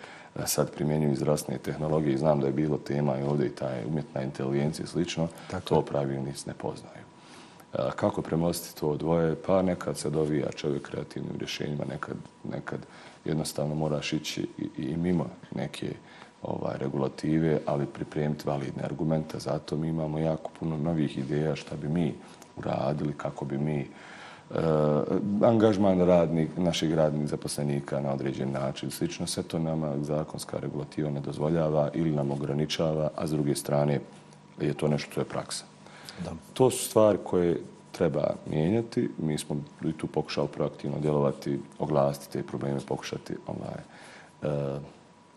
sad 0.46 0.70
primjenjuju 0.70 1.16
zdravstvene 1.16 1.58
tehnologije 1.58 2.14
i 2.14 2.18
znam 2.18 2.40
da 2.40 2.46
je 2.46 2.52
bilo 2.52 2.78
tema 2.78 3.18
i 3.18 3.22
ovdje 3.22 3.46
i 3.46 3.54
taj 3.54 3.84
umjetna 3.84 4.22
inteligencija 4.22 4.84
i 4.84 4.88
slično, 4.88 5.28
Tako. 5.50 5.68
to 5.68 5.82
pravilnici 5.82 6.48
ne 6.48 6.54
poznaju. 6.54 7.04
Kako 7.96 8.22
premostiti 8.22 8.80
to 8.80 8.96
dvoje? 8.96 9.34
Pa 9.46 9.62
nekad 9.62 9.98
se 9.98 10.10
dovija 10.10 10.52
čovjek 10.52 10.82
kreativnim 10.82 11.38
rješenjima, 11.38 11.84
nekad, 11.84 12.16
nekad 12.44 12.78
jednostavno 13.24 13.74
moraš 13.74 14.12
ići 14.12 14.48
i, 14.58 14.82
i 14.82 14.96
mimo 14.96 15.26
neke 15.54 15.94
ovaj, 16.42 16.78
regulative, 16.78 17.58
ali 17.66 17.86
pripremiti 17.86 18.48
validne 18.48 18.82
argumente. 18.82 19.38
Zato 19.38 19.76
mi 19.76 19.88
imamo 19.88 20.18
jako 20.18 20.50
puno 20.58 20.76
novih 20.76 21.18
ideja 21.18 21.56
šta 21.56 21.76
bi 21.76 21.88
mi 21.88 22.14
uradili, 22.56 23.12
kako 23.16 23.44
bi 23.44 23.58
mi 23.58 23.80
uh, 23.80 23.86
angažman 25.42 26.00
radnik, 26.00 26.48
naših 26.56 26.94
radnih 26.94 27.28
zaposlenika 27.28 28.00
na 28.00 28.12
određen 28.12 28.52
način. 28.52 28.90
Slično 28.90 29.26
sve 29.26 29.42
to 29.42 29.58
nama 29.58 29.94
zakonska 30.02 30.58
regulativa 30.58 31.10
ne 31.10 31.20
dozvoljava 31.20 31.90
ili 31.94 32.10
nam 32.10 32.30
ograničava, 32.30 33.10
a 33.16 33.26
s 33.26 33.30
druge 33.30 33.54
strane 33.54 34.00
je 34.60 34.74
to 34.74 34.88
nešto 34.88 35.10
što 35.10 35.20
je 35.20 35.24
praksa. 35.24 35.64
Da. 36.24 36.32
To 36.54 36.70
su 36.70 36.84
stvari 36.84 37.18
koje 37.24 37.60
treba 37.92 38.34
mijenjati. 38.50 39.10
Mi 39.18 39.38
smo 39.38 39.56
i 39.84 39.92
tu 39.92 40.06
pokušali 40.06 40.48
proaktivno 40.48 40.98
djelovati, 40.98 41.60
oglasiti 41.78 42.32
te 42.32 42.42
probleme, 42.42 42.80
pokušati 42.88 43.34
ovaj, 43.46 43.80
uh, 44.42 44.82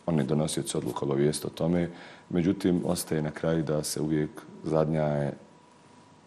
oni 0.05 0.23
donosioci 0.23 0.77
odluka 0.77 1.05
obavijest 1.05 1.45
o 1.45 1.49
tome. 1.49 1.89
Međutim, 2.29 2.81
ostaje 2.85 3.21
na 3.21 3.31
kraju 3.31 3.63
da 3.63 3.83
se 3.83 4.01
uvijek 4.01 4.29
zadnja 4.63 5.03
je 5.03 5.33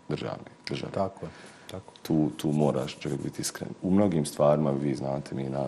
državni. 0.08 0.50
državni. 0.68 0.94
Tako 0.94 1.26
je. 1.26 1.30
Tako. 1.70 1.92
Tu, 2.02 2.30
tu 2.36 2.52
moraš 2.52 2.98
čovjek 2.98 3.22
biti 3.22 3.42
iskren. 3.42 3.70
U 3.82 3.90
mnogim 3.90 4.26
stvarima, 4.26 4.70
vi 4.70 4.94
znate, 4.94 5.34
mi 5.34 5.42
na, 5.42 5.66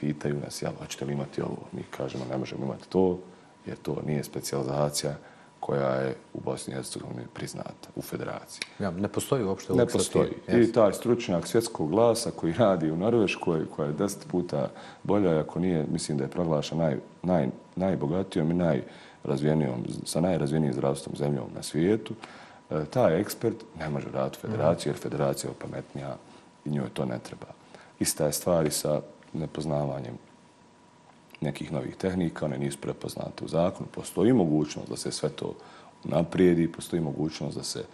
pitaju 0.00 0.40
nas, 0.44 0.62
jel, 0.62 0.72
hoćete 0.78 1.04
li 1.04 1.12
imati 1.12 1.42
ovo? 1.42 1.58
Mi 1.72 1.82
kažemo, 1.82 2.24
ne 2.30 2.38
možemo 2.38 2.64
imati 2.64 2.88
to, 2.88 3.18
jer 3.66 3.76
to 3.76 4.02
nije 4.06 4.24
specializacija 4.24 5.14
koja 5.60 5.94
je 5.94 6.14
u 6.34 6.40
Bosni 6.40 6.72
i 6.72 6.74
Hercegovini 6.74 7.22
priznata 7.34 7.88
u 7.96 8.02
federaciji. 8.02 8.62
Ja, 8.78 8.90
ne 8.90 9.08
postoji 9.08 9.44
uopšte 9.44 9.72
Ne 9.72 9.86
postoji. 9.86 10.30
I 10.48 10.72
taj 10.72 10.92
stručnjak 10.92 11.46
svjetskog 11.46 11.90
glasa 11.90 12.30
koji 12.30 12.52
radi 12.52 12.90
u 12.90 12.96
Norveškoj, 12.96 13.66
koja 13.76 13.86
je 13.86 13.92
deset 13.92 14.26
puta 14.28 14.68
bolja, 15.02 15.40
ako 15.40 15.58
nije, 15.58 15.86
mislim 15.92 16.18
da 16.18 16.24
je 16.24 16.30
proglaša 16.30 16.76
naj, 16.76 16.96
naj, 17.22 17.48
najbogatijom 17.76 18.50
i 18.50 18.54
najrazvijenijom, 18.54 19.84
sa 20.04 20.20
najrazvijenijim 20.20 20.74
zdravstvom 20.74 21.16
zemljom 21.16 21.46
na 21.54 21.62
svijetu, 21.62 22.14
taj 22.90 23.20
ekspert 23.20 23.56
ne 23.78 23.88
može 23.88 24.06
raditi 24.12 24.38
u 24.38 24.48
federaciji, 24.48 24.90
jer 24.90 24.98
federacija 24.98 25.48
je 25.48 25.56
opametnija 25.58 26.16
i 26.64 26.70
njoj 26.70 26.88
to 26.92 27.04
ne 27.04 27.18
treba. 27.18 27.46
Ista 27.98 28.26
je 28.26 28.32
stvari 28.32 28.70
sa 28.70 29.00
nepoznavanjem 29.32 30.14
nekih 31.40 31.72
novih 31.72 31.96
tehnika, 31.96 32.44
one 32.44 32.58
nisu 32.58 32.78
prepoznate 32.78 33.44
u 33.44 33.48
zakonu. 33.48 33.88
Postoji 33.94 34.32
mogućnost 34.32 34.88
da 34.88 34.96
se 34.96 35.12
sve 35.12 35.28
to 35.28 35.54
naprijedi, 36.04 36.72
postoji 36.72 37.02
mogućnost 37.02 37.56
da 37.56 37.62
se 37.62 37.84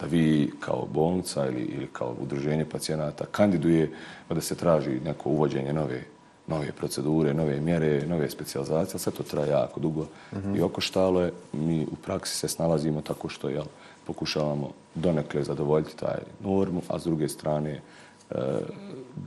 da 0.00 0.06
vi 0.06 0.52
kao 0.60 0.86
bolnica 0.92 1.46
ili, 1.46 1.62
ili 1.62 1.88
kao 1.92 2.14
udruženje 2.20 2.64
pacijenata 2.64 3.24
kandiduje 3.26 3.92
da 4.28 4.40
se 4.40 4.54
traži 4.54 5.00
neko 5.04 5.28
uvođenje 5.28 5.72
nove 5.72 6.04
nove 6.46 6.72
procedure, 6.72 7.34
nove 7.34 7.60
mjere, 7.60 8.06
nove 8.06 8.30
specializacije, 8.30 8.98
sve 8.98 9.12
to 9.12 9.22
traje 9.22 9.50
jako 9.50 9.80
dugo 9.80 10.02
mm 10.02 10.36
-hmm. 10.36 10.58
i 10.58 10.60
oko 10.60 10.80
štalo 10.80 11.20
je, 11.20 11.32
mi 11.52 11.86
u 11.92 11.96
praksi 11.96 12.36
se 12.36 12.48
snalazimo 12.48 13.00
tako 13.00 13.28
što 13.28 13.48
jel, 13.48 13.64
pokušavamo 14.06 14.70
donekle 14.94 15.42
zadovoljiti 15.44 15.96
taj 15.96 16.18
normu, 16.40 16.82
a 16.88 16.98
s 16.98 17.04
druge 17.04 17.28
strane 17.28 17.70
e, 17.70 18.34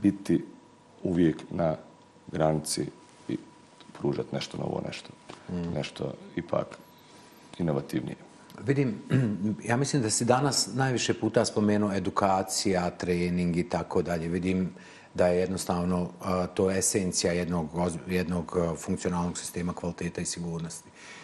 biti 0.02 0.46
uvijek 1.04 1.44
na 1.52 1.76
granici 2.32 2.86
pružati 4.00 4.36
nešto 4.36 4.58
novo, 4.58 4.82
nešto, 4.88 5.10
mm. 5.50 5.74
nešto 5.74 6.14
ipak 6.36 6.78
inovativnije. 7.58 8.16
Vidim, 8.66 9.02
ja 9.70 9.78
mislim 9.78 10.02
da 10.02 10.10
si 10.10 10.26
danas 10.26 10.70
najviše 10.74 11.14
puta 11.14 11.46
spomenuo 11.46 11.94
edukacija, 11.94 12.90
trening 12.90 13.58
i 13.58 13.70
tako 13.70 14.02
dalje. 14.02 14.28
Vidim 14.28 14.70
da 15.14 15.28
je 15.28 15.40
jednostavno 15.40 16.02
uh, 16.02 16.10
to 16.54 16.72
esencija 16.72 17.34
jednog, 17.34 17.70
jednog 18.08 18.58
funkcionalnog 18.78 19.38
sistema 19.38 19.74
kvaliteta 19.74 20.22
i 20.22 20.26
sigurnosti. 20.26 20.90
Uh, 20.90 21.20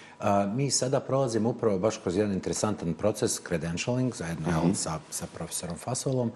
mi 0.54 0.72
sada 0.72 1.00
prolazimo 1.00 1.50
upravo 1.50 1.80
baš 1.80 1.98
kroz 1.98 2.18
jedan 2.18 2.34
interesantan 2.34 2.94
proces, 2.94 3.40
credentialing, 3.48 4.16
zajedno 4.16 4.50
mm 4.50 4.54
-hmm. 4.54 4.74
sa, 4.74 5.00
sa 5.10 5.26
profesorom 5.34 5.78
Fasolom, 5.78 6.32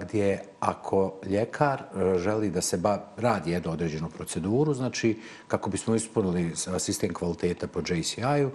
gdje 0.00 0.42
ako 0.60 1.14
ljekar 1.26 1.82
e, 1.82 2.18
želi 2.18 2.50
da 2.50 2.60
se 2.60 2.76
ba, 2.76 3.04
radi 3.16 3.50
jednu 3.50 3.72
određenu 3.72 4.08
proceduru, 4.08 4.74
znači 4.74 5.18
kako 5.48 5.70
bismo 5.70 5.94
ispunili 5.94 6.52
sistem 6.78 7.14
kvaliteta 7.14 7.66
po 7.66 7.80
JCI-u, 7.80 8.50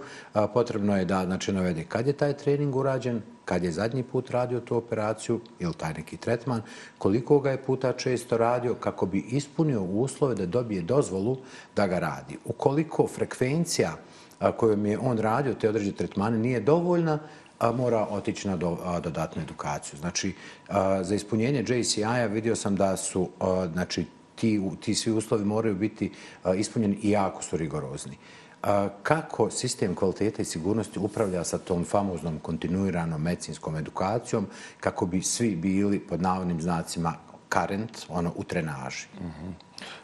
potrebno 0.54 0.96
je 0.96 1.04
da 1.04 1.24
znači, 1.24 1.52
navede 1.52 1.84
kad 1.84 2.06
je 2.06 2.12
taj 2.12 2.36
trening 2.36 2.76
urađen, 2.76 3.22
kad 3.44 3.64
je 3.64 3.72
zadnji 3.72 4.02
put 4.02 4.30
radio 4.30 4.60
tu 4.60 4.76
operaciju 4.76 5.40
ili 5.58 5.74
taj 5.74 5.94
neki 5.94 6.16
tretman, 6.16 6.62
koliko 6.98 7.40
ga 7.40 7.50
je 7.50 7.62
puta 7.62 7.92
često 7.92 8.36
radio 8.36 8.74
kako 8.74 9.06
bi 9.06 9.18
ispunio 9.18 9.82
uslove 9.82 10.34
da 10.34 10.46
dobije 10.46 10.82
dozvolu 10.82 11.38
da 11.76 11.86
ga 11.86 11.98
radi. 11.98 12.38
Ukoliko 12.44 13.06
frekvencija 13.06 13.96
kojom 14.56 14.86
je 14.86 14.98
on 14.98 15.18
radio 15.18 15.54
te 15.54 15.68
određene 15.68 15.96
tretmane 15.96 16.38
nije 16.38 16.60
dovoljna, 16.60 17.18
mora 17.74 18.06
otići 18.10 18.48
na 18.48 18.56
dodatnu 19.00 19.42
edukaciju. 19.42 19.98
Znači, 19.98 20.34
za 21.02 21.14
ispunjenje 21.14 21.64
JCI-a 21.68 22.26
vidio 22.26 22.56
sam 22.56 22.76
da 22.76 22.96
su, 22.96 23.28
znači, 23.72 24.06
ti, 24.34 24.60
ti 24.80 24.94
svi 24.94 25.12
uslovi 25.12 25.44
moraju 25.44 25.74
biti 25.74 26.12
ispunjeni 26.56 26.98
i 27.02 27.10
jako 27.10 27.42
su 27.42 27.56
rigorozni. 27.56 28.16
Kako 29.02 29.50
sistem 29.50 29.94
kvalitete 29.94 30.42
i 30.42 30.44
sigurnosti 30.44 30.98
upravlja 30.98 31.44
sa 31.44 31.58
tom 31.58 31.84
famoznom 31.84 32.38
kontinuiranom 32.38 33.22
medicinskom 33.22 33.76
edukacijom 33.76 34.46
kako 34.80 35.06
bi 35.06 35.22
svi 35.22 35.56
bili 35.56 35.98
pod 35.98 36.22
navodnim 36.22 36.60
znacima 36.60 37.14
current, 37.52 37.98
ono, 38.08 38.32
u 38.36 38.44
trenaži? 38.44 39.06
Mm 39.20 39.24
-hmm. 39.24 39.52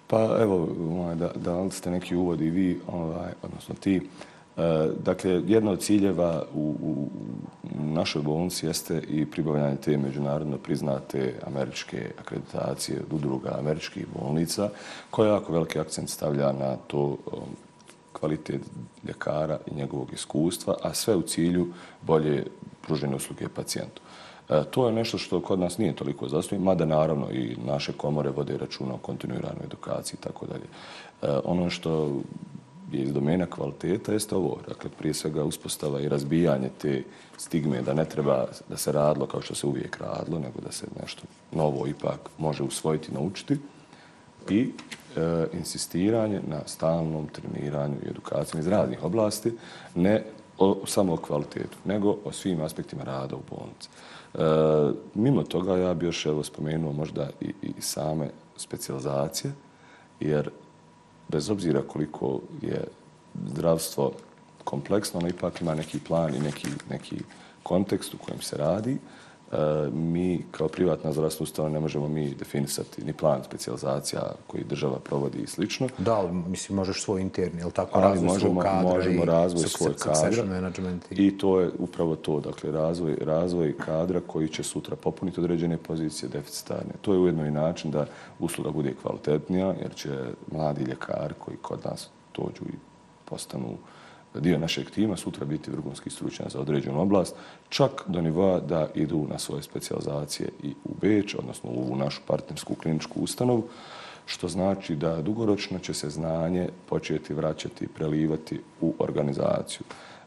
Pa 0.07 0.39
evo, 0.41 0.69
da, 1.15 1.33
da 1.37 1.61
li 1.61 1.71
ste 1.71 1.91
neki 1.91 2.15
i 2.15 2.51
vi, 2.51 2.81
ovaj, 2.87 3.33
odnosno 3.43 3.75
ti, 3.75 4.09
E, 4.59 4.89
dakle, 5.05 5.43
jedno 5.47 5.71
od 5.71 5.81
ciljeva 5.81 6.45
u, 6.55 6.75
u 6.83 7.09
našoj 7.85 8.23
bolnici 8.23 8.67
jeste 8.67 9.03
i 9.09 9.27
pribavljanje 9.27 9.77
te 9.77 9.97
međunarodno 9.97 10.59
priznate 10.59 11.35
američke 11.47 12.11
akreditacije 12.21 13.01
od 13.01 13.13
udruga 13.13 13.57
američkih 13.59 14.07
bolnica, 14.21 14.71
koja 15.11 15.33
jako 15.33 15.53
veliki 15.53 15.79
akcent 15.79 16.11
stavlja 16.11 16.53
na 16.53 16.77
to 16.87 17.17
kvalitet 18.13 18.61
ljekara 19.05 19.59
i 19.67 19.75
njegovog 19.75 20.13
iskustva, 20.13 20.75
a 20.83 20.95
sve 20.95 21.17
u 21.17 21.23
cilju 21.23 21.67
bolje 22.03 22.47
pružene 22.87 23.17
usluge 23.17 23.49
pacijentu. 23.49 24.03
E, 24.49 24.65
to 24.71 24.87
je 24.87 24.93
nešto 24.93 25.19
što 25.19 25.41
kod 25.41 25.59
nas 25.59 25.79
nije 25.79 25.97
toliko 25.97 26.29
zastupno, 26.29 26.65
mada 26.65 26.85
naravno 26.85 27.31
i 27.31 27.57
naše 27.65 27.93
komore 27.93 28.31
vode 28.31 28.59
računa 28.59 28.95
o 28.95 28.99
kontinuiranoj 28.99 29.65
edukaciji 29.65 30.17
i 30.21 30.23
tako 30.23 30.47
dalje. 30.47 30.67
E, 31.23 31.41
ono 31.45 31.71
što 31.71 32.21
je 32.93 33.03
iz 33.03 33.13
domena 33.13 33.47
kvaliteta 33.47 34.13
jeste 34.13 34.37
ovo, 34.37 34.59
dakle 34.69 34.91
prije 34.99 35.15
svega 35.15 35.45
uspostava 35.45 36.01
i 36.01 36.09
razbijanje 36.09 36.71
te 36.79 37.03
stigme 37.37 37.83
da 37.83 37.95
ne 37.95 38.05
treba 38.05 38.47
da 38.69 38.77
se 38.77 38.93
radilo 38.93 39.27
kao 39.27 39.41
što 39.43 39.55
se 39.55 39.67
uvijek 39.67 39.97
radilo, 39.97 40.39
nego 40.39 40.61
da 40.61 40.73
se 40.73 40.87
nešto 41.01 41.23
novo 41.53 41.87
ipak 41.87 42.21
može 42.39 42.63
usvojiti, 42.63 43.13
naučiti 43.13 43.59
i 44.51 44.71
e, 45.17 45.47
insistiranje 45.53 46.41
na 46.47 46.61
stalnom 46.67 47.29
treniranju 47.29 47.97
i 48.05 48.11
edukaciji 48.11 48.59
iz 48.59 48.67
raznih 48.67 49.05
oblasti, 49.05 49.53
ne 49.95 50.25
o, 50.59 50.87
samo 50.87 51.15
o 51.15 51.17
kvalitetu, 51.17 51.77
nego 51.85 52.17
o 52.25 52.33
svim 52.33 52.63
aspektima 52.63 53.05
rada 53.05 53.37
u 53.37 53.43
bolnici. 53.51 53.89
E, 54.35 54.39
mimo 55.15 55.43
toga 55.43 55.77
ja 55.77 55.95
bih 55.95 56.07
još 56.07 56.27
evo 56.27 56.43
spomenuo 56.43 56.93
možda 56.93 57.31
i, 57.41 57.53
i 57.63 57.81
same 57.81 58.31
specializacije, 58.57 59.53
jer 60.21 60.51
bez 61.29 61.51
obzira 61.51 61.83
koliko 61.83 62.41
je 62.63 62.85
zdravstvo 63.47 64.13
kompleksno, 64.65 65.21
ono 65.21 65.29
ipak 65.29 65.61
ima 65.61 65.75
neki 65.75 65.99
plan 66.01 66.35
i 66.35 66.39
neki, 66.39 66.69
neki 66.91 67.17
kontekst 67.63 68.15
u 68.15 68.19
kojem 68.19 68.41
se 68.41 68.57
radi. 68.57 68.99
Mi 69.93 70.45
kao 70.51 70.69
privatna 70.69 71.13
zdravstvena 71.13 71.45
ustanova 71.45 71.73
ne 71.75 71.81
možemo 71.81 72.09
mi 72.09 72.35
definisati 72.35 73.05
ni 73.05 73.13
plan 73.13 73.45
specijalizacija 73.45 74.23
koji 74.47 74.65
država 74.65 74.99
provodi 74.99 75.39
i 75.39 75.47
slično. 75.47 75.89
Da, 75.99 76.15
ali 76.15 76.33
mislim 76.33 76.77
možeš 76.77 77.03
svoj 77.03 77.21
interni, 77.21 77.61
ili 77.61 77.73
tako, 77.73 77.91
ali 77.99 78.03
razvoj 78.03 78.27
možemo, 78.27 78.53
svog 78.53 78.65
kadra 78.65 78.95
možemo 78.95 79.23
i 79.23 79.27
razvoj 79.27 79.65
svoj 79.69 79.95
kadra. 79.95 80.13
I... 81.11 81.27
I 81.27 81.39
to 81.39 81.61
je 81.61 81.71
upravo 81.79 82.17
to, 82.17 82.41
dakle 82.41 82.71
razvoj, 82.71 83.17
razvoj 83.21 83.77
kadra 83.79 84.21
koji 84.27 84.49
će 84.49 84.63
sutra 84.63 84.97
popuniti 84.97 85.41
određene 85.41 85.77
pozicije 85.77 86.29
deficitarne. 86.29 86.93
To 87.01 87.13
je 87.13 87.19
ujedno 87.19 87.47
i 87.47 87.51
način 87.51 87.91
da 87.91 88.07
usluga 88.39 88.71
bude 88.71 88.95
kvalitetnija, 89.03 89.75
jer 89.81 89.95
će 89.95 90.11
mladi 90.53 90.85
ljekari 90.85 91.35
koji 91.39 91.57
kod 91.57 91.81
nas 91.85 92.09
dođu 92.37 92.65
i 92.65 92.77
postanu 93.25 93.69
uh, 93.69 93.79
dio 94.35 94.59
našeg 94.59 94.91
tima 94.91 95.17
sutra 95.17 95.45
biti 95.47 95.71
vrhunski 95.71 96.11
stručnjak 96.11 96.51
za 96.51 96.61
određenu 96.61 97.01
oblast, 97.01 97.35
čak 97.69 98.05
do 98.07 98.21
nivoa 98.21 98.61
da 98.61 98.89
idu 98.95 99.27
na 99.31 99.39
svoje 99.39 99.63
specializacije 99.63 100.49
i 100.63 100.75
u 100.85 100.95
Beč, 101.01 101.35
odnosno 101.35 101.71
u 101.71 101.97
našu 101.97 102.21
partnersku 102.27 102.75
kliničku 102.75 103.21
ustanovu, 103.21 103.69
što 104.27 104.49
znači 104.49 104.97
da 104.97 105.23
dugoročno 105.23 105.79
će 105.79 105.95
se 105.95 106.11
znanje 106.11 106.69
početi 106.89 107.35
vraćati 107.35 107.85
i 107.85 107.89
prelivati 107.89 108.61
u 108.81 108.95
organizaciju. 108.99 109.83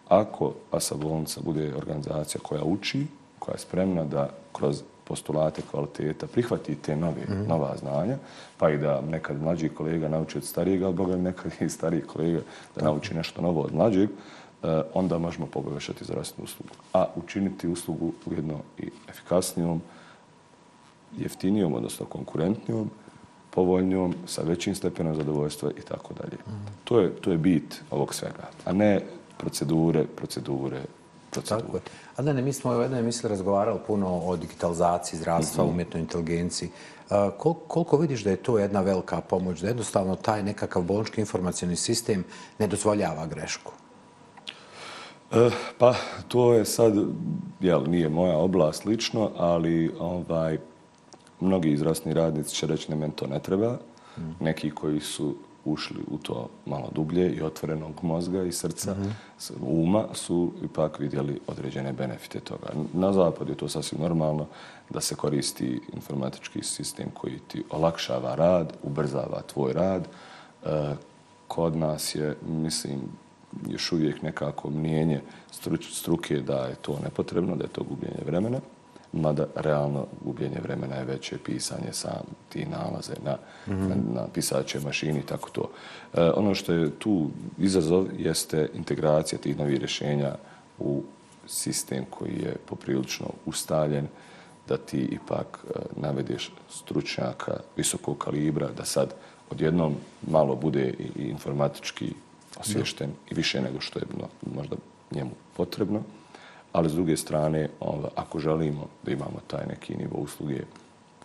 Ako 0.08 0.54
ASA 0.72 0.96
bolnica 0.96 1.42
bude 1.42 1.76
organizacija 1.76 2.42
koja 2.44 2.64
uči, 2.64 3.06
koja 3.40 3.56
je 3.56 3.60
spremna 3.60 4.04
da 4.04 4.30
kroz 4.54 4.84
postulate 5.12 5.62
kvaliteta, 5.72 6.28
prihvati 6.28 6.76
te 6.76 6.96
nove, 6.96 7.22
mm 7.28 7.34
-hmm. 7.34 7.48
nova 7.48 7.76
znanja, 7.78 8.18
pa 8.58 8.70
i 8.70 8.78
da 8.78 9.02
nekad 9.02 9.42
mlađi 9.42 9.70
kolega 9.70 10.08
nauči 10.08 10.38
od 10.38 10.44
starijega, 10.44 10.86
ali 10.86 10.96
Boga 10.96 11.16
nekad 11.16 11.52
i 11.60 11.70
stariji 11.70 12.02
kolega 12.02 12.40
da 12.76 12.86
nauči 12.86 13.14
nešto 13.14 13.42
novo 13.42 13.62
od 13.62 13.76
mlađeg, 13.76 14.10
eh, 14.10 14.82
onda 14.94 15.18
možemo 15.18 15.46
poboljšati 15.46 16.06
zdravstvenu 16.06 16.44
uslugu. 16.44 16.74
A 16.94 17.06
učiniti 17.16 17.68
uslugu 17.68 18.14
ujedno 18.26 18.60
i 18.78 18.90
efikasnijom, 19.10 19.82
jeftinijom, 21.18 21.74
odnosno 21.74 22.06
konkurentnijom, 22.06 22.90
povoljnijom, 23.50 24.16
sa 24.26 24.42
većim 24.42 24.76
stepenom 24.76 25.16
zadovoljstva 25.16 25.72
i 25.72 25.82
tako 25.82 26.14
dalje. 26.14 26.38
Mhm. 26.48 26.72
To 26.84 27.00
je, 27.00 27.10
to 27.10 27.32
je 27.32 27.38
bit 27.38 27.82
ovog 27.90 28.14
svega, 28.14 28.50
a 28.66 28.74
ne 28.74 29.02
procedure, 29.38 30.06
procedure, 30.16 30.82
Tako 31.32 31.78
je. 31.78 31.82
A 32.16 32.22
da 32.22 32.34
ne, 32.34 32.42
mi 32.42 32.54
smo 32.54 32.72
u 32.72 32.82
jednoj 32.82 33.00
emisiji 33.00 33.30
razgovarali 33.30 33.80
puno 33.88 34.20
o 34.26 34.38
digitalizaciji 34.38 35.20
zdravstva, 35.20 35.64
mm 35.64 35.68
-hmm. 35.68 35.72
umjetnoj 35.72 36.02
inteligenciji. 36.02 36.70
Kol, 37.38 37.54
koliko 37.54 37.98
vidiš 37.98 38.24
da 38.24 38.30
je 38.30 38.36
to 38.36 38.60
jedna 38.60 38.82
velika 38.82 39.22
pomoć, 39.22 39.62
da 39.62 39.68
jednostavno 39.68 40.16
taj 40.16 40.44
nekakav 40.44 40.84
bolnički 40.84 41.22
informacijni 41.22 41.76
sistem 41.76 42.24
ne 42.60 42.68
dozvoljava 42.68 43.26
grešku? 43.26 43.72
E, 45.32 45.50
pa, 45.78 45.96
to 46.28 46.54
je 46.54 46.66
sad, 46.66 46.94
jel, 47.60 47.84
nije 47.88 48.10
moja 48.10 48.38
oblast 48.38 48.86
lično, 48.86 49.32
ali 49.38 49.92
ovaj, 50.00 50.58
mnogi 51.40 51.78
zdravstveni 51.78 52.14
radnici 52.14 52.56
će 52.56 52.68
reći 52.68 52.92
ne, 52.92 52.98
meni 52.98 53.14
to 53.16 53.28
ne 53.28 53.40
treba. 53.40 53.78
Mm. 54.18 54.22
Neki 54.40 54.72
koji 54.72 55.00
su 55.00 55.36
ušli 55.66 55.98
u 56.12 56.18
to 56.18 56.50
malo 56.66 56.90
dublje 56.96 57.32
i 57.32 57.42
otvorenog 57.42 58.04
mozga 58.04 58.44
i 58.44 58.52
srca, 58.52 58.94
mm 58.94 59.04
-hmm. 59.40 59.56
uma, 59.62 60.06
su 60.14 60.52
ipak 60.64 61.00
vidjeli 61.00 61.40
određene 61.48 61.94
benefite 61.94 62.40
toga. 62.40 62.68
Na 62.94 63.14
zapadu 63.14 63.52
je 63.52 63.58
to 63.58 63.70
sasvim 63.70 64.02
normalno 64.02 64.46
da 64.90 65.02
se 65.02 65.16
koristi 65.16 65.82
informatički 65.94 66.64
sistem 66.64 67.10
koji 67.14 67.40
ti 67.48 67.64
olakšava 67.70 68.36
rad, 68.36 68.74
ubrzava 68.84 69.42
tvoj 69.42 69.74
rad. 69.74 70.08
E, 70.66 70.96
kod 71.48 71.76
nas 71.76 72.16
je, 72.16 72.36
mislim, 72.48 73.00
još 73.68 73.92
uvijek 73.92 74.22
nekako 74.22 74.70
mnijenje 74.70 75.22
struke 75.92 76.40
da 76.40 76.58
je 76.58 76.76
to 76.76 77.00
nepotrebno, 77.04 77.56
da 77.56 77.64
je 77.64 77.70
to 77.70 77.84
gubljenje 77.84 78.24
vremena 78.26 78.60
mada 79.14 79.48
realno 79.56 80.06
gubljenje 80.22 80.60
vremena 80.64 80.96
je 80.96 81.06
veće 81.06 81.38
pisanje 81.38 81.94
sam 81.94 82.24
ti 82.50 82.66
nalaze 82.66 83.14
na, 83.24 83.38
mm 83.68 83.72
-hmm. 83.72 83.90
na, 83.90 84.22
na 84.22 84.28
pisaće 84.34 84.80
mašini 84.80 85.20
i 85.20 85.26
tako 85.26 85.50
to. 85.50 85.70
E, 86.14 86.32
ono 86.36 86.56
što 86.56 86.74
je 86.74 87.00
tu 87.00 87.30
izazov 87.58 88.08
jeste 88.18 88.70
integracija 88.74 89.40
tih 89.40 89.58
novih 89.58 89.80
rješenja 89.80 90.36
u 90.80 91.04
sistem 91.48 92.06
koji 92.10 92.34
je 92.34 92.56
poprilično 92.66 93.26
ustaljen 93.46 94.08
da 94.68 94.78
ti 94.78 94.98
ipak 94.98 95.60
e, 95.64 95.80
navedeš 95.96 96.52
stručnjaka 96.70 97.54
visokog 97.78 98.18
kalibra, 98.18 98.70
da 98.78 98.86
sad 98.86 99.14
odjednom 99.50 99.96
malo 100.28 100.56
bude 100.56 100.94
i, 101.00 101.22
informatički 101.22 102.14
osvješten 102.60 103.10
i 103.32 103.36
više 103.36 103.62
nego 103.62 103.82
što 103.82 104.00
je 104.00 104.06
možda 104.56 104.76
njemu 105.12 105.32
potrebno 105.58 106.04
ali 106.72 106.90
s 106.90 106.94
druge 106.94 107.18
strane, 107.18 107.70
onda, 107.80 108.08
ako 108.16 108.40
želimo 108.40 108.88
da 109.04 109.12
imamo 109.12 109.40
taj 109.48 109.66
neki 109.68 109.96
nivo 109.96 110.18
usluge 110.18 110.62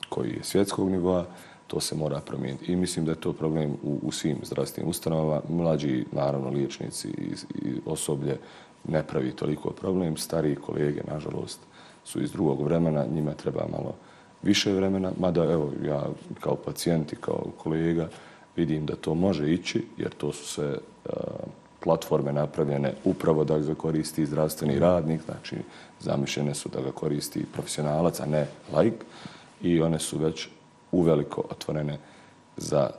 koji 0.08 0.30
je 0.30 0.42
svjetskog 0.42 0.90
nivoa, 0.90 1.24
to 1.66 1.80
se 1.80 1.94
mora 1.94 2.20
promijeniti. 2.20 2.72
I 2.72 2.76
mislim 2.76 3.04
da 3.04 3.12
je 3.12 3.20
to 3.20 3.32
problem 3.32 3.70
u, 3.82 3.98
u 4.02 4.12
svim 4.12 4.36
zdravstvenim 4.42 4.90
ustanovama. 4.90 5.42
Mlađi, 5.48 6.04
naravno, 6.12 6.50
liječnici 6.50 7.08
i, 7.08 7.32
i 7.68 7.80
osoblje 7.86 8.38
ne 8.88 9.02
pravi 9.02 9.32
toliko 9.32 9.70
problem. 9.70 10.16
Stariji 10.16 10.56
kolege, 10.56 11.02
nažalost, 11.12 11.60
su 12.04 12.22
iz 12.22 12.32
drugog 12.32 12.62
vremena, 12.62 13.06
njima 13.14 13.32
treba 13.32 13.66
malo 13.72 13.94
više 14.42 14.72
vremena, 14.72 15.12
mada 15.20 15.44
evo 15.44 15.72
ja 15.84 16.06
kao 16.40 16.56
pacijent 16.56 17.12
i 17.12 17.16
kao 17.16 17.46
kolega 17.58 18.08
vidim 18.56 18.86
da 18.86 18.96
to 18.96 19.14
može 19.14 19.52
ići, 19.52 19.84
jer 19.98 20.10
to 20.10 20.32
su 20.32 20.44
sve 20.44 20.68
uh, 20.68 21.12
platforme 21.86 22.32
napravljene 22.32 22.92
upravo 23.04 23.44
da 23.44 23.58
ga 23.58 23.74
koristi 23.74 24.26
zdravstveni 24.26 24.78
radnik, 24.78 25.20
znači 25.24 25.56
zamišljene 26.00 26.54
su 26.54 26.68
da 26.68 26.80
ga 26.80 26.90
koristi 26.90 27.44
profesionalac, 27.52 28.20
a 28.20 28.26
ne 28.26 28.46
laik, 28.72 29.04
i 29.62 29.80
one 29.80 29.98
su 29.98 30.18
već 30.18 30.48
uveliko 30.92 31.44
otvorene 31.50 31.98
za 32.56 32.90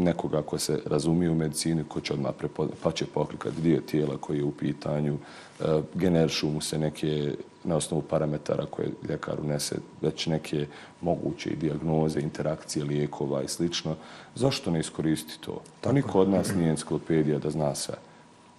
nekoga 0.00 0.42
ko 0.42 0.58
se 0.58 0.80
razumije 0.86 1.30
u 1.30 1.34
medicini, 1.34 1.84
ko 1.88 2.00
će 2.00 2.12
odmah 2.12 2.32
prepoznat, 2.38 2.78
pa 2.82 2.92
će 2.92 3.06
poklikati 3.06 3.60
dio 3.60 3.80
tijela 3.80 4.16
koji 4.20 4.38
je 4.38 4.44
u 4.44 4.52
pitanju, 4.52 5.14
e, 5.60 5.64
generišu 5.94 6.50
mu 6.50 6.60
se 6.60 6.78
neke, 6.78 7.34
na 7.64 7.76
osnovu 7.76 8.02
parametara 8.02 8.66
koje 8.66 8.88
ljekar 9.08 9.40
unese, 9.40 9.76
već 10.00 10.26
neke 10.26 10.66
moguće 11.00 11.50
diagnoze, 11.50 12.20
interakcije 12.20 12.84
lijekova 12.84 13.42
i 13.42 13.48
slično. 13.48 13.96
Zašto 14.34 14.70
ne 14.70 14.80
iskoristiti 14.80 15.40
to? 15.40 15.60
Pa 15.80 15.92
niko 15.92 16.20
od 16.20 16.28
nas 16.28 16.54
nije 16.54 16.70
enciklopedija 16.70 17.38
da 17.38 17.50
zna 17.50 17.74
sve. 17.74 17.94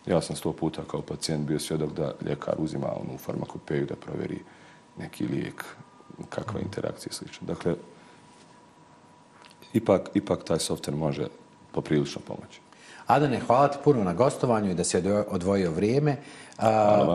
Ja 0.05 0.21
sam 0.21 0.35
sto 0.35 0.53
puta 0.53 0.81
kao 0.83 1.01
pacijent 1.01 1.47
bio 1.47 1.59
svjedok 1.59 1.93
da 1.93 2.13
ljekar 2.25 2.55
uzima 2.57 2.87
onu 2.87 3.17
farmakopeju 3.17 3.85
da 3.85 3.95
proveri 3.95 4.39
neki 4.97 5.25
lijek, 5.25 5.65
kakva 6.29 6.59
interakcija 6.59 7.09
i 7.11 7.13
slično. 7.13 7.47
Dakle, 7.47 7.75
ipak, 9.73 10.09
ipak 10.13 10.43
taj 10.43 10.57
software 10.57 10.95
može 10.95 11.27
poprilično 11.71 12.21
pomoći. 12.27 12.59
Adane, 13.07 13.39
hvala 13.39 13.67
ti 13.67 13.77
puno 13.83 14.03
na 14.03 14.13
gostovanju 14.13 14.71
i 14.71 14.73
da 14.73 14.83
si 14.83 14.97
odvojio 15.29 15.71
vrijeme. 15.71 16.17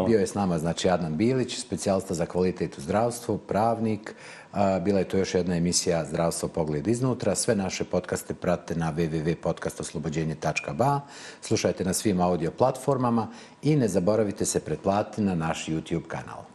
Bio 0.07 0.19
je 0.19 0.27
s 0.27 0.35
nama 0.35 0.59
znači 0.59 0.91
Adnan 0.91 1.17
Bilić, 1.17 1.61
specijalista 1.61 2.15
za 2.15 2.27
kvalitet 2.27 2.79
u 2.79 2.81
zdravstvu, 2.81 3.39
pravnik. 3.39 4.15
Bila 4.81 4.99
je 4.99 5.09
to 5.09 5.17
još 5.17 5.35
jedna 5.35 5.57
emisija 5.57 6.05
Zdravstvo 6.05 6.49
pogled 6.49 6.87
iznutra. 6.87 7.35
Sve 7.35 7.55
naše 7.55 7.85
podcaste 7.85 8.35
prate 8.35 8.77
na 8.77 8.93
www.podcastoslobođenje.ba. 8.93 11.01
Slušajte 11.41 11.85
na 11.85 11.93
svim 11.93 12.21
audio 12.21 12.51
platformama 12.51 13.29
i 13.63 13.77
ne 13.77 13.89
zaboravite 13.89 14.45
se 14.45 14.61
pretplatiti 14.61 15.23
na 15.23 15.35
naš 15.35 15.67
YouTube 15.67 16.07
kanal. 16.09 16.46